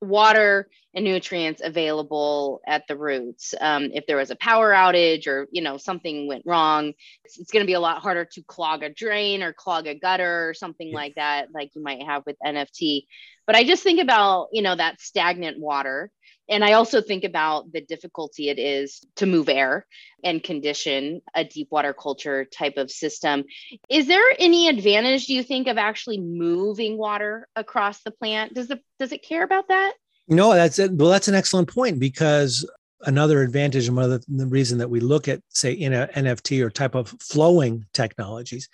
water 0.00 0.68
and 0.94 1.04
nutrients 1.04 1.60
available 1.62 2.60
at 2.66 2.84
the 2.88 2.96
roots. 2.96 3.54
Um, 3.60 3.90
if 3.92 4.06
there 4.06 4.16
was 4.16 4.30
a 4.30 4.36
power 4.36 4.72
outage 4.72 5.26
or 5.26 5.46
you 5.52 5.62
know 5.62 5.76
something 5.76 6.26
went 6.26 6.44
wrong, 6.46 6.92
it's, 7.24 7.38
it's 7.38 7.50
going 7.50 7.62
to 7.62 7.66
be 7.66 7.74
a 7.74 7.80
lot 7.80 8.02
harder 8.02 8.24
to 8.24 8.42
clog 8.42 8.82
a 8.82 8.88
drain 8.88 9.42
or 9.42 9.52
clog 9.52 9.86
a 9.86 9.94
gutter 9.94 10.48
or 10.48 10.54
something 10.54 10.88
yeah. 10.88 10.96
like 10.96 11.14
that, 11.16 11.48
like 11.52 11.70
you 11.74 11.82
might 11.82 12.02
have 12.02 12.22
with 12.26 12.36
NFT. 12.44 13.02
But 13.46 13.56
I 13.56 13.64
just 13.64 13.82
think 13.82 14.00
about 14.00 14.48
you 14.52 14.62
know 14.62 14.74
that 14.74 15.00
stagnant 15.00 15.58
water. 15.58 16.10
And 16.50 16.64
I 16.64 16.72
also 16.72 17.00
think 17.00 17.22
about 17.22 17.72
the 17.72 17.80
difficulty 17.80 18.48
it 18.48 18.58
is 18.58 19.06
to 19.16 19.26
move 19.26 19.48
air 19.48 19.86
and 20.24 20.42
condition 20.42 21.22
a 21.32 21.44
deep 21.44 21.68
water 21.70 21.94
culture 21.94 22.44
type 22.44 22.76
of 22.76 22.90
system. 22.90 23.44
Is 23.88 24.08
there 24.08 24.24
any 24.38 24.68
advantage, 24.68 25.26
do 25.26 25.34
you 25.34 25.44
think, 25.44 25.68
of 25.68 25.78
actually 25.78 26.18
moving 26.18 26.98
water 26.98 27.46
across 27.54 28.02
the 28.02 28.10
plant? 28.10 28.54
Does 28.54 28.66
the 28.66 28.80
does 28.98 29.12
it 29.12 29.22
care 29.22 29.44
about 29.44 29.68
that? 29.68 29.94
No, 30.26 30.52
that's 30.52 30.78
it. 30.80 30.92
Well, 30.92 31.10
that's 31.10 31.28
an 31.28 31.34
excellent 31.36 31.72
point 31.72 32.00
because 32.00 32.68
another 33.02 33.42
advantage 33.42 33.88
and 33.88 33.96
one 33.96 34.04
of 34.04 34.10
the, 34.10 34.24
the 34.28 34.46
reason 34.46 34.78
that 34.78 34.90
we 34.90 35.00
look 35.00 35.28
at 35.28 35.40
say 35.48 35.72
in 35.72 35.92
a 35.92 36.06
nft 36.08 36.62
or 36.62 36.70
type 36.70 36.94
of 36.94 37.08
flowing 37.20 37.84
technologies 37.92 38.68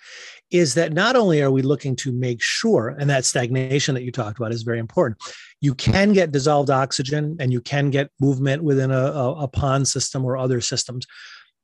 is 0.51 0.73
that 0.73 0.93
not 0.93 1.15
only 1.15 1.41
are 1.41 1.51
we 1.51 1.61
looking 1.61 1.95
to 1.95 2.11
make 2.11 2.41
sure 2.41 2.95
and 2.99 3.09
that 3.09 3.25
stagnation 3.25 3.95
that 3.95 4.03
you 4.03 4.11
talked 4.11 4.37
about 4.37 4.51
is 4.51 4.63
very 4.63 4.79
important 4.79 5.17
you 5.61 5.73
can 5.73 6.13
get 6.13 6.31
dissolved 6.31 6.69
oxygen 6.69 7.37
and 7.39 7.53
you 7.53 7.61
can 7.61 7.89
get 7.89 8.09
movement 8.19 8.63
within 8.63 8.91
a, 8.91 8.95
a, 8.95 9.43
a 9.43 9.47
pond 9.47 9.87
system 9.87 10.25
or 10.25 10.35
other 10.35 10.59
systems 10.59 11.07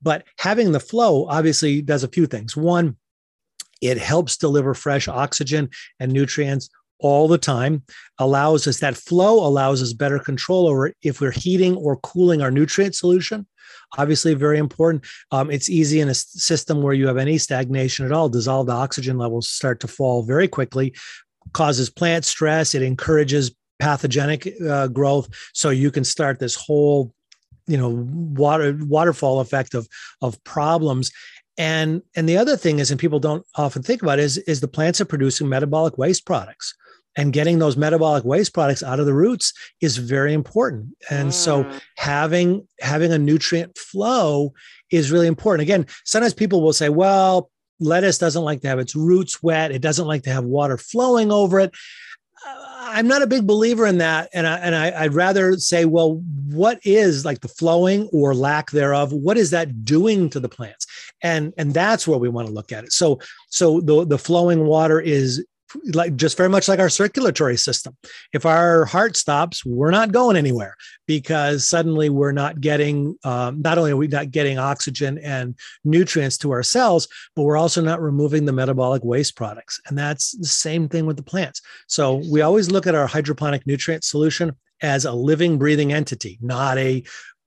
but 0.04 0.24
having 0.38 0.72
the 0.72 0.80
flow 0.80 1.26
obviously 1.28 1.80
does 1.80 2.04
a 2.04 2.08
few 2.08 2.26
things. 2.26 2.56
One 2.56 2.96
it 3.80 3.98
helps 3.98 4.36
deliver 4.36 4.72
fresh 4.72 5.08
oxygen 5.08 5.68
and 6.00 6.12
nutrients 6.12 6.70
all 7.04 7.28
the 7.28 7.38
time 7.38 7.82
allows 8.18 8.66
us 8.66 8.80
that 8.80 8.96
flow 8.96 9.46
allows 9.46 9.82
us 9.82 9.92
better 9.92 10.18
control 10.18 10.66
over 10.66 10.90
if 11.02 11.20
we're 11.20 11.30
heating 11.30 11.76
or 11.76 11.98
cooling 11.98 12.40
our 12.40 12.50
nutrient 12.50 12.94
solution. 12.94 13.46
Obviously 13.98 14.32
very 14.32 14.56
important. 14.56 15.04
Um, 15.30 15.50
it's 15.50 15.68
easy 15.68 16.00
in 16.00 16.08
a 16.08 16.14
system 16.14 16.80
where 16.80 16.94
you 16.94 17.06
have 17.06 17.18
any 17.18 17.36
stagnation 17.36 18.06
at 18.06 18.12
all. 18.12 18.30
Dissolved 18.30 18.70
oxygen 18.70 19.18
levels 19.18 19.50
start 19.50 19.80
to 19.80 19.86
fall 19.86 20.22
very 20.22 20.48
quickly 20.48 20.94
causes 21.52 21.90
plant 21.90 22.24
stress 22.24 22.74
it 22.74 22.82
encourages 22.82 23.54
pathogenic 23.78 24.50
uh, 24.66 24.88
growth. 24.88 25.28
So 25.52 25.68
you 25.68 25.90
can 25.90 26.04
start 26.04 26.38
this 26.38 26.54
whole 26.54 27.14
you 27.66 27.76
know 27.76 27.90
water 27.90 28.78
waterfall 28.80 29.40
effect 29.40 29.74
of 29.74 29.86
of 30.22 30.42
problems. 30.44 31.10
And 31.58 32.00
and 32.16 32.26
the 32.26 32.38
other 32.38 32.56
thing 32.56 32.78
is 32.78 32.90
and 32.90 32.98
people 32.98 33.20
don't 33.20 33.44
often 33.56 33.82
think 33.82 34.00
about 34.02 34.18
is 34.18 34.38
is 34.38 34.60
the 34.60 34.68
plants 34.68 35.02
are 35.02 35.04
producing 35.04 35.50
metabolic 35.50 35.98
waste 35.98 36.24
products 36.24 36.74
and 37.16 37.32
getting 37.32 37.58
those 37.58 37.76
metabolic 37.76 38.24
waste 38.24 38.54
products 38.54 38.82
out 38.82 39.00
of 39.00 39.06
the 39.06 39.14
roots 39.14 39.52
is 39.80 39.96
very 39.96 40.32
important 40.32 40.88
and 41.10 41.30
mm. 41.30 41.32
so 41.32 41.68
having 41.96 42.66
having 42.80 43.12
a 43.12 43.18
nutrient 43.18 43.76
flow 43.78 44.52
is 44.90 45.10
really 45.10 45.26
important 45.26 45.62
again 45.62 45.86
sometimes 46.04 46.34
people 46.34 46.62
will 46.62 46.72
say 46.72 46.88
well 46.88 47.50
lettuce 47.80 48.18
doesn't 48.18 48.44
like 48.44 48.60
to 48.60 48.68
have 48.68 48.78
its 48.78 48.94
roots 48.94 49.42
wet 49.42 49.72
it 49.72 49.82
doesn't 49.82 50.06
like 50.06 50.22
to 50.22 50.30
have 50.30 50.44
water 50.44 50.78
flowing 50.78 51.32
over 51.32 51.60
it 51.60 51.74
I'm 52.86 53.08
not 53.08 53.22
a 53.22 53.26
big 53.26 53.46
believer 53.46 53.86
in 53.86 53.98
that, 53.98 54.28
and 54.32 54.46
I, 54.46 54.56
and 54.58 54.74
I, 54.74 55.02
would 55.04 55.14
rather 55.14 55.56
say, 55.56 55.84
well, 55.84 56.22
what 56.48 56.78
is 56.84 57.24
like 57.24 57.40
the 57.40 57.48
flowing 57.48 58.08
or 58.12 58.34
lack 58.34 58.70
thereof? 58.70 59.12
What 59.12 59.36
is 59.36 59.50
that 59.50 59.84
doing 59.84 60.28
to 60.30 60.38
the 60.38 60.48
plants? 60.48 60.86
And 61.22 61.52
and 61.56 61.72
that's 61.72 62.06
where 62.06 62.18
we 62.18 62.28
want 62.28 62.46
to 62.46 62.54
look 62.54 62.72
at 62.72 62.84
it. 62.84 62.92
So 62.92 63.20
so 63.48 63.80
the 63.80 64.04
the 64.04 64.18
flowing 64.18 64.66
water 64.66 65.00
is 65.00 65.44
like 65.92 66.16
just 66.16 66.36
very 66.36 66.48
much 66.48 66.68
like 66.68 66.78
our 66.78 66.88
circulatory 66.88 67.56
system. 67.56 67.96
If 68.32 68.46
our 68.46 68.84
heart 68.84 69.16
stops, 69.16 69.64
we're 69.64 69.90
not 69.90 70.12
going 70.12 70.36
anywhere 70.36 70.76
because 71.06 71.66
suddenly 71.66 72.08
we're 72.08 72.32
not 72.32 72.60
getting, 72.60 73.16
um, 73.24 73.62
not 73.62 73.78
only 73.78 73.92
are 73.92 73.96
we 73.96 74.08
not 74.08 74.30
getting 74.30 74.58
oxygen 74.58 75.18
and 75.18 75.56
nutrients 75.84 76.38
to 76.38 76.50
our 76.50 76.62
cells, 76.62 77.08
but 77.36 77.42
we're 77.42 77.56
also 77.56 77.80
not 77.80 78.00
removing 78.00 78.44
the 78.44 78.52
metabolic 78.52 79.04
waste 79.04 79.36
products. 79.36 79.80
And 79.86 79.98
that's 79.98 80.32
the 80.32 80.46
same 80.46 80.88
thing 80.88 81.06
with 81.06 81.16
the 81.16 81.22
plants. 81.22 81.60
So 81.86 82.22
we 82.30 82.40
always 82.40 82.70
look 82.70 82.86
at 82.86 82.94
our 82.94 83.06
hydroponic 83.06 83.66
nutrient 83.66 84.04
solution 84.04 84.52
as 84.82 85.04
a 85.04 85.12
living, 85.12 85.58
breathing 85.58 85.92
entity, 85.92 86.38
not 86.40 86.78
a, 86.78 87.04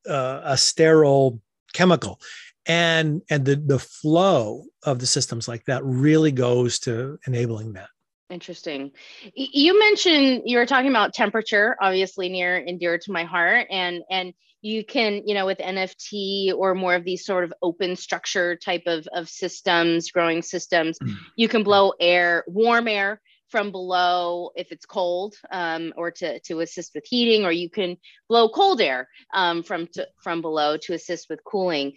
uh, 0.10 0.42
a 0.44 0.58
sterile 0.58 1.42
chemical 1.74 2.20
and 2.68 3.22
and 3.30 3.46
the 3.46 3.56
the 3.56 3.80
flow 3.80 4.66
of 4.84 5.00
the 5.00 5.06
systems 5.06 5.48
like 5.48 5.64
that 5.66 5.84
really 5.84 6.32
goes 6.32 6.80
to 6.80 7.18
enabling 7.26 7.74
that 7.74 7.90
Interesting. 8.30 8.92
You 9.34 9.80
mentioned 9.80 10.44
you 10.46 10.58
were 10.58 10.66
talking 10.66 10.90
about 10.90 11.14
temperature, 11.14 11.78
obviously 11.80 12.28
near 12.28 12.58
and 12.58 12.80
dear 12.80 12.98
to 12.98 13.12
my 13.12 13.24
heart, 13.24 13.68
and 13.70 14.04
and 14.10 14.34
you 14.62 14.84
can, 14.84 15.22
you 15.26 15.34
know, 15.34 15.46
with 15.46 15.60
NFT 15.60 16.54
or 16.54 16.76
more 16.76 16.96
of 16.96 17.06
these 17.06 17.24
sort 17.24 17.46
of 17.46 17.54
open 17.62 17.96
structure 17.96 18.58
type 18.58 18.84
of 18.86 19.08
of 19.14 19.30
systems, 19.30 20.12
growing 20.12 20.42
systems, 20.42 21.00
mm-hmm. 21.00 21.16
you 21.38 21.48
can 21.48 21.64
blow 21.64 21.94
air, 22.02 22.44
warm 22.48 22.90
air 22.90 23.22
from 23.50 23.72
below 23.72 24.52
if 24.56 24.72
it's 24.72 24.86
cold 24.86 25.36
um, 25.52 25.94
or 25.96 26.12
to, 26.12 26.40
to 26.42 26.60
assist 26.60 26.92
with 26.94 27.06
heating 27.06 27.46
or 27.46 27.52
you 27.52 27.70
can 27.70 27.98
blow 28.28 28.50
cold 28.50 28.82
air 28.82 29.08
um, 29.34 29.64
from 29.64 29.88
to, 29.88 30.06
from 30.22 30.42
below 30.42 30.78
to 30.78 30.94
assist 30.94 31.30
with 31.30 31.44
cooling 31.44 31.94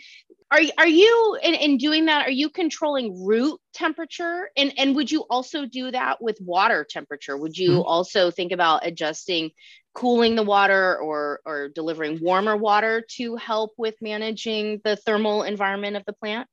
are, 0.50 0.60
are 0.78 0.88
you 0.88 1.38
in, 1.42 1.54
in 1.54 1.76
doing 1.76 2.06
that 2.06 2.26
are 2.26 2.32
you 2.32 2.50
controlling 2.50 3.24
root 3.24 3.60
temperature? 3.72 4.50
And 4.56 4.72
and 4.78 4.96
would 4.96 5.10
you 5.10 5.24
also 5.30 5.64
do 5.64 5.90
that 5.90 6.20
with 6.20 6.38
water 6.40 6.86
temperature? 6.88 7.36
Would 7.36 7.56
you 7.56 7.70
mm-hmm. 7.70 7.82
also 7.82 8.30
think 8.30 8.52
about 8.52 8.86
adjusting 8.86 9.50
cooling 9.94 10.34
the 10.34 10.42
water 10.42 10.98
or 10.98 11.40
or 11.44 11.68
delivering 11.68 12.20
warmer 12.20 12.56
water 12.56 13.04
to 13.16 13.36
help 13.36 13.72
with 13.76 13.94
managing 14.00 14.80
the 14.84 14.96
thermal 14.96 15.42
environment 15.42 15.96
of 15.96 16.04
the 16.04 16.12
plant 16.12 16.48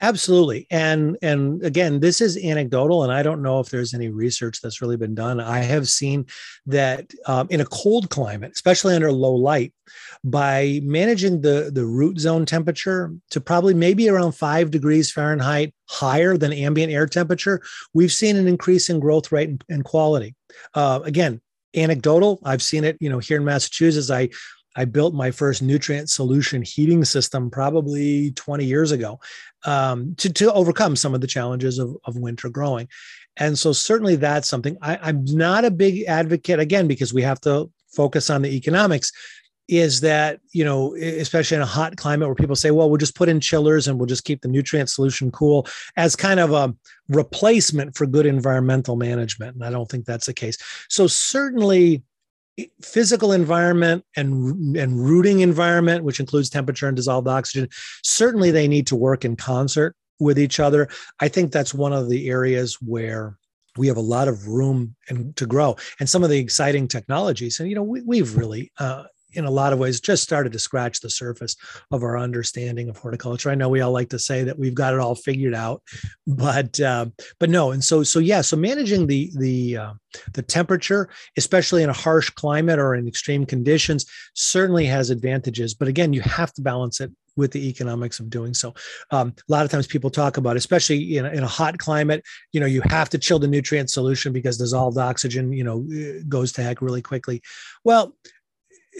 absolutely 0.00 0.66
and 0.70 1.16
and 1.22 1.62
again 1.64 1.98
this 1.98 2.20
is 2.20 2.36
anecdotal 2.44 3.02
and 3.02 3.12
i 3.12 3.22
don't 3.22 3.42
know 3.42 3.58
if 3.58 3.68
there's 3.68 3.94
any 3.94 4.08
research 4.08 4.60
that's 4.60 4.80
really 4.80 4.96
been 4.96 5.14
done. 5.14 5.40
I 5.40 5.58
have 5.58 5.88
seen 5.88 6.26
that 6.66 7.10
um, 7.26 7.48
in 7.50 7.60
a 7.60 7.66
cold 7.66 8.10
climate 8.10 8.52
especially 8.54 8.94
under 8.94 9.10
low 9.10 9.34
light 9.34 9.72
by 10.22 10.80
managing 10.82 11.40
the 11.40 11.70
the 11.72 11.84
root 11.84 12.18
zone 12.18 12.46
temperature 12.46 13.12
to 13.30 13.40
probably 13.40 13.74
maybe 13.74 14.08
around 14.08 14.32
five 14.32 14.70
degrees 14.70 15.10
fahrenheit 15.10 15.74
higher 15.88 16.36
than 16.36 16.52
ambient 16.52 16.92
air 16.92 17.06
temperature 17.06 17.60
we've 17.94 18.12
seen 18.12 18.36
an 18.36 18.46
increase 18.46 18.88
in 18.88 19.00
growth 19.00 19.32
rate 19.32 19.48
and, 19.48 19.64
and 19.68 19.84
quality. 19.84 20.34
Uh, 20.74 21.00
again 21.04 21.40
anecdotal 21.76 22.40
i've 22.44 22.62
seen 22.62 22.82
it 22.82 22.96
you 23.00 23.10
know 23.10 23.18
here 23.18 23.36
in 23.36 23.44
massachusetts 23.44 24.10
i 24.10 24.28
I 24.78 24.84
built 24.84 25.12
my 25.12 25.32
first 25.32 25.60
nutrient 25.60 26.08
solution 26.08 26.62
heating 26.62 27.04
system 27.04 27.50
probably 27.50 28.30
20 28.30 28.64
years 28.64 28.92
ago 28.92 29.18
um, 29.64 30.14
to, 30.18 30.32
to 30.32 30.52
overcome 30.52 30.94
some 30.94 31.16
of 31.16 31.20
the 31.20 31.26
challenges 31.26 31.80
of, 31.80 31.96
of 32.04 32.16
winter 32.16 32.48
growing. 32.48 32.88
And 33.36 33.58
so, 33.58 33.72
certainly, 33.72 34.14
that's 34.14 34.48
something 34.48 34.76
I, 34.80 34.96
I'm 35.02 35.24
not 35.24 35.64
a 35.64 35.70
big 35.72 36.04
advocate, 36.04 36.60
again, 36.60 36.86
because 36.86 37.12
we 37.12 37.22
have 37.22 37.40
to 37.40 37.70
focus 37.92 38.30
on 38.30 38.42
the 38.42 38.54
economics 38.54 39.10
is 39.68 40.00
that 40.00 40.40
you 40.52 40.64
know 40.64 40.94
especially 40.94 41.56
in 41.56 41.62
a 41.62 41.66
hot 41.66 41.96
climate 41.96 42.26
where 42.26 42.34
people 42.34 42.56
say 42.56 42.70
well 42.70 42.88
we'll 42.88 42.96
just 42.96 43.14
put 43.14 43.28
in 43.28 43.38
chillers 43.38 43.86
and 43.86 43.98
we'll 43.98 44.06
just 44.06 44.24
keep 44.24 44.40
the 44.40 44.48
nutrient 44.48 44.88
solution 44.88 45.30
cool 45.30 45.66
as 45.96 46.16
kind 46.16 46.40
of 46.40 46.52
a 46.52 46.74
replacement 47.08 47.94
for 47.94 48.06
good 48.06 48.24
environmental 48.24 48.96
management 48.96 49.54
and 49.54 49.64
i 49.64 49.70
don't 49.70 49.90
think 49.90 50.06
that's 50.06 50.24
the 50.24 50.32
case 50.32 50.56
so 50.88 51.06
certainly 51.06 52.02
physical 52.82 53.32
environment 53.32 54.04
and 54.16 54.76
and 54.76 54.98
rooting 54.98 55.40
environment 55.40 56.04
which 56.04 56.20
includes 56.20 56.50
temperature 56.50 56.88
and 56.88 56.96
dissolved 56.96 57.28
oxygen 57.28 57.68
certainly 58.02 58.50
they 58.50 58.66
need 58.66 58.86
to 58.86 58.96
work 58.96 59.24
in 59.24 59.36
concert 59.36 59.94
with 60.20 60.38
each 60.38 60.60
other. 60.60 60.88
I 61.20 61.28
think 61.28 61.52
that's 61.52 61.74
one 61.74 61.92
of 61.92 62.08
the 62.08 62.28
areas 62.28 62.78
where 62.80 63.38
we 63.76 63.86
have 63.86 63.96
a 63.96 64.00
lot 64.00 64.28
of 64.28 64.48
room 64.48 64.96
and 65.08 65.36
to 65.36 65.46
grow. 65.46 65.76
And 66.00 66.08
some 66.08 66.24
of 66.24 66.30
the 66.30 66.38
exciting 66.38 66.88
technologies 66.88 67.60
and 67.60 67.68
you 67.68 67.74
know 67.74 67.82
we, 67.82 68.18
have 68.18 68.36
really 68.36 68.72
uh, 68.78 69.04
in 69.32 69.44
a 69.44 69.50
lot 69.50 69.72
of 69.72 69.78
ways 69.78 70.00
just 70.00 70.22
started 70.22 70.52
to 70.52 70.58
scratch 70.58 71.00
the 71.00 71.10
surface 71.10 71.56
of 71.90 72.02
our 72.02 72.18
understanding 72.18 72.88
of 72.88 72.96
horticulture. 72.96 73.50
I 73.50 73.54
know 73.54 73.68
we 73.68 73.80
all 73.80 73.92
like 73.92 74.10
to 74.10 74.18
say 74.18 74.44
that 74.44 74.58
we've 74.58 74.74
got 74.74 74.94
it 74.94 75.00
all 75.00 75.14
figured 75.14 75.54
out, 75.54 75.82
but 76.26 76.80
uh, 76.80 77.06
but 77.38 77.50
no. 77.50 77.70
And 77.72 77.82
so 77.82 78.02
so 78.02 78.18
yeah. 78.18 78.40
So 78.40 78.56
managing 78.56 79.06
the 79.06 79.30
the 79.36 79.76
uh, 79.76 79.92
the 80.32 80.42
temperature, 80.42 81.08
especially 81.36 81.82
in 81.82 81.90
a 81.90 81.94
harsh 81.94 82.30
climate 82.30 82.78
or 82.78 82.94
in 82.94 83.06
extreme 83.06 83.44
conditions, 83.44 84.06
certainly 84.34 84.86
has 84.86 85.10
advantages. 85.10 85.74
But 85.74 85.88
again, 85.88 86.12
you 86.12 86.20
have 86.22 86.52
to 86.54 86.62
balance 86.62 87.00
it 87.00 87.12
with 87.38 87.52
the 87.52 87.68
economics 87.68 88.18
of 88.18 88.28
doing 88.28 88.52
so. 88.52 88.74
Um, 89.12 89.32
a 89.48 89.52
lot 89.52 89.64
of 89.64 89.70
times 89.70 89.86
people 89.86 90.10
talk 90.10 90.36
about, 90.36 90.56
especially 90.56 91.16
in 91.16 91.24
a, 91.24 91.30
in 91.30 91.44
a 91.44 91.46
hot 91.46 91.78
climate, 91.78 92.24
you 92.52 92.60
know, 92.60 92.66
you 92.66 92.82
have 92.86 93.08
to 93.10 93.18
chill 93.18 93.38
the 93.38 93.46
nutrient 93.46 93.90
solution 93.90 94.32
because 94.32 94.58
dissolved 94.58 94.98
oxygen, 94.98 95.52
you 95.52 95.64
know, 95.64 95.86
goes 96.28 96.52
to 96.52 96.62
heck 96.62 96.82
really 96.82 97.00
quickly. 97.00 97.40
Well, 97.84 98.14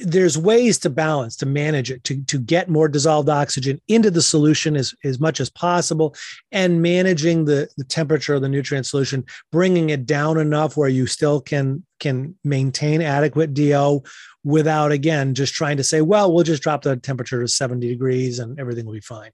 there's 0.03 0.39
ways 0.39 0.79
to 0.79 0.91
balance 0.91 1.37
to 1.37 1.47
manage 1.47 1.91
it 1.91 2.05
to, 2.05 2.23
to 2.25 2.39
get 2.39 2.69
more 2.69 2.89
dissolved 2.89 3.29
oxygen 3.29 3.81
into 3.89 4.11
the 4.11 4.23
solution 4.23 4.77
as, 4.77 4.95
as 5.05 5.19
much 5.19 5.41
as 5.41 5.51
possible 5.51 6.15
and 6.53 6.83
managing 6.83 7.45
the, 7.45 7.69
the 7.77 7.85
temperature 7.85 8.35
of 8.35 8.43
the 8.43 8.49
nutrient 8.49 8.87
solution 8.87 9.25
bringing 9.51 9.91
it 9.91 10.07
down 10.07 10.39
enough 10.39 10.77
where 10.77 10.89
you 10.89 11.07
still 11.07 11.41
can 11.41 11.85
can 12.01 12.37
maintain 12.45 13.03
adequate 13.03 13.55
do 13.55 14.03
without 14.45 14.93
again 14.93 15.35
just 15.35 15.55
trying 15.55 15.77
to 15.77 15.85
say 15.85 16.01
well 16.01 16.33
we'll 16.33 16.45
just 16.45 16.63
drop 16.63 16.83
the 16.83 16.97
temperature 16.97 17.41
to 17.41 17.49
70 17.49 17.87
degrees 17.89 18.39
and 18.39 18.59
everything 18.59 18.87
will 18.87 18.93
be 18.93 19.01
fine 19.01 19.31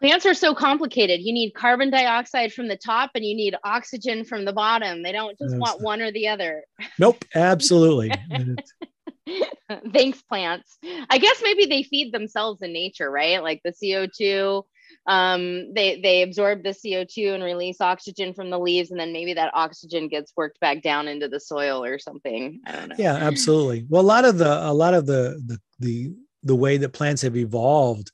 Plants 0.00 0.24
are 0.24 0.34
so 0.34 0.54
complicated. 0.54 1.20
You 1.20 1.32
need 1.32 1.52
carbon 1.52 1.90
dioxide 1.90 2.52
from 2.52 2.68
the 2.68 2.76
top 2.76 3.10
and 3.14 3.24
you 3.24 3.34
need 3.34 3.54
oxygen 3.64 4.24
from 4.24 4.44
the 4.44 4.52
bottom. 4.52 5.02
They 5.02 5.12
don't 5.12 5.36
just 5.38 5.56
want 5.56 5.82
one 5.82 6.00
or 6.00 6.10
the 6.10 6.28
other. 6.28 6.64
Nope, 6.98 7.24
absolutely. 7.34 8.10
Thanks, 9.92 10.22
plants. 10.22 10.78
I 11.10 11.18
guess 11.18 11.40
maybe 11.42 11.66
they 11.66 11.82
feed 11.82 12.12
themselves 12.12 12.62
in 12.62 12.72
nature, 12.72 13.10
right? 13.10 13.42
Like 13.42 13.60
the 13.62 13.72
CO2 13.72 14.64
um, 15.06 15.72
they 15.74 16.00
they 16.00 16.22
absorb 16.22 16.62
the 16.62 16.70
CO2 16.70 17.34
and 17.34 17.42
release 17.42 17.80
oxygen 17.80 18.34
from 18.34 18.50
the 18.50 18.58
leaves, 18.58 18.90
and 18.90 18.98
then 18.98 19.12
maybe 19.12 19.34
that 19.34 19.52
oxygen 19.54 20.08
gets 20.08 20.32
worked 20.36 20.60
back 20.60 20.82
down 20.82 21.08
into 21.08 21.28
the 21.28 21.40
soil 21.40 21.84
or 21.84 21.98
something. 21.98 22.60
I 22.66 22.72
don't 22.72 22.88
know. 22.88 22.96
Yeah, 22.98 23.14
absolutely. 23.14 23.86
Well, 23.88 24.02
a 24.02 24.04
lot 24.04 24.24
of 24.24 24.38
the 24.38 24.68
a 24.68 24.72
lot 24.72 24.94
of 24.94 25.06
the 25.06 25.42
the 25.46 25.60
the 25.78 26.14
the 26.42 26.54
way 26.54 26.76
that 26.78 26.92
plants 26.92 27.22
have 27.22 27.36
evolved 27.36 28.10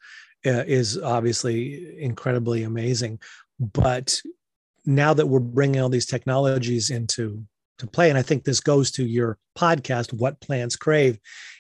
is 0.46 0.98
obviously 0.98 2.00
incredibly 2.00 2.62
amazing, 2.62 3.18
but 3.58 4.20
now 4.84 5.12
that 5.14 5.26
we're 5.26 5.40
bringing 5.40 5.80
all 5.80 5.88
these 5.88 6.06
technologies 6.06 6.90
into 6.90 7.44
to 7.78 7.86
play 7.86 8.08
and 8.08 8.16
i 8.16 8.22
think 8.22 8.44
this 8.44 8.60
goes 8.60 8.90
to 8.90 9.04
your 9.04 9.36
podcast 9.58 10.12
what 10.14 10.40
plants 10.40 10.76
crave 10.76 11.18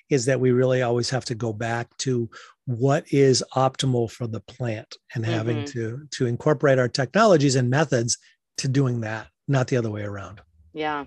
is 0.08 0.24
that 0.24 0.40
we 0.40 0.50
really 0.52 0.80
always 0.80 1.10
have 1.10 1.24
to 1.24 1.34
go 1.34 1.52
back 1.52 1.94
to 1.98 2.30
what 2.64 3.04
is 3.12 3.44
optimal 3.54 4.10
for 4.10 4.26
the 4.26 4.40
plant 4.40 4.96
and 5.14 5.26
having 5.26 5.58
mm-hmm. 5.58 5.66
to 5.66 6.06
to 6.10 6.26
incorporate 6.26 6.78
our 6.78 6.88
technologies 6.88 7.56
and 7.56 7.68
methods 7.68 8.16
to 8.56 8.68
doing 8.68 9.00
that 9.00 9.26
not 9.48 9.68
the 9.68 9.76
other 9.76 9.90
way 9.90 10.02
around. 10.02 10.40
Yeah. 10.72 11.04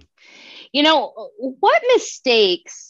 You 0.72 0.84
know 0.84 1.30
what 1.38 1.84
mistakes 1.94 2.89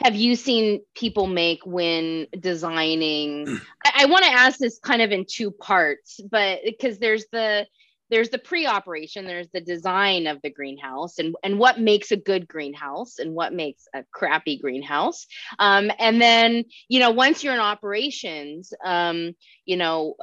have 0.00 0.14
you 0.14 0.36
seen 0.36 0.82
people 0.94 1.26
make 1.26 1.60
when 1.64 2.26
designing? 2.38 3.60
I, 3.84 4.02
I 4.02 4.06
want 4.06 4.24
to 4.24 4.30
ask 4.30 4.58
this 4.58 4.78
kind 4.78 5.02
of 5.02 5.12
in 5.12 5.24
two 5.28 5.50
parts 5.50 6.20
but 6.30 6.60
because 6.64 6.98
there's 6.98 7.26
the 7.32 7.66
there's 8.10 8.28
the 8.28 8.38
pre-operation 8.38 9.24
there's 9.24 9.48
the 9.52 9.60
design 9.60 10.26
of 10.26 10.40
the 10.42 10.50
greenhouse 10.50 11.18
and, 11.18 11.34
and 11.42 11.58
what 11.58 11.80
makes 11.80 12.12
a 12.12 12.16
good 12.16 12.46
greenhouse 12.46 13.18
and 13.18 13.34
what 13.34 13.52
makes 13.52 13.88
a 13.94 14.04
crappy 14.12 14.58
greenhouse. 14.58 15.26
Um, 15.58 15.90
and 15.98 16.20
then 16.20 16.64
you 16.88 17.00
know 17.00 17.10
once 17.10 17.42
you're 17.42 17.54
in 17.54 17.60
operations 17.60 18.72
um, 18.84 19.34
you 19.64 19.76
know 19.76 20.16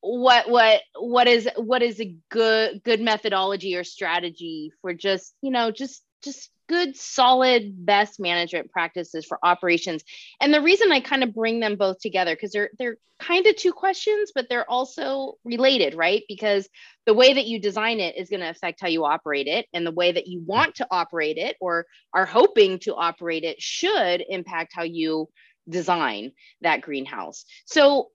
what 0.00 0.48
what 0.48 0.80
what 0.98 1.26
is 1.28 1.48
what 1.56 1.82
is 1.82 2.00
a 2.00 2.14
good 2.30 2.82
good 2.82 3.00
methodology 3.00 3.76
or 3.76 3.84
strategy 3.84 4.72
for 4.80 4.94
just 4.94 5.34
you 5.42 5.50
know 5.50 5.70
just 5.70 6.02
just 6.22 6.50
good, 6.70 6.96
solid, 6.96 7.84
best 7.84 8.20
management 8.20 8.70
practices 8.70 9.26
for 9.26 9.40
operations. 9.42 10.04
And 10.40 10.54
the 10.54 10.62
reason 10.62 10.92
I 10.92 11.00
kind 11.00 11.24
of 11.24 11.34
bring 11.34 11.58
them 11.58 11.74
both 11.74 11.98
together 11.98 12.32
because 12.32 12.52
they're 12.52 12.70
they're 12.78 12.96
kind 13.18 13.44
of 13.46 13.56
two 13.56 13.72
questions, 13.72 14.30
but 14.32 14.48
they're 14.48 14.70
also 14.70 15.34
related, 15.44 15.96
right? 15.96 16.22
Because 16.28 16.68
the 17.06 17.12
way 17.12 17.34
that 17.34 17.46
you 17.46 17.60
design 17.60 17.98
it 17.98 18.16
is 18.16 18.30
going 18.30 18.38
to 18.38 18.48
affect 18.48 18.80
how 18.80 18.86
you 18.86 19.04
operate 19.04 19.48
it, 19.48 19.66
and 19.74 19.84
the 19.84 19.90
way 19.90 20.12
that 20.12 20.28
you 20.28 20.42
want 20.46 20.76
to 20.76 20.86
operate 20.92 21.38
it 21.38 21.56
or 21.60 21.86
are 22.14 22.24
hoping 22.24 22.78
to 22.78 22.94
operate 22.94 23.42
it 23.42 23.60
should 23.60 24.22
impact 24.28 24.72
how 24.72 24.84
you 24.84 25.28
design 25.68 26.30
that 26.60 26.82
greenhouse. 26.82 27.46
So 27.66 28.10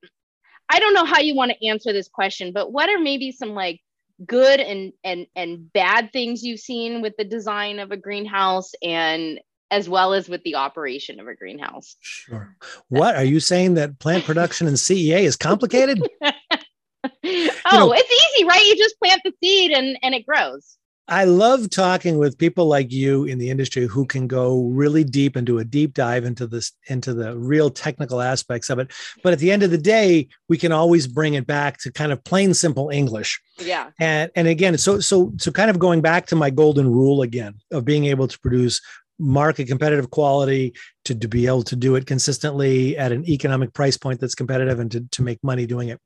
I 0.70 0.80
don't 0.80 0.94
know 0.94 1.06
how 1.06 1.20
you 1.20 1.36
want 1.36 1.52
to 1.52 1.68
answer 1.68 1.92
this 1.92 2.08
question, 2.08 2.54
but 2.54 2.72
what 2.72 2.90
are 2.90 3.00
maybe 3.00 3.34
some 3.34 3.50
like 3.50 3.82
good 4.26 4.60
and 4.60 4.94
and 5.04 5.28
and 5.36 5.72
bad 5.74 6.12
things 6.14 6.44
you've 6.44 6.60
seen 6.60 7.02
with 7.02 7.14
the 7.18 7.26
design 7.26 7.80
of 7.80 7.92
a 7.92 7.98
greenhouse 7.98 8.72
and 8.82 9.40
as 9.72 9.90
well 9.90 10.14
as 10.14 10.30
with 10.30 10.44
the 10.44 10.56
operation 10.56 11.20
of 11.20 11.28
a 11.28 11.36
greenhouse. 11.36 11.96
Sure. 12.00 12.56
What 12.90 13.16
are 13.16 13.24
you 13.24 13.40
saying 13.40 13.74
that 13.74 14.00
plant 14.00 14.24
production 14.24 14.68
in 14.68 14.76
CEA 14.76 15.24
is 15.24 15.36
complicated? 15.36 16.02
oh, 16.24 17.10
know, 17.24 17.92
it's 17.94 18.38
easy, 18.38 18.46
right? 18.46 18.66
You 18.66 18.78
just 18.78 18.98
plant 19.00 19.22
the 19.26 19.34
seed 19.44 19.72
and 19.72 19.98
and 20.02 20.16
it 20.16 20.26
grows. 20.26 20.78
I 21.08 21.26
love 21.26 21.70
talking 21.70 22.18
with 22.18 22.38
people 22.38 22.66
like 22.66 22.92
you 22.92 23.26
in 23.26 23.38
the 23.38 23.50
industry 23.50 23.86
who 23.86 24.06
can 24.06 24.28
go 24.28 24.64
really 24.64 25.04
deep 25.04 25.36
and 25.36 25.46
do 25.46 25.60
a 25.60 25.64
deep 25.64 25.94
dive 25.94 26.26
into 26.26 26.48
this 26.48 26.72
into 26.88 27.14
the 27.14 27.38
real 27.38 27.70
technical 27.70 28.22
aspects 28.22 28.70
of 28.72 28.80
it. 28.80 28.92
But 29.24 29.34
at 29.34 29.40
the 29.40 29.52
end 29.52 29.62
of 29.62 29.70
the 29.70 29.78
day, 29.78 30.28
we 30.50 30.58
can 30.58 30.72
always 30.72 31.06
bring 31.08 31.36
it 31.36 31.46
back 31.46 31.78
to 31.80 31.92
kind 31.92 32.12
of 32.12 32.24
plain 32.24 32.54
simple 32.56 32.90
English. 32.90 33.40
Yeah. 33.60 33.92
And 34.00 34.32
and 34.36 34.48
again, 34.48 34.78
so 34.78 35.00
so 35.00 35.32
so 35.38 35.52
kind 35.52 35.70
of 35.70 35.78
going 35.78 36.02
back 36.02 36.26
to 36.28 36.36
my 36.36 36.50
golden 36.50 36.92
rule 36.92 37.22
again 37.22 37.56
of 37.72 37.86
being 37.86 38.06
able 38.06 38.28
to 38.28 38.40
produce 38.40 38.82
market 39.20 39.68
competitive 39.68 40.10
quality 40.10 40.74
to, 41.06 41.16
to 41.16 41.28
be 41.28 41.48
able 41.48 41.64
to 41.64 41.76
do 41.76 41.96
it 41.96 42.06
consistently 42.06 42.98
at 42.98 43.12
an 43.12 43.28
economic 43.30 43.74
price 43.74 43.96
point 43.96 44.20
that's 44.20 44.36
competitive 44.36 44.80
and 44.80 44.92
to, 44.92 45.02
to 45.12 45.24
make 45.24 45.42
money 45.42 45.66
doing 45.66 45.88
it 45.88 46.02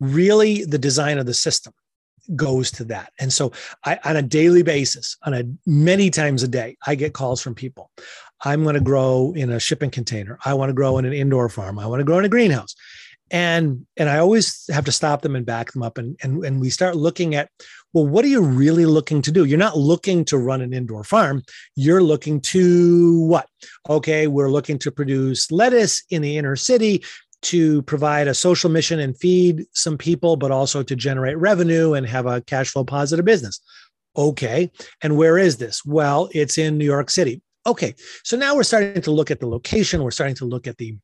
really 0.00 0.64
the 0.64 0.78
design 0.78 1.18
of 1.18 1.26
the 1.26 1.34
system 1.34 1.74
goes 2.34 2.70
to 2.72 2.84
that. 2.84 3.12
And 3.20 3.32
so 3.32 3.52
I 3.84 3.98
on 4.04 4.16
a 4.16 4.22
daily 4.22 4.62
basis, 4.62 5.16
on 5.24 5.34
a 5.34 5.44
many 5.66 6.10
times 6.10 6.42
a 6.42 6.48
day, 6.48 6.76
I 6.86 6.94
get 6.94 7.12
calls 7.12 7.40
from 7.40 7.54
people. 7.54 7.90
I'm 8.44 8.62
going 8.62 8.74
to 8.74 8.80
grow 8.80 9.32
in 9.34 9.50
a 9.50 9.60
shipping 9.60 9.90
container. 9.90 10.38
I 10.44 10.54
want 10.54 10.70
to 10.70 10.74
grow 10.74 10.98
in 10.98 11.04
an 11.04 11.12
indoor 11.12 11.48
farm. 11.48 11.78
I 11.78 11.86
want 11.86 12.00
to 12.00 12.04
grow 12.04 12.18
in 12.18 12.24
a 12.24 12.28
greenhouse. 12.28 12.74
And 13.30 13.86
and 13.96 14.08
I 14.08 14.18
always 14.18 14.68
have 14.70 14.84
to 14.84 14.92
stop 14.92 15.22
them 15.22 15.34
and 15.34 15.44
back 15.44 15.72
them 15.72 15.82
up 15.82 15.98
and 15.98 16.16
and 16.22 16.44
and 16.44 16.60
we 16.60 16.70
start 16.70 16.94
looking 16.94 17.34
at 17.34 17.50
well 17.92 18.06
what 18.06 18.24
are 18.24 18.28
you 18.28 18.40
really 18.40 18.86
looking 18.86 19.20
to 19.22 19.32
do? 19.32 19.44
You're 19.44 19.58
not 19.58 19.76
looking 19.76 20.24
to 20.26 20.38
run 20.38 20.60
an 20.60 20.72
indoor 20.72 21.02
farm. 21.02 21.42
You're 21.74 22.04
looking 22.04 22.40
to 22.42 23.20
what? 23.22 23.48
Okay, 23.90 24.28
we're 24.28 24.50
looking 24.50 24.78
to 24.78 24.92
produce 24.92 25.50
lettuce 25.50 26.04
in 26.10 26.22
the 26.22 26.38
inner 26.38 26.54
city 26.54 27.02
to 27.42 27.82
provide 27.82 28.28
a 28.28 28.34
social 28.34 28.70
mission 28.70 28.98
and 28.98 29.16
feed 29.16 29.66
some 29.72 29.98
people, 29.98 30.36
but 30.36 30.50
also 30.50 30.82
to 30.82 30.96
generate 30.96 31.38
revenue 31.38 31.94
and 31.94 32.06
have 32.06 32.26
a 32.26 32.40
cash 32.42 32.70
flow 32.70 32.84
positive 32.84 33.24
business. 33.24 33.60
Okay. 34.16 34.70
And 35.02 35.16
where 35.16 35.38
is 35.38 35.58
this? 35.58 35.84
Well, 35.84 36.28
it's 36.32 36.58
in 36.58 36.78
New 36.78 36.84
York 36.84 37.10
City. 37.10 37.42
Okay. 37.66 37.94
So 38.24 38.36
now 38.36 38.54
we're 38.54 38.62
starting 38.62 39.02
to 39.02 39.10
look 39.10 39.30
at 39.30 39.40
the 39.40 39.48
location. 39.48 40.02
We're 40.02 40.10
starting 40.10 40.36
to 40.36 40.44
look 40.44 40.66
at 40.66 40.78
the 40.78 40.96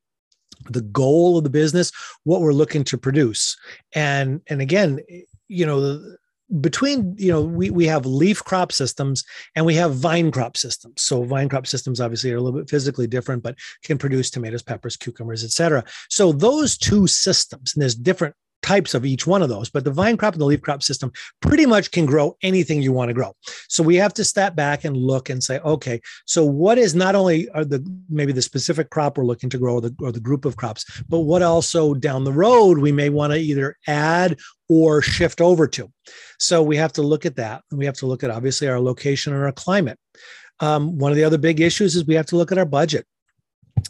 the 0.70 0.82
goal 0.82 1.38
of 1.38 1.44
the 1.44 1.50
business, 1.50 1.90
what 2.24 2.40
we're 2.40 2.52
looking 2.52 2.84
to 2.84 2.98
produce. 2.98 3.56
And 3.94 4.40
and 4.48 4.60
again, 4.60 5.00
you 5.48 5.66
know, 5.66 6.00
between 6.61 7.14
you 7.18 7.32
know 7.32 7.42
we, 7.42 7.70
we 7.70 7.86
have 7.86 8.05
leaf 8.07 8.42
crop 8.44 8.72
systems 8.72 9.24
and 9.57 9.64
we 9.64 9.74
have 9.74 9.94
vine 9.94 10.30
crop 10.30 10.57
systems. 10.57 11.03
So 11.03 11.22
vine 11.24 11.48
crop 11.48 11.66
systems 11.66 12.00
obviously 12.00 12.32
are 12.32 12.36
a 12.36 12.40
little 12.40 12.61
bit 12.61 12.70
physically 12.70 13.07
different 13.07 13.42
but 13.42 13.57
can 13.82 13.98
produce 13.98 14.30
tomatoes 14.30 14.62
peppers 14.62 14.96
cucumbers 14.96 15.44
etc 15.44 15.84
so 16.09 16.32
those 16.32 16.76
two 16.76 17.07
systems 17.07 17.74
and 17.74 17.82
there's 17.82 17.94
different 17.94 18.34
types 18.62 18.94
of 18.94 19.04
each 19.04 19.26
one 19.26 19.42
of 19.42 19.48
those, 19.48 19.68
but 19.68 19.84
the 19.84 19.90
vine 19.90 20.16
crop 20.16 20.34
and 20.34 20.40
the 20.40 20.46
leaf 20.46 20.62
crop 20.62 20.82
system 20.82 21.12
pretty 21.40 21.66
much 21.66 21.90
can 21.90 22.06
grow 22.06 22.36
anything 22.42 22.80
you 22.80 22.92
want 22.92 23.08
to 23.08 23.14
grow. 23.14 23.34
So 23.68 23.82
we 23.82 23.96
have 23.96 24.14
to 24.14 24.24
step 24.24 24.54
back 24.54 24.84
and 24.84 24.96
look 24.96 25.30
and 25.30 25.42
say, 25.42 25.58
okay, 25.60 26.00
so 26.24 26.44
what 26.44 26.78
is 26.78 26.94
not 26.94 27.14
only 27.14 27.48
are 27.50 27.64
the 27.64 27.84
maybe 28.08 28.32
the 28.32 28.42
specific 28.42 28.90
crop 28.90 29.18
we're 29.18 29.24
looking 29.24 29.50
to 29.50 29.58
grow 29.58 29.74
or 29.74 29.80
the, 29.80 29.94
or 30.00 30.12
the 30.12 30.20
group 30.20 30.44
of 30.44 30.56
crops, 30.56 31.02
but 31.08 31.20
what 31.20 31.42
also 31.42 31.94
down 31.94 32.24
the 32.24 32.32
road 32.32 32.78
we 32.78 32.92
may 32.92 33.08
want 33.08 33.32
to 33.32 33.38
either 33.38 33.76
add 33.86 34.38
or 34.68 35.02
shift 35.02 35.40
over 35.40 35.66
to. 35.66 35.90
So 36.38 36.62
we 36.62 36.76
have 36.76 36.92
to 36.94 37.02
look 37.02 37.26
at 37.26 37.36
that. 37.36 37.62
And 37.70 37.78
we 37.78 37.84
have 37.86 37.96
to 37.96 38.06
look 38.06 38.24
at 38.24 38.30
obviously 38.30 38.68
our 38.68 38.80
location 38.80 39.34
and 39.34 39.42
our 39.42 39.52
climate. 39.52 39.98
Um, 40.60 40.96
one 40.98 41.12
of 41.12 41.16
the 41.16 41.24
other 41.24 41.38
big 41.38 41.60
issues 41.60 41.96
is 41.96 42.06
we 42.06 42.14
have 42.14 42.26
to 42.26 42.36
look 42.36 42.52
at 42.52 42.58
our 42.58 42.64
budget 42.64 43.06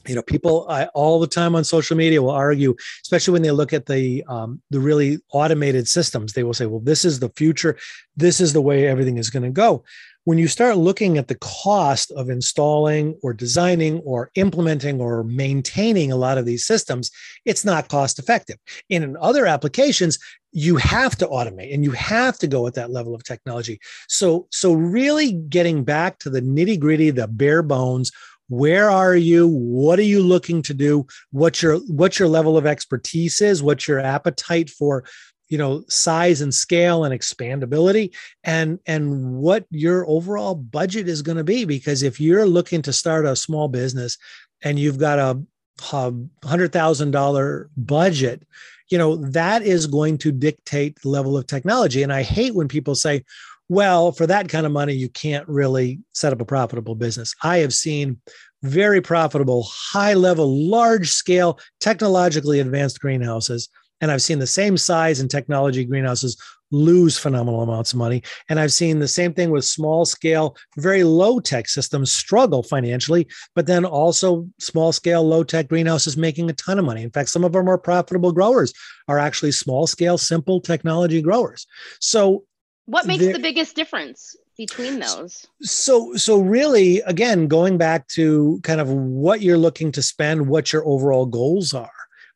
you 0.07 0.14
know 0.14 0.22
people 0.22 0.66
I, 0.68 0.86
all 0.86 1.20
the 1.20 1.26
time 1.26 1.55
on 1.55 1.64
social 1.64 1.97
media 1.97 2.22
will 2.22 2.30
argue 2.30 2.74
especially 3.03 3.32
when 3.32 3.43
they 3.43 3.51
look 3.51 3.72
at 3.72 3.86
the 3.86 4.24
um, 4.28 4.61
the 4.70 4.80
really 4.80 5.18
automated 5.32 5.88
systems 5.88 6.32
they 6.32 6.43
will 6.43 6.55
say 6.55 6.66
well 6.66 6.80
this 6.80 7.05
is 7.05 7.20
the 7.20 7.30
future. 7.30 7.76
This 8.16 8.40
is 8.40 8.53
the 8.53 8.61
way 8.61 8.86
everything 8.86 9.16
is 9.16 9.30
going 9.30 9.45
to 9.45 9.51
go. 9.51 9.84
When 10.24 10.38
you 10.38 10.47
start 10.47 10.76
looking 10.76 11.18
at 11.18 11.26
the 11.26 11.38
cost 11.38 12.12
of 12.12 12.30
installing 12.30 13.18
or 13.22 13.32
designing 13.32 13.99
or 14.01 14.30
implementing 14.36 15.01
or 15.01 15.24
maintaining 15.24 16.12
a 16.12 16.16
lot 16.16 16.38
of 16.38 16.45
these 16.45 16.64
systems 16.64 17.11
it's 17.45 17.64
not 17.64 17.88
cost 17.88 18.18
effective. 18.18 18.59
In 18.88 19.16
other 19.20 19.47
applications 19.47 20.18
you 20.53 20.76
have 20.76 21.16
to 21.16 21.26
automate 21.26 21.72
and 21.72 21.82
you 21.82 21.93
have 21.93 22.38
to 22.38 22.47
go 22.47 22.66
at 22.66 22.74
that 22.74 22.90
level 22.90 23.14
of 23.14 23.24
technology. 23.24 23.80
So 24.09 24.47
so 24.51 24.72
really 24.74 25.32
getting 25.32 25.82
back 25.82 26.18
to 26.20 26.30
the 26.30 26.43
nitty 26.43 26.78
gritty 26.78 27.11
the 27.11 27.26
bare 27.26 27.62
bones 27.62 28.12
where 28.53 28.91
are 28.91 29.17
you? 29.17 29.49
What 29.49 29.99
are 29.99 30.03
you 30.03 30.23
looking 30.23 30.61
to 30.63 30.75
do? 30.75 31.07
What 31.31 31.63
your 31.63 31.79
what 31.87 32.19
your 32.19 32.29
level 32.29 32.59
of 32.59 32.67
expertise 32.67 33.41
is? 33.41 33.63
What 33.63 33.89
your 33.89 33.99
appetite 33.99 34.69
for 34.69 35.05
you 35.49 35.57
know 35.57 35.85
size 35.89 36.43
and 36.43 36.53
scale 36.53 37.05
and 37.05 37.19
expandability? 37.19 38.15
And 38.45 38.79
and 38.85 39.37
what 39.37 39.65
your 39.71 40.07
overall 40.07 40.55
budget 40.55 41.09
is 41.09 41.23
going 41.23 41.39
to 41.39 41.45
be? 41.45 41.65
Because 41.65 42.03
if 42.03 42.21
you're 42.21 42.45
looking 42.45 42.83
to 42.83 42.93
start 42.93 43.25
a 43.25 43.37
small 43.37 43.69
business 43.69 44.19
and 44.63 44.79
you've 44.79 44.99
got 44.99 45.19
a 45.19 45.43
hundred 45.81 46.73
thousand 46.73 47.13
dollar 47.13 47.71
budget 47.79 48.47
you 48.91 48.99
know 48.99 49.17
that 49.17 49.63
is 49.63 49.87
going 49.87 50.19
to 50.19 50.31
dictate 50.31 51.01
the 51.01 51.09
level 51.09 51.39
of 51.39 51.47
technology. 51.47 52.03
And 52.03 52.13
i 52.13 52.23
hate 52.23 52.55
when 52.55 52.69
people 52.69 52.95
say 52.95 53.25
well, 53.69 54.13
for 54.13 54.27
that 54.27 54.49
kind 54.49 54.67
of 54.67 54.73
money, 54.73 54.95
you 54.95 55.09
can't 55.09 55.49
really 55.49 56.01
set 56.15 56.33
up 56.33 56.41
a 56.41 56.45
profitable 56.45 56.95
business. 56.95 57.35
I 57.43 57.59
have 57.59 57.73
seen 57.73 58.21
very 58.63 59.01
profitable, 59.01 59.65
high 59.65 60.15
level, 60.15 60.69
large 60.69 61.11
scale, 61.11 61.59
technologically 61.81 62.61
advanced 62.61 63.01
greenhouses. 63.01 63.69
And 64.01 64.11
I've 64.11 64.23
seen 64.23 64.41
the 64.41 64.47
same 64.47 64.77
size 64.77 65.21
and 65.21 65.31
technology 65.31 65.85
greenhouses 65.85 66.37
lose 66.73 67.19
phenomenal 67.19 67.63
amounts 67.63 67.93
of 67.93 67.99
money. 67.99 68.23
And 68.49 68.59
I've 68.59 68.73
seen 68.73 68.99
the 68.99 69.07
same 69.07 69.35
thing 69.35 69.51
with 69.51 69.65
small 69.65 70.05
scale, 70.05 70.57
very 70.79 71.05
low 71.05 71.39
tech 71.39 71.69
systems 71.69 72.11
struggle 72.11 72.63
financially, 72.63 73.29
but 73.55 73.67
then 73.67 73.85
also 73.85 74.49
small 74.59 74.91
scale, 74.91 75.23
low 75.23 75.45
tech 75.45 75.69
greenhouses 75.69 76.17
making 76.17 76.51
a 76.51 76.55
ton 76.55 76.79
of 76.79 76.85
money. 76.85 77.03
In 77.03 77.11
fact, 77.11 77.29
some 77.29 77.45
of 77.45 77.55
our 77.55 77.63
more 77.63 77.79
profitable 77.79 78.33
growers 78.33 78.73
are 79.07 79.19
actually 79.19 79.53
small 79.53 79.87
scale, 79.87 80.19
simple 80.19 80.61
technology 80.61 81.21
growers. 81.21 81.67
So, 82.01 82.45
what 82.87 83.07
makes 83.07 83.24
the 83.24 83.39
biggest 83.39 83.76
difference 83.76 84.37
between 84.57 84.99
those? 84.99 85.47
So, 85.62 86.14
so 86.14 86.41
really, 86.41 87.01
again, 87.03 87.47
going 87.47 87.78
back 87.78 88.09
to 88.09 88.61
kind 88.62 88.80
of 88.80 88.89
what 88.89 89.41
you're 89.41 89.59
looking 89.59 89.93
to 89.93 90.03
spend, 90.03 90.49
what 90.49 90.72
your 90.72 90.87
overall 90.87 91.26
goals 91.26 91.72
are 91.74 91.91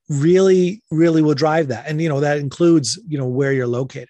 really 0.08 0.82
really 0.90 1.20
will 1.20 1.34
drive 1.34 1.68
that 1.68 1.84
and 1.88 2.00
you 2.00 2.08
know 2.08 2.20
that 2.20 2.38
includes 2.38 2.98
you 3.08 3.18
know 3.18 3.26
where 3.26 3.52
you're 3.52 3.66
located 3.66 4.08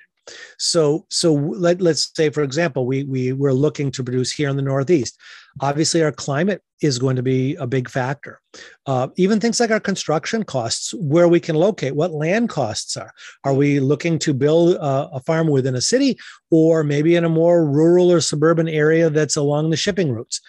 so 0.59 1.07
so 1.11 1.33
let, 1.35 1.81
let's 1.81 2.11
say 2.15 2.31
for 2.31 2.43
example 2.43 2.87
we 2.87 3.05
we 3.05 3.33
we're 3.33 3.53
looking 3.53 3.91
to 3.93 4.05
produce 4.05 4.33
here 4.33 4.49
in 4.49 4.57
the 4.57 4.63
northeast. 4.63 5.19
Obviously 5.61 6.03
our 6.03 6.13
climate 6.13 6.63
is 6.83 6.99
going 6.99 7.17
to 7.17 7.23
be 7.23 7.55
a 7.55 7.67
big 7.67 7.89
factor. 7.89 8.41
Uh, 8.85 9.09
even 9.17 9.41
things 9.41 9.59
like 9.59 9.71
our 9.71 9.81
construction 9.81 10.43
costs 10.43 10.93
where 10.95 11.29
we 11.29 11.41
can 11.41 11.57
locate 11.57 11.97
what 11.97 12.11
land 12.13 12.51
costs 12.51 12.97
are. 12.97 13.11
Are 13.45 13.55
we 13.55 13.81
looking 13.81 14.19
to 14.21 14.35
build 14.35 14.75
a, 14.75 15.09
a 15.13 15.21
farm 15.21 15.49
within 15.49 15.75
a 15.75 15.81
city 15.81 16.19
or 16.51 16.85
maybe 16.85 17.17
in 17.17 17.25
a 17.25 17.31
more 17.31 17.65
rural 17.65 18.13
or 18.13 18.21
suburban 18.21 18.69
area 18.69 19.09
that's 19.09 19.37
along 19.37 19.71
the 19.71 19.77
shipping 19.77 20.13
routes 20.13 20.41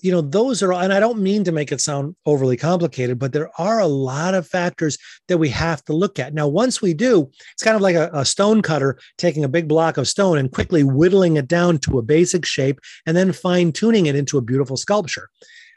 you 0.00 0.12
know 0.12 0.20
those 0.20 0.62
are 0.62 0.72
and 0.72 0.92
i 0.92 1.00
don't 1.00 1.18
mean 1.18 1.42
to 1.44 1.52
make 1.52 1.72
it 1.72 1.80
sound 1.80 2.14
overly 2.26 2.56
complicated 2.56 3.18
but 3.18 3.32
there 3.32 3.50
are 3.58 3.80
a 3.80 3.86
lot 3.86 4.34
of 4.34 4.46
factors 4.46 4.98
that 5.28 5.38
we 5.38 5.48
have 5.48 5.84
to 5.84 5.92
look 5.92 6.18
at. 6.18 6.34
Now 6.34 6.48
once 6.48 6.82
we 6.82 6.94
do 6.94 7.30
it's 7.52 7.62
kind 7.62 7.76
of 7.76 7.82
like 7.82 7.96
a, 7.96 8.10
a, 8.12 8.24
stone 8.24 8.62
cutter 8.62 8.98
taking 9.18 9.44
a 9.44 9.48
big 9.48 9.68
block 9.68 9.96
of 9.96 10.08
stone 10.08 10.38
and 10.38 10.52
quickly 10.52 10.84
whittling 10.84 11.36
it 11.36 11.48
down 11.48 11.78
to 11.78 11.98
a 11.98 12.02
basic 12.02 12.44
shape 12.44 12.80
and 13.06 13.16
then 13.16 13.32
fine 13.32 13.72
tuning 13.72 14.06
it 14.06 14.16
into 14.16 14.38
a 14.38 14.42
beautiful 14.42 14.76
sculpture. 14.76 15.28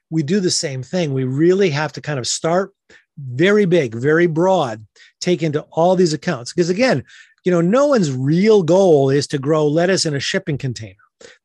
We 0.09 0.24
do 0.24 0.39
the 0.39 0.51
same 0.51 0.84
thing. 0.84 1.13
We 1.13 1.24
really 1.24 1.70
have 1.70 1.93
to 1.93 2.01
kind 2.01 2.20
of 2.20 2.28
start 2.28 2.74
very 3.17 3.65
big 3.65 3.95
very 3.95 4.28
broad 4.28 4.86
take 5.20 5.43
into 5.43 5.61
all 5.72 5.95
these 5.95 6.13
accounts. 6.13 6.53
Because 6.53 6.70
again 6.70 7.03
you 7.45 7.51
know 7.51 7.61
no 7.61 7.88
one's 7.88 8.11
real 8.11 8.63
goal 8.63 9.09
is 9.09 9.28
to 9.28 9.38
grow 9.38 9.67
lettuce 9.67 10.05
in 10.05 10.13
a 10.13 10.20
shipping 10.20 10.57
container 10.57 10.95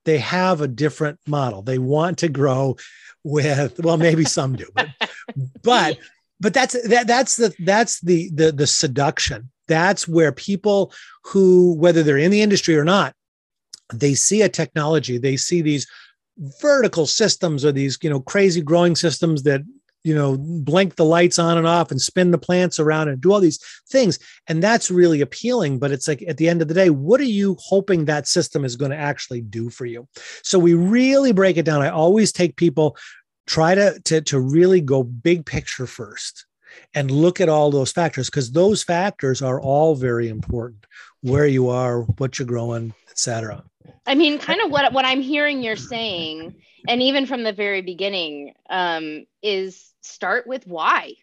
they 0.04 0.18
have 0.18 0.60
a 0.60 0.68
different 0.68 1.18
model. 1.26 1.62
They 1.62 1.78
want 1.78 2.18
to 2.18 2.28
grow 2.28 2.76
with 3.22 3.80
well, 3.82 3.96
maybe 3.96 4.24
some 4.24 4.56
do, 4.56 4.66
but 4.74 4.88
but 5.62 5.98
but 6.40 6.54
that's 6.54 6.80
that 6.88 7.06
that's 7.06 7.36
the 7.36 7.54
that's 7.60 8.00
the 8.00 8.30
the 8.32 8.52
the 8.52 8.66
seduction. 8.66 9.50
That's 9.66 10.06
where 10.06 10.32
people 10.32 10.92
who 11.24 11.74
whether 11.74 12.02
they're 12.02 12.18
in 12.18 12.30
the 12.30 12.42
industry 12.42 12.76
or 12.76 12.84
not, 12.84 13.14
they 13.92 14.14
see 14.14 14.42
a 14.42 14.48
technology, 14.48 15.18
they 15.18 15.36
see 15.36 15.62
these 15.62 15.86
vertical 16.60 17.06
systems 17.06 17.64
or 17.64 17.72
these 17.72 17.98
you 18.02 18.10
know 18.10 18.20
crazy 18.20 18.60
growing 18.60 18.96
systems 18.96 19.44
that 19.44 19.62
you 20.05 20.14
know 20.14 20.36
blink 20.38 20.96
the 20.96 21.05
lights 21.05 21.38
on 21.38 21.59
and 21.59 21.66
off 21.66 21.90
and 21.90 22.00
spin 22.00 22.30
the 22.30 22.38
plants 22.38 22.78
around 22.78 23.09
and 23.09 23.20
do 23.20 23.32
all 23.32 23.40
these 23.40 23.59
things. 23.88 24.18
And 24.46 24.62
that's 24.62 24.90
really 24.90 25.20
appealing 25.20 25.78
but 25.78 25.90
it's 25.90 26.07
like 26.07 26.22
at 26.28 26.36
the 26.36 26.48
end 26.48 26.62
of 26.62 26.68
the 26.68 26.74
day 26.74 26.90
what 26.90 27.20
are 27.20 27.24
you 27.24 27.57
hoping 27.59 28.05
that 28.05 28.28
system 28.28 28.64
is 28.64 28.76
going 28.76 28.90
to 28.90 28.96
actually 28.96 29.40
do 29.40 29.70
for 29.70 29.86
you? 29.86 30.07
So 30.42 30.59
we 30.59 30.74
really 30.74 31.32
break 31.32 31.57
it 31.57 31.64
down. 31.64 31.82
I 31.82 31.88
always 31.88 32.30
take 32.30 32.57
people 32.57 32.96
try 33.46 33.74
to 33.74 34.00
to, 34.05 34.20
to 34.20 34.38
really 34.38 34.80
go 34.80 35.02
big 35.02 35.44
picture 35.46 35.86
first 35.86 36.46
and 36.92 37.11
look 37.11 37.40
at 37.40 37.48
all 37.48 37.70
those 37.70 37.92
factors 37.92 38.28
because 38.28 38.52
those 38.52 38.82
factors 38.82 39.42
are 39.42 39.61
all 39.61 39.94
very 39.94 40.28
important. 40.28 40.86
Where 41.22 41.46
you 41.46 41.70
are 41.70 42.02
what 42.02 42.38
you're 42.38 42.46
growing 42.46 42.92
etc 43.11 43.62
i 44.07 44.14
mean 44.14 44.38
kind 44.38 44.61
of 44.61 44.70
what 44.70 44.92
what 44.92 45.05
i'm 45.05 45.20
hearing 45.20 45.62
you're 45.62 45.76
saying 45.76 46.55
and 46.88 47.00
even 47.00 47.26
from 47.26 47.44
the 47.44 47.52
very 47.52 47.80
beginning 47.80 48.52
um, 48.68 49.24
is 49.42 49.93
start 50.05 50.46
with 50.46 50.66
why. 50.66 51.14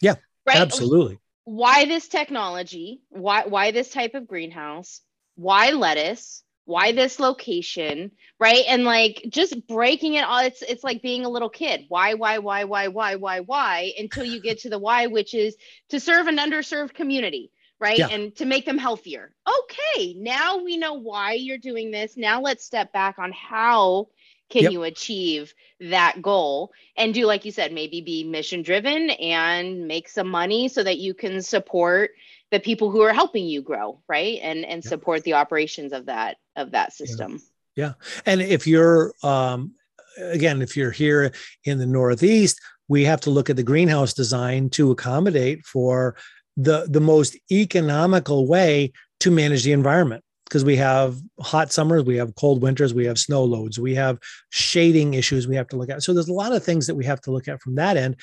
Yeah, 0.00 0.16
right? 0.46 0.56
absolutely. 0.58 1.18
Why 1.44 1.84
this 1.86 2.08
technology? 2.08 3.02
Why 3.08 3.46
why 3.46 3.70
this 3.70 3.90
type 3.90 4.14
of 4.14 4.28
greenhouse? 4.28 5.00
Why 5.34 5.70
lettuce? 5.70 6.42
Why 6.64 6.92
this 6.92 7.18
location? 7.18 8.12
Right? 8.38 8.64
And 8.68 8.84
like 8.84 9.24
just 9.28 9.66
breaking 9.66 10.14
it 10.14 10.24
all 10.24 10.38
it's 10.40 10.62
it's 10.62 10.84
like 10.84 11.02
being 11.02 11.24
a 11.24 11.30
little 11.30 11.50
kid. 11.50 11.86
Why 11.88 12.14
why 12.14 12.38
why 12.38 12.64
why 12.64 12.88
why 12.88 13.16
why 13.16 13.40
why 13.40 13.92
until 13.98 14.24
you 14.24 14.40
get 14.40 14.60
to 14.60 14.70
the 14.70 14.78
why 14.78 15.06
which 15.06 15.34
is 15.34 15.56
to 15.88 15.98
serve 15.98 16.26
an 16.26 16.38
underserved 16.38 16.94
community 16.94 17.50
right? 17.80 17.98
Yeah. 17.98 18.08
And 18.08 18.36
to 18.36 18.44
make 18.44 18.66
them 18.66 18.78
healthier. 18.78 19.32
Okay, 19.48 20.14
now 20.16 20.58
we 20.58 20.76
know 20.76 20.94
why 20.94 21.32
you're 21.32 21.58
doing 21.58 21.90
this. 21.90 22.16
Now 22.16 22.42
let's 22.42 22.64
step 22.64 22.92
back 22.92 23.18
on 23.18 23.32
how 23.32 24.08
can 24.50 24.64
yep. 24.64 24.72
you 24.72 24.82
achieve 24.82 25.54
that 25.80 26.20
goal 26.20 26.72
and 26.96 27.14
do 27.14 27.24
like 27.24 27.44
you 27.44 27.52
said 27.52 27.72
maybe 27.72 28.00
be 28.00 28.24
mission 28.24 28.62
driven 28.62 29.10
and 29.10 29.86
make 29.88 30.08
some 30.08 30.28
money 30.28 30.68
so 30.68 30.82
that 30.82 30.98
you 30.98 31.14
can 31.14 31.40
support 31.40 32.10
the 32.50 32.60
people 32.60 32.90
who 32.90 33.00
are 33.00 33.14
helping 33.14 33.46
you 33.46 33.62
grow 33.62 33.98
right 34.08 34.38
and 34.42 34.64
and 34.64 34.84
yep. 34.84 34.88
support 34.88 35.24
the 35.24 35.32
operations 35.34 35.92
of 35.92 36.06
that 36.06 36.36
of 36.56 36.72
that 36.72 36.92
system 36.92 37.40
yeah, 37.76 37.86
yeah. 37.86 37.92
and 38.26 38.42
if 38.42 38.66
you're 38.66 39.14
um 39.22 39.72
again 40.18 40.60
if 40.60 40.76
you're 40.76 40.90
here 40.90 41.32
in 41.64 41.78
the 41.78 41.86
northeast 41.86 42.60
we 42.88 43.04
have 43.04 43.20
to 43.20 43.30
look 43.30 43.48
at 43.48 43.56
the 43.56 43.62
greenhouse 43.62 44.12
design 44.12 44.68
to 44.68 44.90
accommodate 44.90 45.64
for 45.64 46.16
the 46.56 46.86
the 46.90 47.00
most 47.00 47.38
economical 47.50 48.46
way 48.46 48.92
to 49.20 49.30
manage 49.30 49.64
the 49.64 49.72
environment 49.72 50.24
because 50.50 50.64
we 50.64 50.74
have 50.74 51.16
hot 51.38 51.72
summers, 51.72 52.02
we 52.02 52.16
have 52.16 52.34
cold 52.34 52.60
winters, 52.60 52.92
we 52.92 53.06
have 53.06 53.18
snow 53.18 53.44
loads, 53.44 53.78
we 53.78 53.94
have 53.94 54.18
shading 54.50 55.14
issues 55.14 55.46
we 55.46 55.54
have 55.54 55.68
to 55.68 55.76
look 55.76 55.88
at. 55.88 56.02
So 56.02 56.12
there's 56.12 56.28
a 56.28 56.32
lot 56.32 56.52
of 56.52 56.64
things 56.64 56.88
that 56.88 56.96
we 56.96 57.04
have 57.04 57.20
to 57.22 57.30
look 57.30 57.46
at 57.46 57.62
from 57.62 57.76
that 57.76 57.96
end. 57.96 58.16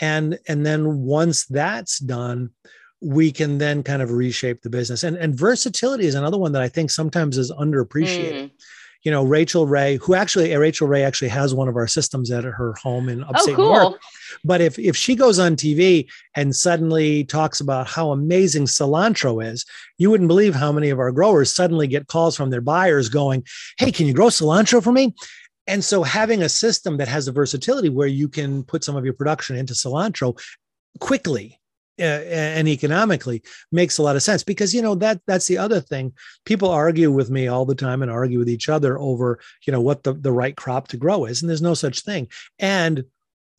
And 0.00 0.38
and 0.48 0.64
then 0.64 1.00
once 1.00 1.44
that's 1.44 1.98
done, 1.98 2.50
we 3.02 3.30
can 3.30 3.58
then 3.58 3.82
kind 3.82 4.00
of 4.00 4.10
reshape 4.10 4.62
the 4.62 4.70
business. 4.70 5.02
And 5.02 5.18
and 5.18 5.38
versatility 5.38 6.06
is 6.06 6.14
another 6.14 6.38
one 6.38 6.52
that 6.52 6.62
I 6.62 6.68
think 6.68 6.90
sometimes 6.90 7.36
is 7.36 7.52
underappreciated. 7.52 8.44
Mm 8.44 8.50
you 9.04 9.10
know, 9.10 9.22
Rachael 9.22 9.66
Ray, 9.66 9.98
who 9.98 10.14
actually 10.14 10.56
Rachael 10.56 10.88
Ray 10.88 11.04
actually 11.04 11.28
has 11.28 11.54
one 11.54 11.68
of 11.68 11.76
our 11.76 11.86
systems 11.86 12.30
at 12.30 12.42
her 12.42 12.74
home 12.82 13.10
in 13.10 13.22
oh, 13.22 13.28
upstate 13.28 13.52
oh, 13.54 13.56
cool. 13.56 13.72
New 13.72 13.80
York. 13.80 14.02
But 14.44 14.60
if 14.62 14.78
if 14.78 14.96
she 14.96 15.14
goes 15.14 15.38
on 15.38 15.56
TV 15.56 16.08
and 16.34 16.56
suddenly 16.56 17.24
talks 17.24 17.60
about 17.60 17.86
how 17.86 18.10
amazing 18.12 18.64
cilantro 18.64 19.44
is, 19.44 19.66
you 19.98 20.10
wouldn't 20.10 20.28
believe 20.28 20.54
how 20.54 20.72
many 20.72 20.88
of 20.88 20.98
our 20.98 21.12
growers 21.12 21.54
suddenly 21.54 21.86
get 21.86 22.08
calls 22.08 22.34
from 22.34 22.48
their 22.50 22.62
buyers 22.62 23.10
going, 23.10 23.44
"Hey, 23.78 23.92
can 23.92 24.06
you 24.06 24.14
grow 24.14 24.28
cilantro 24.28 24.82
for 24.82 24.92
me?" 24.92 25.14
And 25.66 25.84
so 25.84 26.02
having 26.02 26.42
a 26.42 26.48
system 26.48 26.96
that 26.96 27.08
has 27.08 27.26
the 27.26 27.32
versatility 27.32 27.90
where 27.90 28.08
you 28.08 28.28
can 28.28 28.64
put 28.64 28.84
some 28.84 28.96
of 28.96 29.04
your 29.04 29.14
production 29.14 29.56
into 29.56 29.74
cilantro 29.74 30.38
quickly 30.98 31.58
and 31.98 32.68
economically 32.68 33.42
makes 33.70 33.98
a 33.98 34.02
lot 34.02 34.16
of 34.16 34.22
sense 34.22 34.42
because 34.42 34.74
you 34.74 34.82
know 34.82 34.94
that 34.94 35.20
that's 35.26 35.46
the 35.46 35.58
other 35.58 35.80
thing. 35.80 36.12
People 36.44 36.70
argue 36.70 37.10
with 37.10 37.30
me 37.30 37.48
all 37.48 37.64
the 37.64 37.74
time 37.74 38.02
and 38.02 38.10
argue 38.10 38.38
with 38.38 38.48
each 38.48 38.68
other 38.68 38.98
over 38.98 39.38
you 39.66 39.72
know 39.72 39.80
what 39.80 40.02
the, 40.02 40.14
the 40.14 40.32
right 40.32 40.56
crop 40.56 40.88
to 40.88 40.96
grow 40.96 41.24
is 41.24 41.42
and 41.42 41.48
there's 41.48 41.62
no 41.62 41.74
such 41.74 42.00
thing. 42.00 42.28
And 42.58 43.04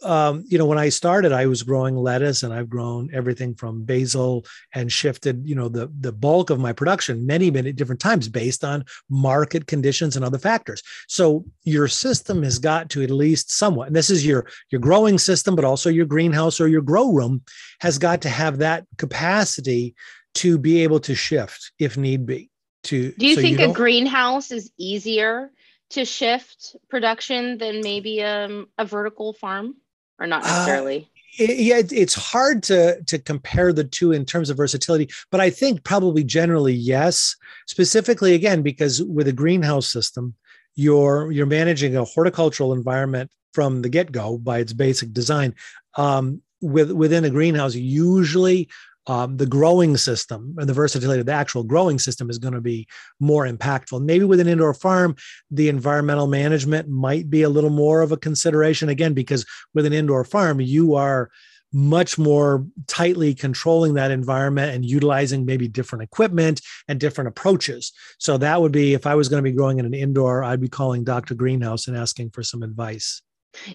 um, 0.04 0.44
you 0.48 0.58
know, 0.58 0.66
when 0.66 0.78
I 0.78 0.90
started, 0.90 1.32
I 1.32 1.46
was 1.46 1.64
growing 1.64 1.96
lettuce 1.96 2.44
and 2.44 2.54
I've 2.54 2.70
grown 2.70 3.10
everything 3.14 3.56
from 3.56 3.84
basil 3.84 4.46
and 4.74 4.92
shifted, 4.92 5.48
you 5.48 5.56
know, 5.56 5.70
the, 5.70 5.92
the 6.00 6.12
bulk 6.12 6.50
of 6.50 6.60
my 6.60 6.74
production 6.74 7.26
many, 7.26 7.50
many 7.50 7.72
different 7.72 8.02
times 8.02 8.28
based 8.28 8.64
on 8.64 8.84
market 9.10 9.68
conditions 9.68 10.16
and 10.16 10.26
other 10.26 10.38
factors. 10.38 10.84
So 11.08 11.46
your 11.64 11.88
system 11.88 12.44
has 12.44 12.60
got 12.60 12.90
to 12.92 13.04
at 13.04 13.10
least 13.10 13.52
somewhat, 13.52 13.88
and 13.88 13.96
this 13.96 14.10
is 14.10 14.26
your, 14.26 14.48
your 14.70 14.82
growing 14.82 15.18
system, 15.18 15.56
but 15.56 15.66
also 15.66 15.90
your 15.90 16.06
greenhouse 16.06 16.60
or 16.60 16.68
your 16.68 16.82
grow 16.82 17.12
room 17.12 17.44
has 17.80 17.98
got 17.98 18.22
to 18.24 18.30
have 18.30 18.60
that 18.60 18.86
capacity 18.98 19.96
to 20.36 20.58
be 20.58 20.84
able 20.84 21.00
to 21.00 21.16
shift 21.16 21.72
if 21.80 21.98
need 21.98 22.26
be. 22.26 22.50
To, 22.84 23.12
Do 23.14 23.26
you 23.26 23.36
so 23.36 23.42
think 23.42 23.60
you 23.60 23.72
a 23.72 23.74
greenhouse 23.74 24.52
is 24.52 24.72
easier 24.78 25.52
to 25.92 26.06
shift 26.06 26.76
production 26.90 27.58
than 27.58 27.82
maybe 27.82 28.22
um, 28.22 28.68
a 28.78 28.86
vertical 28.86 29.34
farm? 29.34 29.76
Or 30.20 30.28
not 30.28 30.44
uh, 30.44 30.48
necessarily? 30.48 30.98
Uh, 31.00 31.16
it, 31.38 31.60
yeah, 31.60 31.82
it's 31.92 32.14
hard 32.14 32.64
to 32.64 33.02
to 33.04 33.20
compare 33.20 33.74
the 33.74 33.84
two 33.84 34.12
in 34.12 34.26
terms 34.26 34.50
of 34.50 34.58
versatility, 34.58 35.10
but 35.32 35.42
I 35.42 35.50
think 35.50 35.84
probably 35.84 36.24
generally 36.24 36.74
yes. 36.74 37.36
Specifically, 37.68 38.34
again, 38.34 38.62
because 38.62 39.04
with 39.04 39.28
a 39.28 39.34
greenhouse 39.34 39.92
system, 39.92 40.36
you're 40.76 41.32
you're 41.32 41.46
managing 41.46 41.96
a 41.96 42.06
horticultural 42.06 42.74
environment 42.74 43.32
from 43.54 43.82
the 43.82 43.90
get 43.90 44.12
go 44.12 44.38
by 44.38 44.60
its 44.60 44.74
basic 44.74 45.12
design. 45.14 45.56
Um, 45.96 46.42
with 46.62 46.92
within 46.92 47.26
a 47.26 47.30
greenhouse, 47.30 47.76
usually 47.76 48.70
um, 49.08 49.38
the 49.38 49.46
growing 49.46 49.98
system 49.98 50.56
and 50.58 50.68
the 50.68 50.74
versatility 50.74 51.20
of 51.20 51.26
the 51.26 51.32
actual 51.32 51.64
growing 51.64 52.00
system 52.00 52.30
is 52.30 52.40
going 52.40 52.54
to 52.54 52.62
be 52.62 52.88
more 53.20 53.48
impactful. 53.48 54.04
Maybe 54.04 54.26
with 54.26 54.40
an 54.40 54.48
indoor 54.48 54.74
farm, 54.74 55.16
the 55.52 55.70
environmental 55.70 56.28
management 56.28 56.90
might 56.90 57.30
be 57.30 57.44
a 57.44 57.50
little 57.50 57.70
more 57.70 58.02
of 58.02 58.12
a 58.12 58.18
consideration 58.18 58.90
again, 58.90 59.14
because 59.14 59.46
with 59.74 59.86
an 59.86 59.94
indoor 59.94 60.24
farm, 60.24 60.60
you 60.60 60.96
are 60.96 61.30
much 61.74 62.18
more 62.18 62.66
tightly 62.88 63.36
controlling 63.36 63.96
that 63.96 64.10
environment 64.10 64.74
and 64.74 64.86
utilizing 64.86 65.46
maybe 65.46 65.68
different 65.68 66.04
equipment 66.04 66.62
and 66.88 67.02
different 67.02 67.28
approaches. 67.28 67.92
So 68.18 68.38
that 68.38 68.62
would 68.62 68.72
be 68.72 68.94
if 68.94 69.06
I 69.06 69.16
was 69.16 69.28
going 69.28 69.44
to 69.44 69.50
be 69.50 69.56
growing 69.56 69.80
in 69.80 69.86
an 69.86 69.94
indoor, 69.94 70.42
I'd 70.42 70.62
be 70.62 70.70
calling 70.70 71.04
Dr. 71.04 71.36
Greenhouse 71.36 71.88
and 71.88 71.98
asking 71.98 72.30
for 72.30 72.44
some 72.44 72.64
advice. 72.64 73.22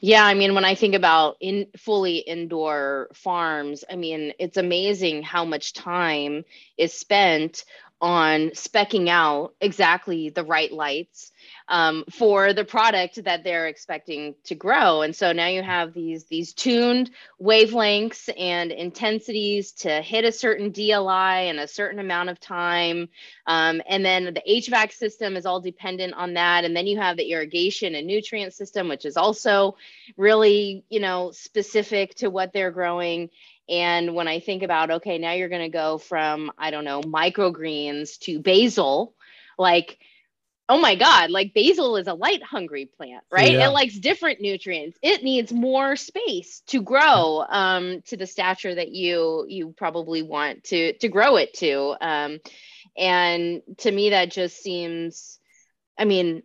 Yeah, 0.00 0.24
I 0.24 0.34
mean, 0.34 0.54
when 0.54 0.64
I 0.64 0.74
think 0.74 0.94
about 0.94 1.36
in 1.40 1.66
fully 1.76 2.18
indoor 2.18 3.08
farms, 3.14 3.84
I 3.90 3.96
mean, 3.96 4.32
it's 4.38 4.56
amazing 4.56 5.22
how 5.22 5.44
much 5.44 5.72
time 5.72 6.44
is 6.76 6.92
spent 6.92 7.64
on 8.00 8.50
specking 8.50 9.08
out 9.08 9.54
exactly 9.60 10.30
the 10.30 10.44
right 10.44 10.72
lights 10.72 11.32
um, 11.68 12.04
for 12.10 12.52
the 12.52 12.64
product 12.64 13.22
that 13.24 13.44
they're 13.44 13.68
expecting 13.68 14.34
to 14.44 14.54
grow. 14.54 15.02
And 15.02 15.14
so 15.14 15.32
now 15.32 15.46
you 15.48 15.62
have 15.62 15.92
these 15.92 16.24
these 16.24 16.52
tuned 16.52 17.10
wavelengths 17.40 18.28
and 18.36 18.72
intensities 18.72 19.72
to 19.72 20.02
hit 20.02 20.24
a 20.24 20.32
certain 20.32 20.72
dli 20.72 21.48
in 21.48 21.58
a 21.58 21.68
certain 21.68 22.00
amount 22.00 22.30
of 22.30 22.40
time. 22.40 23.08
Um, 23.46 23.82
and 23.86 24.04
then 24.04 24.24
the 24.34 24.42
hvac 24.48 24.92
system 24.92 25.36
is 25.36 25.46
all 25.46 25.60
dependent 25.60 26.14
on 26.14 26.34
that. 26.34 26.64
And 26.64 26.74
then 26.74 26.86
you 26.86 26.98
have 26.98 27.16
the 27.16 27.30
irrigation 27.30 27.94
and 27.94 28.06
nutrient 28.06 28.54
system 28.54 28.88
which 28.88 29.04
is 29.04 29.16
also 29.16 29.76
really 30.16 30.84
you 30.88 31.00
know 31.00 31.30
specific 31.30 32.14
to 32.16 32.28
what 32.28 32.52
they're 32.52 32.70
growing 32.70 33.30
and 33.70 34.14
when 34.14 34.26
I 34.26 34.40
think 34.40 34.64
about, 34.64 34.90
okay, 34.90 35.18
now 35.18 35.32
you're 35.32 35.48
going 35.48 35.62
to 35.62 35.68
go 35.68 35.96
from, 35.96 36.50
I 36.58 36.72
don't 36.72 36.84
know, 36.84 37.00
microgreens 37.02 38.18
to 38.20 38.40
basil, 38.40 39.14
like, 39.56 39.98
oh 40.68 40.80
my 40.80 40.96
God, 40.96 41.30
like 41.30 41.54
basil 41.54 41.96
is 41.96 42.06
a 42.06 42.14
light 42.14 42.42
hungry 42.42 42.86
plant, 42.86 43.24
right? 43.30 43.52
Yeah. 43.52 43.68
It 43.68 43.72
likes 43.72 43.98
different 43.98 44.40
nutrients. 44.40 44.98
It 45.02 45.22
needs 45.22 45.52
more 45.52 45.96
space 45.96 46.62
to 46.68 46.82
grow 46.82 47.44
um, 47.48 48.02
to 48.06 48.16
the 48.16 48.26
stature 48.26 48.74
that 48.74 48.90
you 48.90 49.46
you 49.48 49.74
probably 49.76 50.22
want 50.22 50.64
to 50.64 50.92
to 50.98 51.08
grow 51.08 51.36
it 51.36 51.54
to. 51.54 51.96
Um, 52.00 52.38
and 52.96 53.62
to 53.78 53.90
me, 53.90 54.10
that 54.10 54.30
just 54.30 54.62
seems, 54.62 55.38
I 55.98 56.04
mean, 56.04 56.42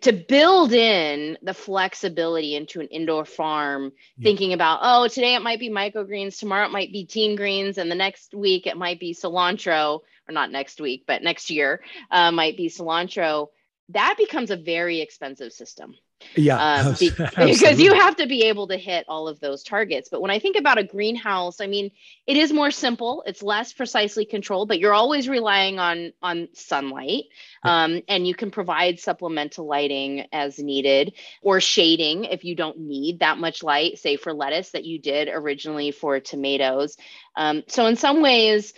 to 0.00 0.12
build 0.12 0.72
in 0.72 1.38
the 1.42 1.54
flexibility 1.54 2.56
into 2.56 2.80
an 2.80 2.88
indoor 2.88 3.24
farm 3.24 3.92
yeah. 4.16 4.24
thinking 4.24 4.52
about 4.52 4.80
oh 4.82 5.08
today 5.08 5.34
it 5.34 5.42
might 5.42 5.60
be 5.60 5.70
microgreens 5.70 6.38
tomorrow 6.38 6.66
it 6.66 6.72
might 6.72 6.92
be 6.92 7.04
teen 7.04 7.36
greens 7.36 7.78
and 7.78 7.90
the 7.90 7.94
next 7.94 8.34
week 8.34 8.66
it 8.66 8.76
might 8.76 8.98
be 8.98 9.14
cilantro 9.14 10.00
or 10.28 10.32
not 10.32 10.50
next 10.50 10.80
week 10.80 11.04
but 11.06 11.22
next 11.22 11.50
year 11.50 11.80
uh, 12.10 12.32
might 12.32 12.56
be 12.56 12.68
cilantro 12.68 13.48
that 13.90 14.16
becomes 14.18 14.50
a 14.50 14.56
very 14.56 15.00
expensive 15.00 15.52
system 15.52 15.94
yeah. 16.34 16.56
Um, 16.56 16.94
be- 17.00 17.10
because 17.10 17.80
you 17.80 17.94
have 17.94 18.16
to 18.16 18.26
be 18.26 18.44
able 18.44 18.68
to 18.68 18.76
hit 18.76 19.04
all 19.08 19.28
of 19.28 19.40
those 19.40 19.62
targets. 19.62 20.08
But 20.08 20.20
when 20.20 20.30
I 20.30 20.38
think 20.38 20.56
about 20.56 20.78
a 20.78 20.84
greenhouse, 20.84 21.60
I 21.60 21.66
mean, 21.66 21.90
it 22.26 22.36
is 22.36 22.52
more 22.52 22.70
simple. 22.70 23.22
It's 23.26 23.42
less 23.42 23.72
precisely 23.72 24.24
controlled, 24.24 24.68
but 24.68 24.78
you're 24.78 24.94
always 24.94 25.28
relying 25.28 25.78
on 25.78 26.12
on 26.22 26.48
sunlight. 26.54 27.24
Um, 27.62 28.02
and 28.08 28.26
you 28.26 28.34
can 28.34 28.50
provide 28.50 29.00
supplemental 29.00 29.66
lighting 29.66 30.26
as 30.32 30.58
needed 30.58 31.14
or 31.42 31.60
shading 31.60 32.24
if 32.24 32.44
you 32.44 32.54
don't 32.54 32.78
need 32.78 33.20
that 33.20 33.38
much 33.38 33.62
light, 33.62 33.98
say 33.98 34.16
for 34.16 34.32
lettuce 34.32 34.70
that 34.70 34.84
you 34.84 34.98
did 34.98 35.28
originally 35.28 35.90
for 35.90 36.20
tomatoes. 36.20 36.96
Um, 37.34 37.64
so 37.66 37.86
in 37.86 37.96
some 37.96 38.22
ways, 38.22 38.72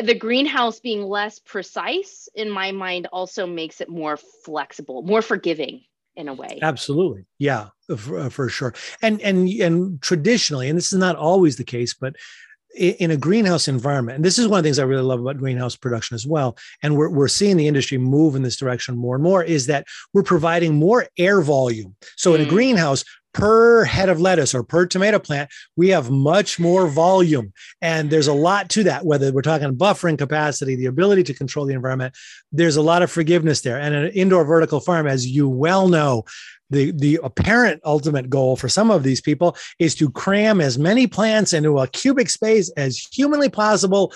the 0.00 0.14
greenhouse 0.14 0.80
being 0.80 1.02
less 1.02 1.38
precise 1.38 2.28
in 2.34 2.50
my 2.50 2.72
mind 2.72 3.06
also 3.12 3.46
makes 3.46 3.80
it 3.80 3.88
more 3.88 4.18
flexible, 4.44 5.02
more 5.02 5.22
forgiving 5.22 5.84
in 6.16 6.28
a 6.28 6.34
way. 6.34 6.58
Absolutely. 6.62 7.26
Yeah, 7.38 7.68
for, 7.96 8.18
uh, 8.18 8.28
for, 8.28 8.48
sure. 8.48 8.74
And 9.02 9.20
and 9.20 9.48
and 9.48 10.00
traditionally, 10.02 10.68
and 10.68 10.76
this 10.76 10.92
is 10.92 10.98
not 10.98 11.16
always 11.16 11.56
the 11.56 11.64
case, 11.64 11.94
but 11.94 12.16
in 12.74 13.10
a 13.10 13.16
greenhouse 13.16 13.68
environment, 13.68 14.16
and 14.16 14.24
this 14.24 14.38
is 14.38 14.48
one 14.48 14.58
of 14.58 14.62
the 14.62 14.66
things 14.66 14.78
I 14.78 14.84
really 14.84 15.02
love 15.02 15.20
about 15.20 15.38
greenhouse 15.38 15.76
production 15.76 16.14
as 16.14 16.26
well, 16.26 16.58
and 16.82 16.94
we're, 16.94 17.08
we're 17.08 17.28
seeing 17.28 17.56
the 17.56 17.68
industry 17.68 17.96
move 17.96 18.36
in 18.36 18.42
this 18.42 18.56
direction 18.56 18.96
more 18.96 19.14
and 19.14 19.24
more, 19.24 19.42
is 19.42 19.66
that 19.66 19.86
we're 20.12 20.22
providing 20.22 20.74
more 20.74 21.06
air 21.16 21.40
volume. 21.40 21.96
So 22.16 22.32
mm. 22.32 22.34
in 22.36 22.40
a 22.42 22.44
mm. 22.44 22.50
greenhouse, 22.50 23.04
per 23.36 23.84
head 23.84 24.08
of 24.08 24.18
lettuce 24.18 24.54
or 24.54 24.62
per 24.62 24.86
tomato 24.86 25.18
plant, 25.18 25.50
we 25.76 25.90
have 25.90 26.10
much 26.10 26.58
more 26.58 26.86
volume. 26.86 27.52
And 27.82 28.08
there's 28.08 28.28
a 28.28 28.32
lot 28.32 28.70
to 28.70 28.84
that, 28.84 29.04
whether 29.04 29.30
we're 29.30 29.42
talking 29.42 29.76
buffering 29.76 30.16
capacity, 30.16 30.74
the 30.74 30.86
ability 30.86 31.22
to 31.24 31.34
control 31.34 31.66
the 31.66 31.74
environment, 31.74 32.14
there's 32.50 32.76
a 32.76 32.82
lot 32.82 33.02
of 33.02 33.10
forgiveness 33.10 33.60
there. 33.60 33.78
And 33.78 33.94
an 33.94 34.10
indoor 34.12 34.46
vertical 34.46 34.80
farm, 34.80 35.06
as 35.06 35.26
you 35.26 35.50
well 35.50 35.86
know, 35.86 36.24
the, 36.70 36.92
the 36.92 37.20
apparent 37.22 37.82
ultimate 37.84 38.30
goal 38.30 38.56
for 38.56 38.70
some 38.70 38.90
of 38.90 39.02
these 39.02 39.20
people 39.20 39.54
is 39.78 39.94
to 39.96 40.10
cram 40.10 40.62
as 40.62 40.78
many 40.78 41.06
plants 41.06 41.52
into 41.52 41.78
a 41.78 41.86
cubic 41.88 42.30
space 42.30 42.70
as 42.70 43.06
humanly 43.12 43.50
possible 43.50 44.14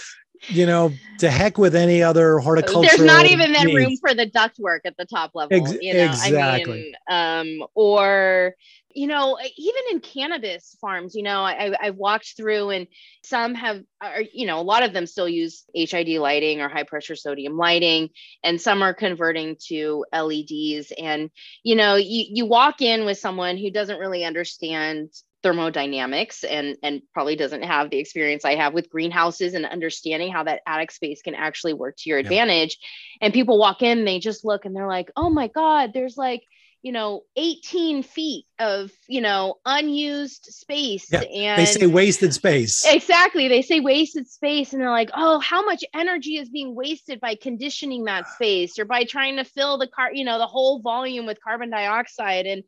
you 0.49 0.65
know, 0.65 0.91
to 1.19 1.31
heck 1.31 1.59
with 1.59 1.77
any 1.77 2.03
other 2.03 2.39
horticulture. 2.39 2.89
There's 2.89 3.07
not 3.07 3.27
even 3.27 3.53
that 3.53 3.67
room 3.67 3.97
for 3.99 4.15
the 4.15 4.27
ductwork 4.27 4.81
at 4.87 4.97
the 4.97 5.05
top 5.05 5.33
level. 5.35 5.55
Ex- 5.55 5.77
you 5.83 5.93
know, 5.93 6.05
exactly. 6.05 6.95
I 7.07 7.45
mean, 7.45 7.61
um, 7.61 7.69
or 7.75 8.55
you 8.95 9.07
know 9.07 9.39
even 9.57 9.83
in 9.91 10.01
cannabis 10.01 10.77
farms 10.81 11.15
you 11.15 11.23
know 11.23 11.41
I, 11.41 11.75
i've 11.81 11.97
walked 11.97 12.37
through 12.37 12.71
and 12.71 12.87
some 13.23 13.55
have 13.55 13.83
are, 14.01 14.23
you 14.33 14.47
know 14.47 14.61
a 14.61 14.63
lot 14.63 14.83
of 14.83 14.93
them 14.93 15.07
still 15.07 15.29
use 15.29 15.65
hid 15.75 16.09
lighting 16.09 16.61
or 16.61 16.69
high 16.69 16.85
pressure 16.85 17.17
sodium 17.17 17.57
lighting 17.57 18.11
and 18.43 18.61
some 18.61 18.83
are 18.83 18.95
converting 18.95 19.57
to 19.69 20.05
leds 20.13 20.93
and 20.99 21.31
you 21.63 21.77
know 21.77 21.97
you, 21.97 22.27
you 22.29 22.47
walk 22.47 22.81
in 22.83 23.05
with 23.05 23.19
someone 23.19 23.57
who 23.57 23.71
doesn't 23.71 23.99
really 23.99 24.25
understand 24.25 25.11
thermodynamics 25.43 26.45
and 26.45 26.77
and 26.83 27.01
probably 27.15 27.35
doesn't 27.35 27.63
have 27.63 27.89
the 27.91 27.99
experience 27.99 28.45
I 28.45 28.57
have 28.57 28.75
with 28.75 28.91
greenhouses 28.91 29.55
and 29.55 29.65
understanding 29.65 30.31
how 30.31 30.45
that 30.45 30.61
attic 30.67 30.91
space 30.91 31.23
can 31.23 31.35
actually 31.35 31.73
work 31.73 31.97
to 31.99 32.11
your 32.11 32.19
advantage. 32.19 32.77
And 33.23 33.33
people 33.33 33.59
walk 33.59 33.81
in, 33.81 34.05
they 34.05 34.19
just 34.19 34.45
look 34.45 34.67
and 34.67 34.77
they're 34.77 34.87
like, 34.87 35.11
"Oh 35.17 35.31
my 35.31 35.49
god, 35.49 35.93
there's 35.95 36.19
like 36.19 36.43
you 36.83 36.93
know 36.93 37.23
18 37.37 38.03
feet 38.03 38.47
of 38.59 38.91
you 39.09 39.21
know 39.21 39.57
unused 39.67 40.45
space 40.47 41.09
yeah, 41.13 41.21
and 41.21 41.61
they 41.61 41.67
say 41.67 41.87
wasted 41.87 42.33
space. 42.33 42.85
Exactly 42.87 43.49
they 43.49 43.63
say 43.63 43.81
wasted 43.81 44.29
space 44.29 44.73
and 44.73 44.81
they're 44.81 44.91
like 44.91 45.11
oh 45.15 45.39
how 45.41 45.65
much 45.65 45.85
energy 45.95 46.37
is 46.37 46.49
being 46.49 46.75
wasted 46.75 47.21
by 47.21 47.35
conditioning 47.35 48.05
that 48.05 48.29
space 48.29 48.79
or 48.79 48.85
by 48.85 49.05
trying 49.05 49.37
to 49.37 49.45
fill 49.45 49.79
the 49.79 49.89
car 49.89 50.11
you 50.13 50.25
know 50.25 50.39
the 50.39 50.47
whole 50.47 50.81
volume 50.81 51.27
with 51.27 51.43
carbon 51.43 51.71
dioxide? 51.71 52.47
And 52.47 52.63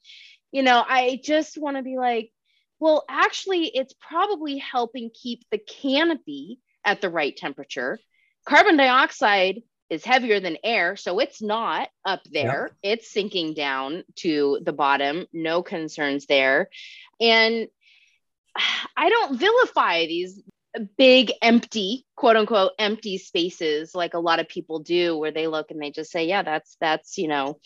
you 0.51 0.63
know 0.63 0.85
i 0.87 1.19
just 1.25 1.57
want 1.57 1.79
to 1.79 1.83
be 1.83 1.97
like 1.97 2.31
well 2.79 3.05
actually 3.09 3.71
it's 3.75 3.95
probably 3.95 4.59
helping 4.59 5.11
keep 5.15 5.45
the 5.51 5.59
canopy 5.59 6.59
at 6.85 7.01
the 7.01 7.11
right 7.11 7.37
temperature. 7.37 7.99
Carbon 8.47 8.77
dioxide 8.77 9.63
is 9.93 10.05
heavier 10.07 10.41
than 10.41 10.57
air. 10.65 10.97
So 10.97 11.19
it's 11.19 11.43
not 11.43 11.89
up 12.05 12.23
there, 12.31 12.71
yep. 12.83 12.93
it's 12.95 13.11
sinking 13.11 13.53
down 13.53 14.05
to 14.17 14.59
the 14.63 14.73
bottom. 14.73 15.27
No 15.35 15.63
concerns 15.63 16.25
there. 16.25 16.71
And 17.21 17.69
I 18.97 19.11
don't 19.11 19.39
vilify 19.39 20.07
these 20.07 20.43
big 20.97 21.33
empty 21.43 22.07
quote 22.17 22.37
unquote 22.37 22.73
empty 22.79 23.19
spaces 23.19 23.95
like 23.95 24.15
a 24.15 24.19
lot 24.19 24.41
of 24.41 24.49
people 24.49 24.79
do 24.79 25.19
where 25.19 25.31
they 25.31 25.47
look 25.47 25.71
and 25.71 25.83
they 25.83 25.91
just 25.91 26.11
say 26.11 26.27
yeah 26.27 26.43
that's 26.43 26.79
that's 26.81 27.19
you 27.19 27.29
know 27.29 27.59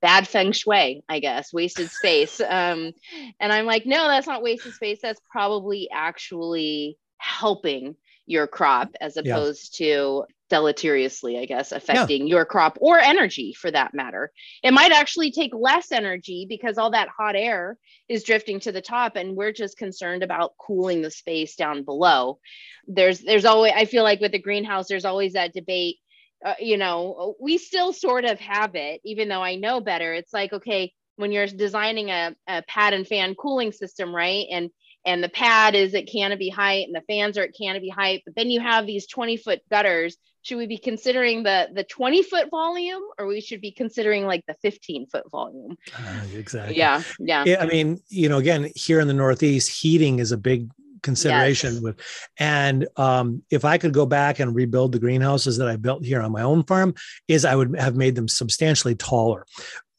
bad 0.00 0.28
feng 0.28 0.52
shui 0.52 1.02
i 1.08 1.18
guess 1.18 1.52
wasted 1.52 1.90
space 1.90 2.40
um 2.40 2.92
and 3.40 3.52
i'm 3.52 3.66
like 3.66 3.84
no 3.84 4.06
that's 4.06 4.28
not 4.28 4.44
wasted 4.44 4.72
space 4.74 5.00
that's 5.02 5.20
probably 5.28 5.88
actually 5.92 6.96
helping 7.18 7.96
your 8.26 8.46
crop 8.46 8.94
as 9.00 9.16
opposed 9.16 9.80
yeah. 9.80 9.88
to 9.88 10.24
deleteriously, 10.52 11.40
I 11.40 11.46
guess, 11.46 11.72
affecting 11.72 12.26
yeah. 12.26 12.34
your 12.34 12.44
crop 12.44 12.76
or 12.80 12.98
energy 12.98 13.54
for 13.54 13.70
that 13.70 13.94
matter. 13.94 14.30
It 14.62 14.74
might 14.74 14.92
actually 14.92 15.32
take 15.32 15.52
less 15.54 15.90
energy 15.90 16.44
because 16.46 16.76
all 16.76 16.90
that 16.90 17.08
hot 17.08 17.36
air 17.36 17.78
is 18.06 18.22
drifting 18.22 18.60
to 18.60 18.72
the 18.72 18.82
top 18.82 19.16
and 19.16 19.34
we're 19.34 19.52
just 19.52 19.78
concerned 19.78 20.22
about 20.22 20.52
cooling 20.58 21.00
the 21.00 21.10
space 21.10 21.56
down 21.56 21.84
below. 21.84 22.38
There's 22.86 23.20
there's 23.20 23.46
always 23.46 23.72
I 23.74 23.86
feel 23.86 24.02
like 24.02 24.20
with 24.20 24.32
the 24.32 24.38
greenhouse 24.38 24.88
there's 24.88 25.06
always 25.06 25.32
that 25.32 25.54
debate 25.54 25.96
uh, 26.44 26.54
you 26.58 26.76
know, 26.76 27.36
we 27.40 27.56
still 27.56 27.92
sort 27.92 28.24
of 28.24 28.38
have 28.40 28.74
it 28.74 29.00
even 29.04 29.28
though 29.28 29.42
I 29.42 29.54
know 29.56 29.80
better. 29.80 30.12
It's 30.12 30.34
like 30.34 30.52
okay, 30.52 30.92
when 31.16 31.32
you're 31.32 31.46
designing 31.46 32.10
a, 32.10 32.36
a 32.46 32.62
pad 32.62 32.92
and 32.92 33.06
fan 33.06 33.34
cooling 33.36 33.72
system, 33.72 34.14
right? 34.14 34.46
And 34.50 34.70
and 35.04 35.24
the 35.24 35.28
pad 35.28 35.74
is 35.74 35.94
at 35.94 36.06
canopy 36.06 36.50
height 36.50 36.86
and 36.86 36.94
the 36.94 37.02
fans 37.08 37.38
are 37.38 37.42
at 37.42 37.56
canopy 37.58 37.88
height 37.88 38.22
but 38.24 38.36
then 38.36 38.50
you 38.50 38.60
have 38.60 38.86
these 38.86 39.08
20 39.08 39.36
foot 39.36 39.60
gutters 39.68 40.16
should 40.42 40.58
we 40.58 40.66
be 40.66 40.78
considering 40.78 41.42
the 41.42 41.68
the 41.72 41.84
20 41.84 42.22
foot 42.24 42.50
volume 42.50 43.02
or 43.18 43.26
we 43.26 43.40
should 43.40 43.60
be 43.60 43.70
considering 43.70 44.26
like 44.26 44.44
the 44.46 44.54
15 44.54 45.06
foot 45.06 45.30
volume? 45.30 45.76
Uh, 45.96 46.20
exactly. 46.34 46.76
Yeah, 46.76 47.02
yeah. 47.18 47.44
Yeah 47.46 47.62
i 47.62 47.66
mean 47.66 48.00
you 48.08 48.28
know 48.28 48.38
again 48.38 48.70
here 48.74 49.00
in 49.00 49.08
the 49.08 49.14
northeast 49.14 49.70
heating 49.70 50.18
is 50.18 50.32
a 50.32 50.36
big 50.36 50.70
consideration 51.02 51.74
yes. 51.74 51.82
with 51.82 52.00
and 52.38 52.86
um, 52.96 53.42
if 53.50 53.64
i 53.64 53.76
could 53.76 53.92
go 53.92 54.06
back 54.06 54.38
and 54.38 54.54
rebuild 54.54 54.92
the 54.92 54.98
greenhouses 54.98 55.56
that 55.56 55.68
i 55.68 55.74
built 55.76 56.04
here 56.04 56.22
on 56.22 56.30
my 56.30 56.42
own 56.42 56.62
farm 56.64 56.94
is 57.26 57.44
i 57.44 57.56
would 57.56 57.76
have 57.76 57.96
made 57.96 58.14
them 58.14 58.28
substantially 58.28 58.94
taller. 58.94 59.46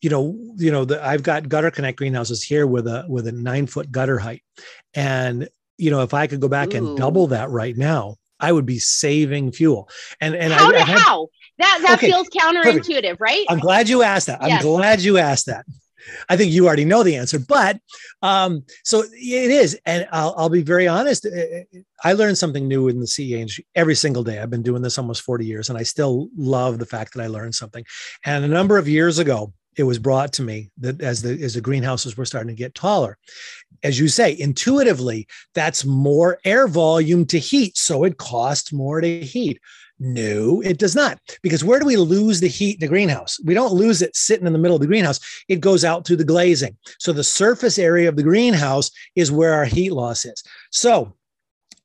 You 0.02 0.10
know, 0.10 0.38
you 0.58 0.70
know, 0.70 0.84
the, 0.84 1.02
I've 1.02 1.24
got 1.24 1.48
gutter 1.48 1.72
connect 1.72 1.98
greenhouses 1.98 2.44
here 2.44 2.68
with 2.68 2.88
a 2.88 3.06
with 3.08 3.26
a 3.26 3.32
nine 3.32 3.68
foot 3.68 3.90
gutter 3.90 4.20
height, 4.20 4.44
and 4.94 5.48
you 5.78 5.92
know, 5.92 6.02
if 6.02 6.14
I 6.14 6.28
could 6.28 6.42
go 6.42 6.50
back 6.50 6.74
Ooh. 6.74 6.78
and 6.78 6.98
double 6.98 7.28
that 7.28 7.50
right 7.50 7.76
now, 7.78 8.18
I 8.44 8.52
would 8.52 8.66
be 8.66 8.78
saving 8.78 9.54
fuel. 9.54 9.90
And 10.20 10.36
and 10.36 10.52
how 10.52 10.72
I, 10.72 10.76
I 10.76 10.80
had, 10.80 11.00
how 11.00 11.30
that 11.58 11.80
that 11.82 11.98
okay, 11.98 12.08
feels 12.08 12.28
counterintuitive, 12.30 13.18
perfect. 13.18 13.22
right? 13.22 13.46
I'm 13.50 13.60
glad 13.60 13.88
you 13.88 14.04
asked 14.04 14.28
that. 14.28 14.44
I'm 14.44 14.50
yes. 14.50 14.64
glad 14.64 15.02
you 15.02 15.18
asked 15.18 15.46
that. 15.48 15.66
I 16.28 16.36
think 16.36 16.52
you 16.52 16.68
already 16.68 16.84
know 16.84 17.02
the 17.02 17.16
answer, 17.16 17.40
but 17.40 17.80
um, 18.22 18.66
so 18.84 19.04
it 19.04 19.52
is. 19.52 19.80
And 19.86 20.06
I'll, 20.12 20.34
I'll, 20.38 20.50
be 20.50 20.62
very 20.62 20.86
honest. 20.86 21.26
I 22.04 22.12
learned 22.12 22.38
something 22.38 22.68
new 22.68 22.90
in 22.90 23.00
the 23.00 23.08
CE 23.08 23.32
industry 23.32 23.66
every 23.74 23.96
single 23.96 24.22
day. 24.22 24.40
I've 24.40 24.50
been 24.50 24.64
doing 24.64 24.82
this 24.82 24.98
almost 24.98 25.22
40 25.22 25.46
years, 25.46 25.70
and 25.70 25.78
I 25.78 25.84
still 25.84 26.28
love 26.36 26.80
the 26.80 26.86
fact 26.86 27.14
that 27.14 27.24
I 27.24 27.28
learned 27.28 27.56
something. 27.56 27.86
And 28.26 28.44
a 28.44 28.50
number 28.50 28.78
of 28.78 28.88
years 28.90 29.18
ago, 29.18 29.54
it 29.78 29.84
was 29.84 30.00
brought 30.00 30.34
to 30.34 30.44
me 30.44 30.70
that 30.78 31.02
as 31.02 31.22
the 31.22 31.42
as 31.44 31.54
the 31.54 31.62
greenhouses 31.62 32.18
were 32.18 32.26
starting 32.26 32.54
to 32.56 32.60
get 32.60 32.76
taller 32.76 33.18
as 33.84 34.00
you 34.00 34.08
say 34.08 34.38
intuitively 34.38 35.28
that's 35.54 35.86
more 35.86 36.40
air 36.46 36.68
volume 36.68 37.26
to 37.26 37.40
heat 37.40 37.78
so 37.78 38.04
it 38.04 38.18
costs 38.18 38.72
more 38.72 39.02
to 39.02 39.22
heat 39.22 39.60
no, 40.00 40.60
it 40.62 40.80
does 40.80 40.96
not. 40.96 41.20
Because 41.42 41.64
where 41.64 41.80
do 41.80 41.86
we 41.86 41.96
lose 41.96 42.42
the 42.42 42.48
heat 42.48 42.76
in 42.76 42.80
the 42.82 42.88
greenhouse? 42.88 43.40
We 43.46 43.54
don't 43.54 43.74
lose 43.74 44.02
it 44.02 44.16
sitting 44.16 44.46
in 44.46 44.52
the 44.52 44.60
middle 44.60 44.76
of 44.76 44.82
the 44.82 44.88
greenhouse. 44.88 45.20
It 45.48 45.62
goes 45.62 45.86
out 45.86 46.06
through 46.06 46.18
the 46.18 46.26
glazing. 46.26 46.76
So 47.00 47.14
the 47.14 47.24
surface 47.24 47.80
area 47.80 48.10
of 48.10 48.18
the 48.18 48.24
greenhouse 48.24 48.92
is 49.16 49.32
where 49.32 49.54
our 49.54 49.66
heat 49.66 49.92
loss 49.92 50.26
is. 50.26 50.44
So 50.72 51.14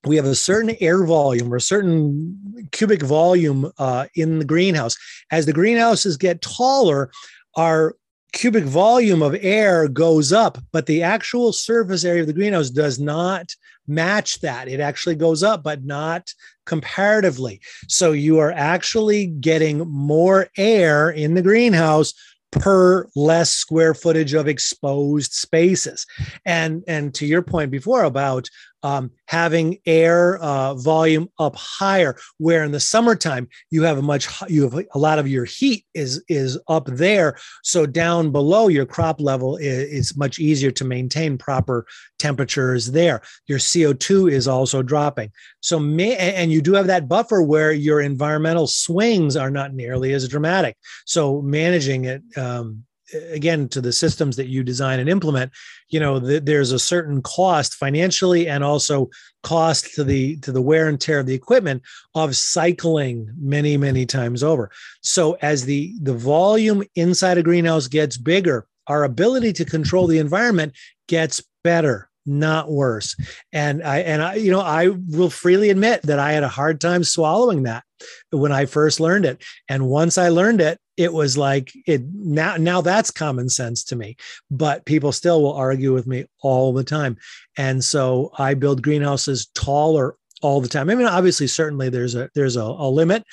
we 0.04 0.16
have 0.16 0.24
a 0.24 0.34
certain 0.34 0.76
air 0.80 1.04
volume 1.04 1.52
or 1.52 1.56
a 1.56 1.60
certain 1.60 2.68
cubic 2.72 3.02
volume 3.02 3.70
uh, 3.78 4.06
in 4.14 4.38
the 4.38 4.44
greenhouse. 4.44 4.96
As 5.30 5.46
the 5.46 5.52
greenhouses 5.52 6.16
get 6.16 6.40
taller, 6.40 7.10
our 7.58 7.96
cubic 8.32 8.64
volume 8.64 9.20
of 9.20 9.36
air 9.40 9.88
goes 9.88 10.32
up, 10.32 10.58
but 10.72 10.86
the 10.86 11.02
actual 11.02 11.52
surface 11.52 12.04
area 12.04 12.20
of 12.20 12.26
the 12.26 12.32
greenhouse 12.32 12.70
does 12.70 12.98
not 12.98 13.54
match 13.86 14.40
that. 14.40 14.68
It 14.68 14.80
actually 14.80 15.16
goes 15.16 15.42
up, 15.42 15.62
but 15.62 15.84
not 15.84 16.32
comparatively. 16.66 17.60
So 17.88 18.12
you 18.12 18.38
are 18.38 18.52
actually 18.52 19.26
getting 19.26 19.78
more 19.78 20.48
air 20.56 21.10
in 21.10 21.34
the 21.34 21.42
greenhouse 21.42 22.14
per 22.50 23.08
less 23.14 23.50
square 23.50 23.92
footage 23.92 24.34
of 24.34 24.48
exposed 24.48 25.32
spaces 25.32 26.06
and 26.46 26.82
and 26.88 27.12
to 27.14 27.26
your 27.26 27.42
point 27.42 27.70
before 27.70 28.04
about 28.04 28.48
um, 28.82 29.10
having 29.26 29.78
air 29.86 30.38
uh, 30.38 30.74
volume 30.74 31.28
up 31.38 31.56
higher 31.56 32.16
where 32.38 32.64
in 32.64 32.72
the 32.72 32.80
summertime 32.80 33.48
you 33.70 33.82
have 33.82 33.98
a 33.98 34.02
much 34.02 34.28
you 34.48 34.62
have 34.62 34.74
a 34.74 34.98
lot 34.98 35.18
of 35.18 35.28
your 35.28 35.44
heat 35.44 35.84
is 35.94 36.22
is 36.28 36.58
up 36.68 36.86
there. 36.86 37.36
So 37.62 37.86
down 37.86 38.30
below 38.30 38.68
your 38.68 38.86
crop 38.86 39.20
level 39.20 39.56
is, 39.56 40.10
is 40.10 40.16
much 40.16 40.38
easier 40.38 40.70
to 40.72 40.84
maintain 40.84 41.38
proper 41.38 41.86
temperatures 42.18 42.92
there. 42.92 43.22
Your 43.46 43.58
co2 43.58 44.30
is 44.30 44.48
also 44.48 44.82
dropping. 44.82 45.30
So 45.60 45.78
may, 45.78 46.16
and 46.16 46.52
you 46.52 46.62
do 46.62 46.74
have 46.74 46.86
that 46.86 47.08
buffer 47.08 47.42
where 47.42 47.72
your 47.72 48.00
environmental 48.00 48.66
swings 48.66 49.36
are 49.36 49.50
not 49.50 49.74
nearly 49.74 50.12
as 50.12 50.28
dramatic. 50.28 50.76
So 51.06 51.42
managing 51.42 52.04
it 52.04 52.22
um, 52.36 52.84
again 53.30 53.68
to 53.68 53.80
the 53.80 53.92
systems 53.92 54.36
that 54.36 54.48
you 54.48 54.62
design 54.62 55.00
and 55.00 55.08
implement 55.08 55.50
you 55.88 55.98
know 55.98 56.20
th- 56.20 56.44
there's 56.44 56.72
a 56.72 56.78
certain 56.78 57.22
cost 57.22 57.74
financially 57.74 58.48
and 58.48 58.62
also 58.62 59.08
cost 59.42 59.94
to 59.94 60.04
the 60.04 60.36
to 60.38 60.52
the 60.52 60.62
wear 60.62 60.88
and 60.88 61.00
tear 61.00 61.20
of 61.20 61.26
the 61.26 61.34
equipment 61.34 61.82
of 62.14 62.36
cycling 62.36 63.32
many 63.38 63.76
many 63.76 64.04
times 64.04 64.42
over. 64.42 64.70
So 65.02 65.38
as 65.42 65.64
the 65.64 65.94
the 66.02 66.14
volume 66.14 66.82
inside 66.94 67.38
a 67.38 67.42
greenhouse 67.42 67.88
gets 67.88 68.16
bigger 68.16 68.66
our 68.86 69.04
ability 69.04 69.52
to 69.52 69.64
control 69.64 70.06
the 70.06 70.18
environment 70.18 70.74
gets 71.08 71.42
better 71.62 72.08
not 72.26 72.70
worse. 72.70 73.16
And 73.52 73.82
i 73.82 74.00
and 74.00 74.22
i 74.22 74.34
you 74.34 74.50
know 74.50 74.60
i 74.60 74.88
will 74.88 75.30
freely 75.30 75.70
admit 75.70 76.02
that 76.02 76.18
i 76.18 76.32
had 76.32 76.42
a 76.42 76.48
hard 76.48 76.80
time 76.80 77.04
swallowing 77.04 77.62
that 77.62 77.84
when 78.30 78.52
i 78.52 78.64
first 78.66 79.00
learned 79.00 79.24
it. 79.24 79.42
And 79.68 79.88
once 79.88 80.18
i 80.18 80.28
learned 80.28 80.60
it 80.60 80.78
it 80.96 81.12
was 81.12 81.38
like 81.38 81.72
it 81.86 82.02
now 82.12 82.56
now 82.56 82.80
that's 82.80 83.10
common 83.10 83.48
sense 83.48 83.84
to 83.84 83.96
me 83.96 84.16
but 84.50 84.84
people 84.84 85.12
still 85.12 85.40
will 85.40 85.54
argue 85.54 85.94
with 85.94 86.06
me 86.06 86.26
all 86.42 86.72
the 86.72 86.84
time. 86.84 87.16
And 87.56 87.82
so 87.82 88.32
i 88.38 88.54
build 88.54 88.82
greenhouses 88.82 89.46
taller 89.54 90.16
all 90.42 90.60
the 90.60 90.68
time. 90.68 90.90
I 90.90 90.94
mean 90.94 91.06
obviously 91.06 91.46
certainly 91.46 91.88
there's 91.88 92.14
a 92.14 92.30
there's 92.34 92.56
a, 92.56 92.62
a 92.62 92.90
limit 92.90 93.24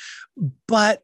but 0.68 1.04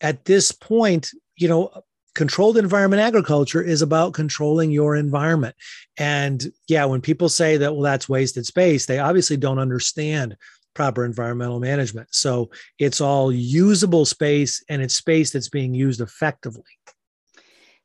at 0.00 0.24
this 0.24 0.52
point 0.52 1.10
you 1.36 1.48
know 1.48 1.72
controlled 2.14 2.58
environment 2.58 3.00
agriculture 3.00 3.62
is 3.62 3.80
about 3.80 4.12
controlling 4.12 4.72
your 4.72 4.96
environment. 4.96 5.54
And 5.98 6.52
yeah 6.68 6.84
when 6.84 7.00
people 7.00 7.28
say 7.28 7.56
that 7.56 7.72
well 7.72 7.82
that's 7.82 8.08
wasted 8.08 8.46
space 8.46 8.86
they 8.86 8.98
obviously 8.98 9.36
don't 9.36 9.58
understand 9.58 10.36
proper 10.78 11.04
environmental 11.04 11.58
management. 11.58 12.06
So 12.12 12.50
it's 12.78 13.00
all 13.00 13.32
usable 13.32 14.04
space 14.04 14.62
and 14.68 14.80
it's 14.80 14.94
space 14.94 15.32
that's 15.32 15.48
being 15.48 15.74
used 15.74 16.00
effectively. 16.00 16.62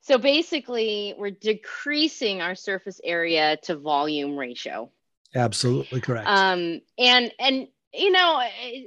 So 0.02 0.20
basically, 0.20 1.16
we're 1.18 1.32
decreasing 1.32 2.39
our 2.39 2.54
surface 2.54 3.02
area 3.04 3.58
to 3.64 3.78
volume 3.78 4.38
ratio. 4.38 4.91
Absolutely 5.34 6.02
correct. 6.02 6.28
Um, 6.28 6.82
and 7.00 7.32
and 7.39 7.68
you 7.91 8.12
know, 8.12 8.44
eh, 8.62 8.84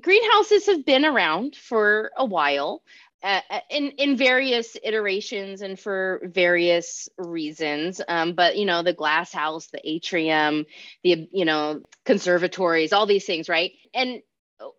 greenhouses 0.00 0.66
have 0.66 0.86
been 0.86 1.04
around 1.04 1.56
for 1.56 2.12
a 2.16 2.24
while. 2.24 2.84
Uh, 3.22 3.40
uh, 3.50 3.60
in 3.70 3.90
in 3.92 4.16
various 4.16 4.76
iterations 4.84 5.62
and 5.62 5.80
for 5.80 6.20
various 6.22 7.08
reasons. 7.16 8.00
Um, 8.06 8.34
but 8.34 8.56
you 8.56 8.66
know 8.66 8.82
the 8.82 8.92
glass 8.92 9.32
house 9.32 9.68
the 9.68 9.80
atrium 9.82 10.66
the 11.02 11.28
you 11.32 11.44
know 11.46 11.82
conservatories 12.04 12.92
all 12.92 13.06
these 13.06 13.24
things 13.24 13.48
right? 13.48 13.72
And 13.94 14.22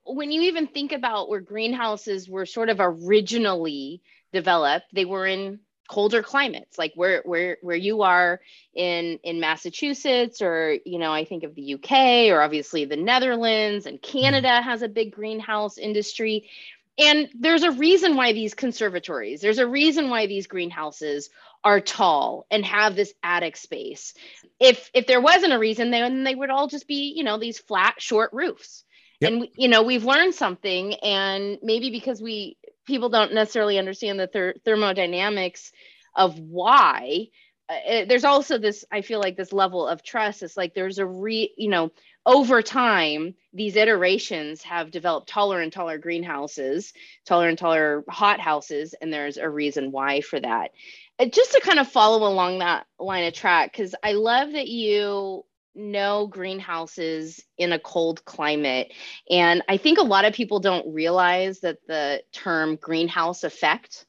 when 0.05 0.31
you 0.31 0.43
even 0.43 0.67
think 0.67 0.91
about 0.91 1.29
where 1.29 1.41
greenhouses 1.41 2.29
were 2.29 2.45
sort 2.45 2.69
of 2.69 2.77
originally 2.79 4.01
developed 4.33 4.85
they 4.93 5.05
were 5.05 5.25
in 5.25 5.59
colder 5.89 6.21
climates 6.21 6.77
like 6.77 6.91
where 6.95 7.21
where 7.23 7.57
where 7.61 7.75
you 7.75 8.01
are 8.01 8.41
in 8.75 9.19
in 9.23 9.39
Massachusetts 9.39 10.41
or 10.41 10.77
you 10.85 10.99
know 10.99 11.13
I 11.13 11.23
think 11.23 11.43
of 11.43 11.55
the 11.55 11.75
UK 11.75 12.29
or 12.29 12.41
obviously 12.41 12.85
the 12.85 12.97
Netherlands 12.97 13.85
and 13.85 14.01
Canada 14.01 14.61
has 14.61 14.81
a 14.81 14.89
big 14.89 15.13
greenhouse 15.13 15.77
industry 15.77 16.49
and 16.97 17.29
there's 17.39 17.63
a 17.63 17.71
reason 17.71 18.15
why 18.15 18.33
these 18.33 18.53
conservatories, 18.53 19.41
there's 19.41 19.59
a 19.59 19.67
reason 19.67 20.09
why 20.09 20.25
these 20.25 20.47
greenhouses 20.47 21.29
are 21.63 21.79
tall 21.79 22.45
and 22.49 22.65
have 22.65 22.95
this 22.95 23.13
attic 23.23 23.57
space. 23.57 24.13
If 24.59 24.89
if 24.93 25.05
there 25.05 25.21
wasn't 25.21 25.53
a 25.53 25.59
reason, 25.59 25.91
then 25.91 26.23
they 26.23 26.33
would 26.35 26.49
all 26.49 26.67
just 26.67 26.87
be, 26.87 27.13
you 27.15 27.23
know, 27.23 27.37
these 27.37 27.59
flat, 27.59 27.95
short 28.01 28.31
roofs. 28.33 28.83
Yep. 29.19 29.31
And 29.31 29.47
you 29.55 29.67
know, 29.67 29.83
we've 29.83 30.05
learned 30.05 30.35
something, 30.35 30.93
and 30.95 31.57
maybe 31.61 31.89
because 31.89 32.21
we 32.21 32.57
people 32.85 33.09
don't 33.09 33.33
necessarily 33.33 33.77
understand 33.77 34.19
the 34.19 34.27
ther- 34.27 34.55
thermodynamics 34.65 35.71
of 36.15 36.39
why. 36.39 37.27
Uh, 37.69 38.05
there's 38.07 38.23
also 38.23 38.57
this, 38.57 38.85
I 38.91 39.01
feel 39.01 39.19
like 39.19 39.35
this 39.35 39.51
level 39.51 39.87
of 39.87 40.03
trust. 40.03 40.43
It's 40.43 40.55
like 40.57 40.73
there's 40.73 40.99
a 40.99 41.05
re, 41.05 41.53
you 41.57 41.69
know, 41.69 41.91
over 42.25 42.61
time, 42.61 43.35
these 43.53 43.75
iterations 43.75 44.61
have 44.63 44.91
developed 44.91 45.29
taller 45.29 45.61
and 45.61 45.71
taller 45.71 45.97
greenhouses, 45.97 46.93
taller 47.25 47.47
and 47.47 47.57
taller 47.57 48.03
hot 48.09 48.39
houses, 48.39 48.93
and 49.01 49.11
there's 49.11 49.37
a 49.37 49.49
reason 49.49 49.91
why 49.91 50.21
for 50.21 50.39
that. 50.39 50.71
Uh, 51.19 51.25
just 51.25 51.53
to 51.53 51.61
kind 51.61 51.79
of 51.79 51.87
follow 51.89 52.27
along 52.27 52.59
that 52.59 52.85
line 52.99 53.25
of 53.25 53.33
track, 53.33 53.71
because 53.71 53.95
I 54.03 54.13
love 54.13 54.51
that 54.53 54.67
you 54.67 55.45
know 55.73 56.27
greenhouses 56.27 57.45
in 57.57 57.71
a 57.71 57.79
cold 57.79 58.25
climate. 58.25 58.91
And 59.29 59.61
I 59.69 59.77
think 59.77 59.99
a 59.99 60.03
lot 60.03 60.25
of 60.25 60.33
people 60.33 60.59
don't 60.59 60.93
realize 60.93 61.59
that 61.61 61.77
the 61.87 62.23
term 62.33 62.77
greenhouse 62.77 63.43
effect 63.43 64.06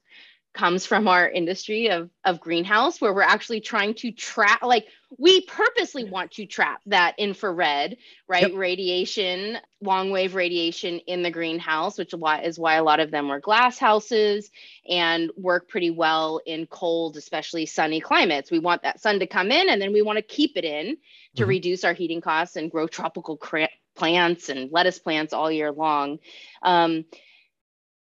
comes 0.58 0.84
from 0.84 1.06
our 1.06 1.28
industry 1.28 1.88
of, 1.88 2.10
of 2.24 2.40
greenhouse 2.40 3.00
where 3.00 3.14
we're 3.14 3.22
actually 3.22 3.60
trying 3.60 3.94
to 3.94 4.10
trap 4.10 4.60
like 4.60 4.88
we 5.16 5.40
purposely 5.42 6.02
want 6.02 6.32
to 6.32 6.46
trap 6.46 6.80
that 6.84 7.14
infrared 7.16 7.96
right 8.26 8.50
yep. 8.50 8.52
radiation 8.56 9.56
long 9.80 10.10
wave 10.10 10.34
radiation 10.34 10.98
in 11.06 11.22
the 11.22 11.30
greenhouse 11.30 11.96
which 11.96 12.12
is 12.12 12.58
why 12.58 12.74
a 12.74 12.82
lot 12.82 12.98
of 12.98 13.12
them 13.12 13.28
were 13.28 13.38
glass 13.38 13.78
houses 13.78 14.50
and 14.88 15.30
work 15.36 15.68
pretty 15.68 15.90
well 15.90 16.40
in 16.44 16.66
cold 16.66 17.16
especially 17.16 17.64
sunny 17.64 18.00
climates 18.00 18.50
we 18.50 18.58
want 18.58 18.82
that 18.82 19.00
sun 19.00 19.20
to 19.20 19.28
come 19.28 19.52
in 19.52 19.68
and 19.68 19.80
then 19.80 19.92
we 19.92 20.02
want 20.02 20.16
to 20.16 20.22
keep 20.22 20.56
it 20.56 20.64
in 20.64 20.96
to 21.36 21.42
mm-hmm. 21.42 21.50
reduce 21.50 21.84
our 21.84 21.92
heating 21.92 22.20
costs 22.20 22.56
and 22.56 22.72
grow 22.72 22.88
tropical 22.88 23.36
cra- 23.36 23.68
plants 23.94 24.48
and 24.48 24.72
lettuce 24.72 24.98
plants 24.98 25.32
all 25.32 25.52
year 25.52 25.70
long 25.70 26.18
um, 26.62 27.04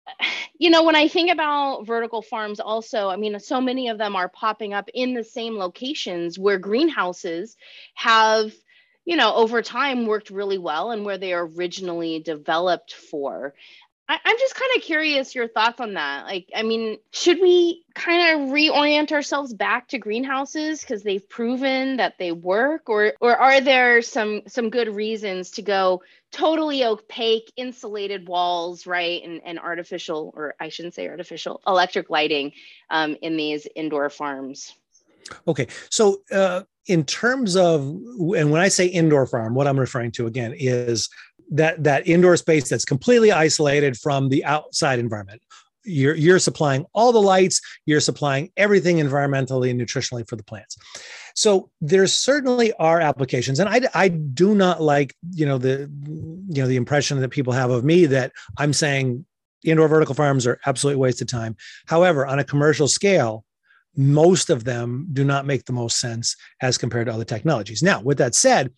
you 0.58 0.70
know, 0.70 0.84
when 0.84 0.96
I 0.96 1.08
think 1.08 1.30
about 1.30 1.86
vertical 1.86 2.22
farms, 2.22 2.60
also, 2.60 3.08
I 3.08 3.16
mean, 3.16 3.38
so 3.40 3.60
many 3.60 3.88
of 3.88 3.98
them 3.98 4.16
are 4.16 4.28
popping 4.28 4.74
up 4.74 4.88
in 4.94 5.14
the 5.14 5.24
same 5.24 5.56
locations 5.56 6.38
where 6.38 6.58
greenhouses 6.58 7.56
have, 7.94 8.52
you 9.04 9.16
know, 9.16 9.34
over 9.34 9.62
time 9.62 10.06
worked 10.06 10.30
really 10.30 10.58
well 10.58 10.90
and 10.90 11.04
where 11.04 11.18
they 11.18 11.32
are 11.32 11.46
originally 11.46 12.20
developed 12.20 12.94
for. 12.94 13.54
I'm 14.24 14.38
just 14.38 14.54
kind 14.54 14.70
of 14.76 14.82
curious 14.82 15.34
your 15.34 15.48
thoughts 15.48 15.80
on 15.80 15.94
that. 15.94 16.24
Like, 16.24 16.48
I 16.54 16.62
mean, 16.62 16.98
should 17.12 17.40
we 17.40 17.84
kind 17.94 18.42
of 18.42 18.48
reorient 18.48 19.12
ourselves 19.12 19.54
back 19.54 19.88
to 19.88 19.98
greenhouses 19.98 20.80
because 20.80 21.02
they've 21.02 21.26
proven 21.28 21.96
that 21.96 22.18
they 22.18 22.32
work, 22.32 22.88
or 22.88 23.14
or 23.20 23.36
are 23.36 23.60
there 23.60 24.02
some 24.02 24.42
some 24.46 24.70
good 24.70 24.88
reasons 24.88 25.50
to 25.52 25.62
go 25.62 26.02
totally 26.30 26.84
opaque 26.84 27.52
insulated 27.56 28.28
walls, 28.28 28.86
right, 28.86 29.22
and 29.22 29.40
and 29.44 29.58
artificial, 29.58 30.32
or 30.36 30.54
I 30.60 30.68
shouldn't 30.68 30.94
say 30.94 31.08
artificial, 31.08 31.60
electric 31.66 32.10
lighting 32.10 32.52
um, 32.90 33.16
in 33.22 33.36
these 33.36 33.66
indoor 33.74 34.10
farms? 34.10 34.74
Okay, 35.46 35.68
so 35.88 36.22
uh, 36.32 36.62
in 36.86 37.04
terms 37.04 37.56
of, 37.56 37.82
and 37.82 38.50
when 38.50 38.60
I 38.60 38.68
say 38.68 38.86
indoor 38.86 39.26
farm, 39.26 39.54
what 39.54 39.66
I'm 39.66 39.78
referring 39.78 40.10
to 40.12 40.26
again 40.26 40.54
is 40.56 41.08
that 41.50 41.82
that 41.84 42.06
indoor 42.06 42.36
space 42.36 42.68
that's 42.68 42.84
completely 42.84 43.32
isolated 43.32 43.96
from 43.96 44.28
the 44.28 44.44
outside 44.44 44.98
environment. 44.98 45.42
You're 45.84 46.14
you're 46.14 46.38
supplying 46.38 46.86
all 46.94 47.12
the 47.12 47.20
lights 47.20 47.60
you're 47.86 48.00
supplying 48.00 48.52
everything 48.56 48.98
environmentally 48.98 49.70
and 49.70 49.80
nutritionally 49.80 50.28
for 50.28 50.36
the 50.36 50.44
plants. 50.44 50.76
So 51.34 51.70
there 51.80 52.06
certainly 52.06 52.72
are 52.74 53.00
applications 53.00 53.58
and 53.58 53.68
i 53.68 53.80
i 53.94 54.08
do 54.08 54.54
not 54.54 54.80
like 54.80 55.14
you 55.32 55.46
know 55.46 55.58
the 55.58 55.90
you 56.48 56.62
know 56.62 56.68
the 56.68 56.76
impression 56.76 57.20
that 57.20 57.30
people 57.30 57.52
have 57.52 57.70
of 57.70 57.84
me 57.84 58.06
that 58.06 58.32
i'm 58.58 58.72
saying 58.72 59.24
indoor 59.64 59.88
vertical 59.88 60.14
farms 60.14 60.46
are 60.46 60.60
absolutely 60.66 61.00
waste 61.00 61.22
of 61.22 61.28
time. 61.28 61.56
However 61.86 62.26
on 62.26 62.38
a 62.38 62.44
commercial 62.44 62.88
scale 62.88 63.44
most 63.94 64.48
of 64.48 64.64
them 64.64 65.06
do 65.12 65.22
not 65.22 65.44
make 65.44 65.66
the 65.66 65.72
most 65.72 66.00
sense 66.00 66.34
as 66.62 66.78
compared 66.78 67.06
to 67.06 67.12
other 67.12 67.24
technologies. 67.24 67.82
Now 67.82 68.00
with 68.00 68.18
that 68.18 68.34
said 68.34 68.72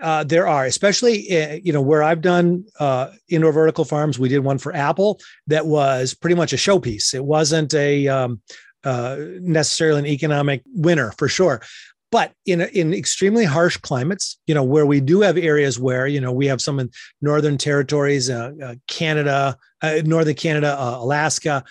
uh, 0.00 0.24
there 0.24 0.46
are, 0.46 0.64
especially 0.64 1.42
uh, 1.42 1.58
you 1.62 1.72
know 1.72 1.80
where 1.80 2.02
I've 2.02 2.20
done 2.20 2.64
uh, 2.78 3.10
indoor 3.28 3.52
vertical 3.52 3.84
farms. 3.84 4.18
We 4.18 4.28
did 4.28 4.40
one 4.40 4.58
for 4.58 4.74
Apple 4.74 5.20
that 5.46 5.66
was 5.66 6.14
pretty 6.14 6.36
much 6.36 6.52
a 6.52 6.56
showpiece. 6.56 7.14
It 7.14 7.24
wasn't 7.24 7.74
a 7.74 8.08
um, 8.08 8.40
uh, 8.84 9.16
necessarily 9.40 10.00
an 10.00 10.06
economic 10.06 10.62
winner 10.66 11.12
for 11.12 11.28
sure. 11.28 11.62
But 12.10 12.32
in 12.46 12.62
in 12.62 12.92
extremely 12.94 13.44
harsh 13.44 13.76
climates, 13.76 14.38
you 14.46 14.54
know, 14.54 14.64
where 14.64 14.86
we 14.86 15.00
do 15.00 15.20
have 15.20 15.36
areas 15.36 15.78
where 15.78 16.06
you 16.06 16.20
know 16.20 16.32
we 16.32 16.46
have 16.46 16.60
some 16.60 16.80
in 16.80 16.90
northern 17.20 17.58
territories, 17.58 18.30
uh, 18.30 18.52
uh, 18.62 18.74
Canada, 18.88 19.56
northern 20.04 20.34
Canada, 20.34 20.76
Alaska, 20.78 21.62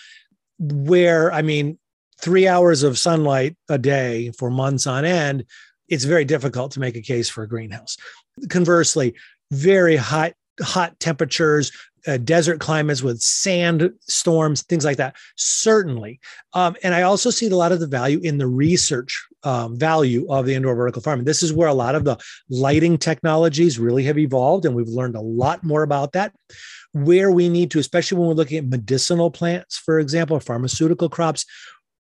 where 0.58 1.32
I 1.32 1.42
mean, 1.42 1.78
three 2.20 2.46
hours 2.46 2.82
of 2.82 2.98
sunlight 2.98 3.56
a 3.68 3.78
day 3.78 4.30
for 4.38 4.50
months 4.50 4.86
on 4.86 5.04
end 5.04 5.44
it's 5.90 6.04
very 6.04 6.24
difficult 6.24 6.72
to 6.72 6.80
make 6.80 6.96
a 6.96 7.02
case 7.02 7.28
for 7.28 7.42
a 7.42 7.48
greenhouse. 7.48 7.96
Conversely, 8.48 9.14
very 9.50 9.96
hot 9.96 10.32
hot 10.62 10.98
temperatures, 11.00 11.72
uh, 12.06 12.16
desert 12.18 12.60
climates 12.60 13.02
with 13.02 13.20
sand 13.20 13.90
storms, 14.02 14.62
things 14.62 14.84
like 14.84 14.96
that. 14.98 15.16
Certainly. 15.36 16.20
Um, 16.54 16.76
and 16.82 16.94
I 16.94 17.02
also 17.02 17.30
see 17.30 17.48
a 17.48 17.56
lot 17.56 17.72
of 17.72 17.80
the 17.80 17.86
value 17.86 18.20
in 18.22 18.38
the 18.38 18.46
research 18.46 19.26
um, 19.42 19.78
value 19.78 20.26
of 20.30 20.46
the 20.46 20.54
indoor 20.54 20.74
vertical 20.74 21.02
farming. 21.02 21.24
This 21.24 21.42
is 21.42 21.52
where 21.52 21.68
a 21.68 21.74
lot 21.74 21.94
of 21.94 22.04
the 22.04 22.18
lighting 22.48 22.98
technologies 22.98 23.78
really 23.78 24.04
have 24.04 24.18
evolved, 24.18 24.66
and 24.66 24.74
we've 24.74 24.88
learned 24.88 25.16
a 25.16 25.20
lot 25.20 25.64
more 25.64 25.82
about 25.82 26.12
that. 26.12 26.34
Where 26.92 27.30
we 27.30 27.48
need 27.48 27.70
to, 27.70 27.78
especially 27.78 28.18
when 28.18 28.28
we're 28.28 28.34
looking 28.34 28.58
at 28.58 28.68
medicinal 28.68 29.30
plants, 29.30 29.78
for 29.78 29.98
example, 29.98 30.40
pharmaceutical 30.40 31.08
crops, 31.08 31.46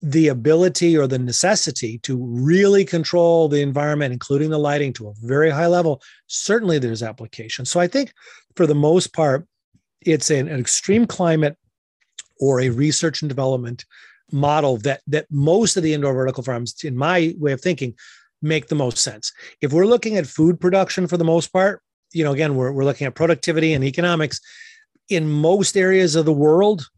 the 0.07 0.29
ability 0.29 0.99
or 0.99 1.07
the 1.07 1.19
necessity 1.19 1.97
to 2.01 2.19
really 2.23 2.85
control 2.85 3.49
the 3.49 3.63
environment, 3.63 4.13
including 4.13 4.51
the 4.51 4.59
lighting, 4.59 4.93
to 4.93 5.09
a 5.09 5.15
very 5.23 5.49
high 5.49 5.67
level, 5.67 6.03
certainly 6.27 6.79
there's 6.79 7.03
application. 7.03 7.65
So 7.65 7.81
I 7.81 7.87
think 7.87 8.13
for 8.55 8.67
the 8.67 8.75
most 8.75 9.15
part, 9.15 9.47
it's 10.03 10.29
an, 10.29 10.47
an 10.49 10.61
extreme 10.61 11.07
climate 11.07 11.57
or 12.39 12.61
a 12.61 12.69
research 12.69 13.23
and 13.23 13.31
development 13.31 13.87
model 14.31 14.77
that 14.79 15.01
that 15.07 15.27
most 15.31 15.79
of 15.79 15.83
the 15.83 15.95
indoor 15.95 16.13
vertical 16.13 16.43
farms, 16.43 16.75
in 16.85 16.97
my 16.97 17.35
way 17.39 17.53
of 17.53 17.63
thinking, 17.63 17.95
make 18.43 18.67
the 18.69 18.75
most 18.75 18.99
sense. 18.99 19.33
If 19.63 19.73
we're 19.73 19.87
looking 19.87 20.19
at 20.19 20.27
food 20.27 20.61
production 20.61 21.07
for 21.07 21.17
the 21.17 21.25
most 21.25 21.51
part, 21.51 21.81
you 22.13 22.25
know, 22.25 22.33
again, 22.33 22.57
we're, 22.57 22.73
we're 22.73 22.85
looking 22.85 23.07
at 23.07 23.15
productivity 23.15 23.73
and 23.73 23.83
economics. 23.83 24.39
In 25.09 25.31
most 25.31 25.79
areas 25.79 26.15
of 26.15 26.27
the 26.27 26.33
world, 26.33 26.89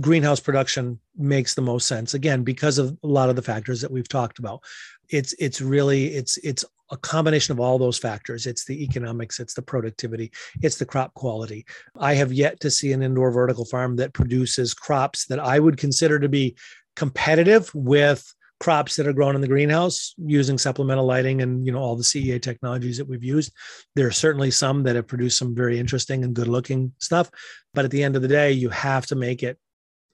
greenhouse 0.00 0.40
production 0.40 0.98
makes 1.16 1.54
the 1.54 1.62
most 1.62 1.86
sense 1.86 2.14
again 2.14 2.42
because 2.42 2.78
of 2.78 2.96
a 3.02 3.06
lot 3.06 3.28
of 3.28 3.36
the 3.36 3.42
factors 3.42 3.80
that 3.80 3.90
we've 3.90 4.08
talked 4.08 4.38
about. 4.38 4.62
It's 5.10 5.34
it's 5.38 5.60
really 5.60 6.14
it's 6.14 6.36
it's 6.38 6.64
a 6.90 6.96
combination 6.96 7.52
of 7.52 7.60
all 7.60 7.78
those 7.78 7.98
factors. 7.98 8.46
It's 8.46 8.64
the 8.64 8.84
economics 8.84 9.40
it's 9.40 9.54
the 9.54 9.62
productivity 9.62 10.32
it's 10.62 10.78
the 10.78 10.86
crop 10.86 11.14
quality. 11.14 11.64
I 11.98 12.14
have 12.14 12.32
yet 12.32 12.60
to 12.60 12.70
see 12.70 12.92
an 12.92 13.02
indoor 13.02 13.30
vertical 13.30 13.64
farm 13.64 13.96
that 13.96 14.14
produces 14.14 14.74
crops 14.74 15.26
that 15.26 15.40
i 15.40 15.58
would 15.58 15.76
consider 15.76 16.18
to 16.18 16.28
be 16.28 16.56
competitive 16.96 17.70
with 17.74 18.32
crops 18.60 18.96
that 18.96 19.06
are 19.06 19.12
grown 19.12 19.34
in 19.34 19.40
the 19.40 19.48
greenhouse 19.48 20.14
using 20.16 20.56
supplemental 20.56 21.04
lighting 21.04 21.42
and 21.42 21.66
you 21.66 21.72
know 21.72 21.78
all 21.78 21.96
the 21.96 22.02
CEA 22.02 22.40
technologies 22.40 22.96
that 22.96 23.08
we've 23.08 23.24
used. 23.24 23.52
There 23.94 24.06
are 24.06 24.12
certainly 24.12 24.50
some 24.50 24.84
that 24.84 24.96
have 24.96 25.06
produced 25.06 25.38
some 25.38 25.54
very 25.54 25.78
interesting 25.78 26.24
and 26.24 26.34
good 26.34 26.48
looking 26.48 26.92
stuff, 26.98 27.30
but 27.74 27.84
at 27.84 27.90
the 27.90 28.02
end 28.02 28.16
of 28.16 28.22
the 28.22 28.28
day, 28.28 28.52
you 28.52 28.70
have 28.70 29.06
to 29.06 29.16
make 29.16 29.42
it 29.42 29.58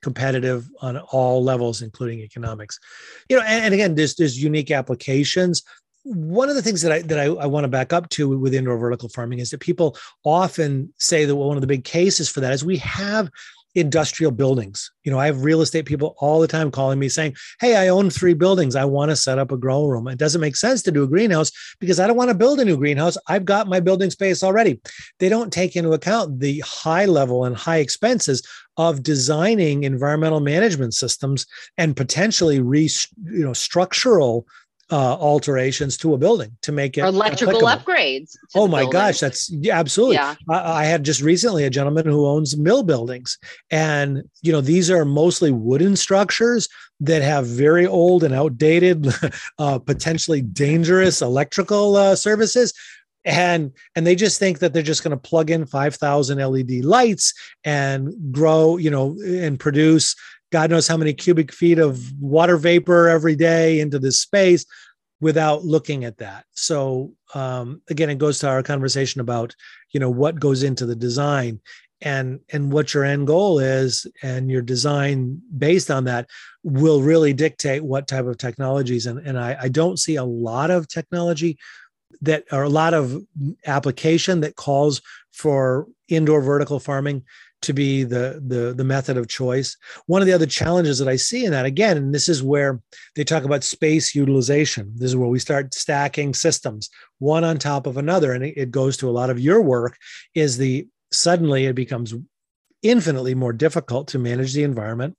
competitive 0.02 0.68
on 0.80 0.98
all 0.98 1.42
levels, 1.42 1.82
including 1.82 2.20
economics. 2.20 2.78
You 3.28 3.36
know, 3.36 3.42
and, 3.42 3.66
and 3.66 3.74
again, 3.74 3.94
there's 3.94 4.14
there's 4.14 4.42
unique 4.42 4.70
applications. 4.70 5.62
One 6.02 6.48
of 6.48 6.54
the 6.54 6.62
things 6.62 6.82
that 6.82 6.92
I 6.92 7.02
that 7.02 7.18
I, 7.18 7.24
I 7.24 7.46
want 7.46 7.64
to 7.64 7.68
back 7.68 7.92
up 7.92 8.08
to 8.10 8.38
with 8.38 8.54
indoor 8.54 8.78
vertical 8.78 9.08
farming 9.08 9.38
is 9.38 9.50
that 9.50 9.60
people 9.60 9.96
often 10.24 10.92
say 10.98 11.24
that 11.24 11.36
one 11.36 11.56
of 11.56 11.60
the 11.60 11.66
big 11.66 11.84
cases 11.84 12.28
for 12.28 12.40
that 12.40 12.52
is 12.52 12.64
we 12.64 12.78
have 12.78 13.30
industrial 13.74 14.32
buildings. 14.32 14.90
You 15.04 15.12
know, 15.12 15.18
I 15.18 15.26
have 15.26 15.44
real 15.44 15.60
estate 15.60 15.86
people 15.86 16.16
all 16.18 16.40
the 16.40 16.48
time 16.48 16.70
calling 16.70 16.98
me 16.98 17.08
saying, 17.08 17.36
Hey, 17.60 17.76
I 17.76 17.88
own 17.88 18.10
three 18.10 18.34
buildings. 18.34 18.74
I 18.74 18.84
want 18.84 19.10
to 19.10 19.16
set 19.16 19.38
up 19.38 19.52
a 19.52 19.56
grow 19.56 19.86
room. 19.86 20.08
It 20.08 20.18
doesn't 20.18 20.40
make 20.40 20.56
sense 20.56 20.82
to 20.82 20.92
do 20.92 21.04
a 21.04 21.08
greenhouse 21.08 21.52
because 21.78 22.00
I 22.00 22.06
don't 22.06 22.16
want 22.16 22.30
to 22.30 22.36
build 22.36 22.60
a 22.60 22.64
new 22.64 22.76
greenhouse. 22.76 23.16
I've 23.28 23.44
got 23.44 23.68
my 23.68 23.80
building 23.80 24.10
space 24.10 24.42
already. 24.42 24.80
They 25.18 25.28
don't 25.28 25.52
take 25.52 25.76
into 25.76 25.92
account 25.92 26.40
the 26.40 26.60
high 26.66 27.06
level 27.06 27.44
and 27.44 27.56
high 27.56 27.78
expenses 27.78 28.42
of 28.80 29.02
designing 29.02 29.82
environmental 29.84 30.40
management 30.40 30.94
systems 30.94 31.46
and 31.76 31.94
potentially 31.94 32.60
re, 32.60 32.88
you 33.24 33.44
know, 33.44 33.52
structural 33.52 34.46
uh, 34.90 35.16
alterations 35.20 35.98
to 35.98 36.14
a 36.14 36.18
building 36.18 36.56
to 36.62 36.72
make 36.72 36.96
it 36.96 37.02
or 37.02 37.08
electrical 37.08 37.68
applicable. 37.68 37.94
upgrades. 37.94 38.36
Oh 38.54 38.66
my 38.66 38.80
building. 38.80 38.92
gosh, 38.92 39.20
that's 39.20 39.50
yeah, 39.50 39.78
absolutely. 39.78 40.16
Yeah. 40.16 40.34
I, 40.48 40.80
I, 40.80 40.84
had 40.84 41.04
just 41.04 41.20
recently 41.20 41.64
a 41.64 41.70
gentleman 41.70 42.06
who 42.06 42.26
owns 42.26 42.56
mill 42.56 42.82
buildings, 42.82 43.38
and 43.70 44.24
you 44.40 44.50
know 44.50 44.62
these 44.62 44.90
are 44.90 45.04
mostly 45.04 45.52
wooden 45.52 45.94
structures 45.94 46.68
that 47.00 47.22
have 47.22 47.46
very 47.46 47.86
old 47.86 48.24
and 48.24 48.34
outdated, 48.34 49.06
uh, 49.58 49.78
potentially 49.78 50.40
dangerous 50.40 51.20
electrical 51.20 51.96
uh, 51.96 52.16
services 52.16 52.72
and 53.24 53.72
and 53.94 54.06
they 54.06 54.14
just 54.14 54.38
think 54.38 54.60
that 54.60 54.72
they're 54.72 54.82
just 54.82 55.04
going 55.04 55.10
to 55.10 55.16
plug 55.16 55.50
in 55.50 55.66
5000 55.66 56.38
led 56.38 56.84
lights 56.84 57.34
and 57.64 58.12
grow 58.32 58.76
you 58.76 58.90
know 58.90 59.16
and 59.24 59.60
produce 59.60 60.16
God 60.52 60.70
knows 60.70 60.88
how 60.88 60.96
many 60.96 61.12
cubic 61.12 61.52
feet 61.52 61.78
of 61.78 62.00
water 62.20 62.56
vapor 62.56 63.08
every 63.08 63.36
day 63.36 63.80
into 63.80 63.98
this 63.98 64.20
space 64.20 64.66
without 65.20 65.64
looking 65.64 66.04
at 66.04 66.18
that. 66.18 66.44
So 66.52 67.12
um, 67.34 67.82
again, 67.88 68.10
it 68.10 68.18
goes 68.18 68.38
to 68.40 68.48
our 68.48 68.62
conversation 68.62 69.20
about 69.20 69.54
you 69.92 70.00
know 70.00 70.10
what 70.10 70.40
goes 70.40 70.62
into 70.62 70.86
the 70.86 70.96
design 70.96 71.60
and 72.02 72.40
and 72.52 72.72
what 72.72 72.94
your 72.94 73.04
end 73.04 73.26
goal 73.26 73.58
is 73.58 74.06
and 74.22 74.50
your 74.50 74.62
design 74.62 75.40
based 75.56 75.90
on 75.90 76.04
that 76.04 76.28
will 76.62 77.02
really 77.02 77.32
dictate 77.32 77.84
what 77.84 78.08
type 78.08 78.24
of 78.24 78.38
technologies 78.38 79.06
and, 79.06 79.18
and 79.26 79.38
I, 79.38 79.56
I 79.62 79.68
don't 79.68 79.98
see 79.98 80.16
a 80.16 80.24
lot 80.24 80.70
of 80.70 80.88
technology 80.88 81.58
that 82.22 82.44
are 82.52 82.64
a 82.64 82.68
lot 82.68 82.94
of 82.94 83.22
application 83.66 84.40
that 84.40 84.56
calls 84.56 85.00
for 85.32 85.86
indoor 86.08 86.42
vertical 86.42 86.80
farming 86.80 87.24
to 87.62 87.72
be 87.74 88.04
the, 88.04 88.42
the 88.46 88.72
the 88.74 88.84
method 88.84 89.16
of 89.16 89.28
choice. 89.28 89.76
One 90.06 90.22
of 90.22 90.26
the 90.26 90.32
other 90.32 90.46
challenges 90.46 90.98
that 90.98 91.08
I 91.08 91.16
see 91.16 91.44
in 91.44 91.50
that 91.52 91.66
again, 91.66 91.96
and 91.96 92.14
this 92.14 92.28
is 92.28 92.42
where 92.42 92.80
they 93.16 93.24
talk 93.24 93.44
about 93.44 93.64
space 93.64 94.14
utilization. 94.14 94.92
This 94.96 95.10
is 95.10 95.16
where 95.16 95.28
we 95.28 95.38
start 95.38 95.74
stacking 95.74 96.34
systems 96.34 96.88
one 97.18 97.44
on 97.44 97.58
top 97.58 97.86
of 97.86 97.96
another, 97.96 98.32
and 98.32 98.44
it, 98.44 98.70
goes 98.70 98.96
to 98.96 99.10
a 99.10 99.12
lot 99.12 99.30
of 99.30 99.38
your 99.38 99.60
work. 99.60 99.98
Is 100.34 100.56
the 100.56 100.86
suddenly 101.12 101.66
it 101.66 101.74
becomes 101.74 102.14
infinitely 102.82 103.34
more 103.34 103.52
difficult 103.52 104.08
to 104.08 104.18
manage 104.18 104.54
the 104.54 104.62
environment, 104.62 105.16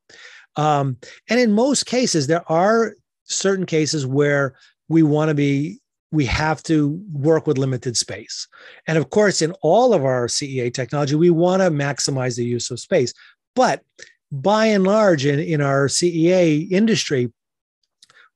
um, 0.56 0.98
and 1.30 1.40
in 1.40 1.52
most 1.52 1.86
cases 1.86 2.26
there 2.26 2.50
are 2.52 2.96
certain 3.26 3.68
cases 3.68 4.06
where 4.06 4.56
we 4.90 5.04
want 5.04 5.30
to 5.30 5.36
be 5.36 5.81
we 6.12 6.26
have 6.26 6.62
to 6.64 7.02
work 7.14 7.48
with 7.48 7.58
limited 7.58 7.96
space. 7.96 8.48
And 8.88 8.98
of 8.98 9.10
course, 9.10 9.42
in 9.42 9.54
all 9.62 9.94
of 9.94 10.04
our 10.04 10.28
CEA 10.28 10.74
technology, 10.74 11.16
we 11.16 11.30
want 11.30 11.62
to 11.62 11.72
maximize 11.72 12.36
the 12.36 12.46
use 12.46 12.70
of 12.70 12.80
space. 12.80 13.14
But 13.56 13.82
by 14.32 14.68
and 14.68 14.84
large, 14.84 15.26
in, 15.26 15.40
in 15.40 15.62
our 15.62 15.88
CEA 15.88 16.70
industry, 16.72 17.32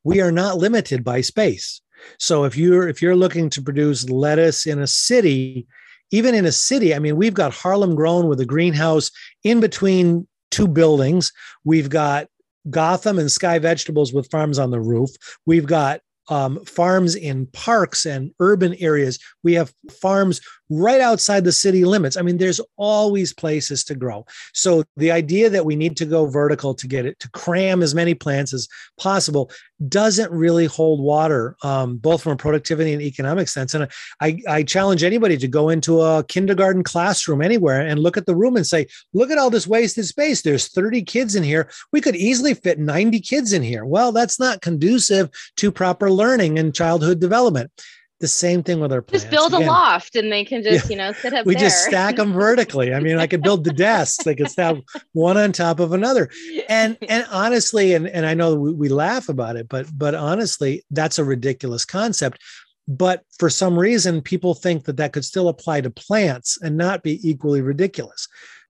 we 0.03 0.21
are 0.21 0.31
not 0.31 0.57
limited 0.57 1.03
by 1.03 1.21
space. 1.21 1.81
So 2.19 2.43
if 2.43 2.55
you're 2.55 2.87
if 2.87 3.01
you're 3.01 3.15
looking 3.15 3.49
to 3.51 3.61
produce 3.61 4.09
lettuce 4.09 4.65
in 4.65 4.79
a 4.79 4.87
city, 4.87 5.65
even 6.11 6.35
in 6.35 6.45
a 6.45 6.51
city, 6.51 6.93
I 6.93 6.99
mean, 6.99 7.15
we've 7.15 7.33
got 7.33 7.53
Harlem 7.53 7.95
grown 7.95 8.27
with 8.27 8.39
a 8.39 8.45
greenhouse 8.45 9.09
in 9.43 9.59
between 9.59 10.27
two 10.51 10.67
buildings. 10.67 11.31
We've 11.63 11.89
got 11.89 12.27
Gotham 12.69 13.17
and 13.19 13.31
Sky 13.31 13.59
Vegetables 13.59 14.13
with 14.13 14.29
farms 14.29 14.59
on 14.59 14.71
the 14.71 14.79
roof. 14.79 15.09
We've 15.45 15.65
got 15.65 16.01
um, 16.27 16.63
farms 16.65 17.15
in 17.15 17.47
parks 17.47 18.05
and 18.05 18.31
urban 18.39 18.75
areas. 18.75 19.19
We 19.43 19.53
have 19.53 19.73
farms 20.01 20.41
right 20.69 21.01
outside 21.01 21.43
the 21.43 21.51
city 21.51 21.85
limits. 21.85 22.17
I 22.17 22.21
mean, 22.21 22.37
there's 22.37 22.61
always 22.77 23.33
places 23.33 23.83
to 23.85 23.95
grow. 23.95 24.25
So 24.53 24.83
the 24.97 25.11
idea 25.11 25.49
that 25.49 25.65
we 25.65 25.75
need 25.75 25.95
to 25.97 26.05
go 26.05 26.25
vertical 26.25 26.73
to 26.73 26.87
get 26.87 27.05
it 27.05 27.19
to 27.19 27.29
cram 27.31 27.83
as 27.83 27.93
many 27.93 28.13
plants 28.13 28.53
as 28.53 28.67
possible 28.97 29.51
doesn't 29.87 30.31
really 30.31 30.65
hold 30.65 31.01
water, 31.01 31.55
um, 31.63 31.97
both 31.97 32.23
from 32.23 32.33
a 32.33 32.37
productivity 32.37 32.93
and 32.93 33.01
economic 33.01 33.47
sense. 33.47 33.73
And 33.73 33.87
I, 34.21 34.39
I 34.47 34.63
challenge 34.63 35.03
anybody 35.03 35.37
to 35.37 35.47
go 35.47 35.69
into 35.69 36.01
a 36.01 36.23
kindergarten 36.23 36.83
classroom 36.83 37.41
anywhere 37.41 37.81
and 37.81 37.99
look 37.99 38.17
at 38.17 38.25
the 38.25 38.35
room 38.35 38.55
and 38.55 38.65
say, 38.65 38.87
look 39.13 39.31
at 39.31 39.37
all 39.37 39.49
this 39.49 39.67
wasted 39.67 40.05
space. 40.05 40.41
There's 40.41 40.69
30 40.69 41.03
kids 41.03 41.35
in 41.35 41.43
here. 41.43 41.69
We 41.91 42.01
could 42.01 42.15
easily 42.15 42.53
fit 42.53 42.79
90 42.79 43.19
kids 43.19 43.53
in 43.53 43.63
here. 43.63 43.85
Well, 43.85 44.11
that's 44.11 44.39
not 44.39 44.61
conducive 44.61 45.29
to 45.57 45.71
proper 45.71 46.09
learning 46.09 46.57
and 46.57 46.73
childhood 46.73 47.19
development 47.19 47.71
the 48.19 48.27
same 48.27 48.63
thing 48.63 48.79
with 48.79 48.93
our 48.93 49.01
plants. 49.01 49.25
Just 49.25 49.31
build 49.31 49.53
a 49.53 49.57
Again, 49.57 49.67
loft 49.67 50.15
and 50.15 50.31
they 50.31 50.45
can 50.45 50.63
just, 50.63 50.85
yeah, 50.85 50.89
you 50.89 50.95
know, 50.95 51.11
sit 51.11 51.33
up 51.33 51.45
we 51.45 51.53
there. 51.53 51.63
just 51.63 51.83
stack 51.85 52.15
them 52.15 52.31
vertically. 52.31 52.93
I 52.93 52.99
mean, 52.99 53.17
I 53.17 53.27
could 53.27 53.41
build 53.41 53.63
the 53.63 53.73
desks. 53.73 54.23
They 54.23 54.35
could 54.35 54.49
stack 54.49 54.77
one 55.11 55.37
on 55.37 55.51
top 55.51 55.79
of 55.79 55.91
another. 55.91 56.29
And 56.69 56.97
and 57.09 57.25
honestly, 57.29 57.93
and, 57.93 58.07
and 58.07 58.25
I 58.25 58.33
know 58.33 58.55
we, 58.55 58.73
we 58.73 58.89
laugh 58.89 59.27
about 59.27 59.57
it, 59.57 59.67
but 59.67 59.87
but 59.93 60.15
honestly, 60.15 60.83
that's 60.91 61.19
a 61.19 61.25
ridiculous 61.25 61.83
concept. 61.83 62.39
But 62.87 63.23
for 63.39 63.49
some 63.49 63.77
reason, 63.77 64.21
people 64.21 64.53
think 64.53 64.85
that 64.85 64.97
that 64.97 65.11
could 65.11 65.25
still 65.25 65.49
apply 65.49 65.81
to 65.81 65.89
plants 65.89 66.57
and 66.61 66.77
not 66.77 67.03
be 67.03 67.19
equally 67.27 67.61
ridiculous. 67.61 68.27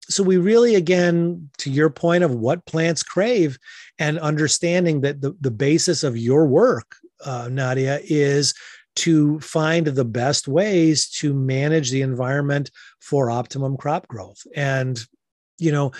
So 0.08 0.22
we 0.24 0.38
really, 0.38 0.76
again, 0.76 1.50
to 1.58 1.72
your 1.72 1.90
point 1.90 2.24
of 2.24 2.32
what 2.32 2.66
plants 2.68 3.02
crave 3.02 3.58
and 3.98 4.20
understanding 4.20 5.02
that 5.02 5.22
the, 5.22 5.36
the 5.42 5.50
basis 5.50 6.04
of 6.04 6.16
your 6.16 6.46
work, 6.46 6.96
uh, 7.26 7.50
Nadia, 7.52 8.00
is 8.04 8.54
to 8.96 9.40
find 9.40 9.88
the 9.88 10.06
best 10.06 10.48
ways 10.48 11.10
to 11.10 11.34
manage 11.34 11.92
the 11.92 12.02
environment 12.02 12.72
for 13.00 13.30
optimum 13.30 13.78
crop 13.78 14.08
growth. 14.08 14.42
And 14.56 15.00
you 15.58 15.72
know 15.72 15.92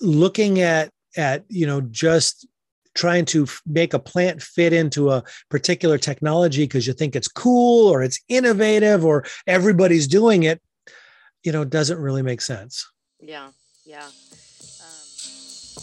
looking 0.00 0.60
at 0.60 0.90
at 1.16 1.44
you 1.48 1.66
know 1.66 1.80
just 1.80 2.46
trying 2.94 3.24
to 3.24 3.46
make 3.66 3.94
a 3.94 3.98
plant 3.98 4.42
fit 4.42 4.72
into 4.72 5.10
a 5.10 5.24
particular 5.48 5.96
technology 5.96 6.64
because 6.64 6.86
you 6.86 6.92
think 6.92 7.16
it's 7.16 7.28
cool 7.28 7.88
or 7.88 8.02
it's 8.02 8.20
innovative 8.28 9.04
or 9.04 9.24
everybody's 9.46 10.06
doing 10.06 10.42
it 10.42 10.60
you 11.42 11.52
know 11.52 11.64
doesn't 11.64 11.98
really 11.98 12.22
make 12.22 12.40
sense. 12.40 12.90
Yeah 13.20 13.48
yeah. 13.84 14.04
Um, 14.04 15.08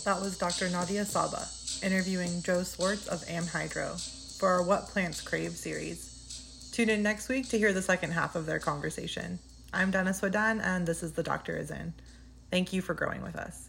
that 0.05 0.21
was 0.21 0.37
dr 0.37 0.69
nadia 0.69 1.03
Sabeh 1.03 1.83
interviewing 1.83 2.41
joe 2.41 2.63
swartz 2.63 3.07
of 3.07 3.19
AmHydro 3.25 4.37
for 4.39 4.49
our 4.49 4.63
what 4.63 4.87
plants 4.87 5.21
crave 5.21 5.51
series 5.51 6.08
Tune 6.79 6.89
in 6.89 7.03
next 7.03 7.27
week 7.27 7.49
to 7.49 7.57
hear 7.57 7.73
the 7.73 7.81
second 7.81 8.11
half 8.11 8.37
of 8.37 8.45
their 8.45 8.57
conversation. 8.57 9.39
I'm 9.73 9.91
Dennis 9.91 10.21
Wadan, 10.21 10.61
and 10.63 10.87
this 10.87 11.03
is 11.03 11.11
The 11.11 11.23
Doctor 11.23 11.57
Is 11.57 11.71
In. 11.71 11.93
Thank 12.51 12.71
you 12.71 12.81
for 12.81 12.93
growing 12.93 13.21
with 13.21 13.35
us. 13.35 13.68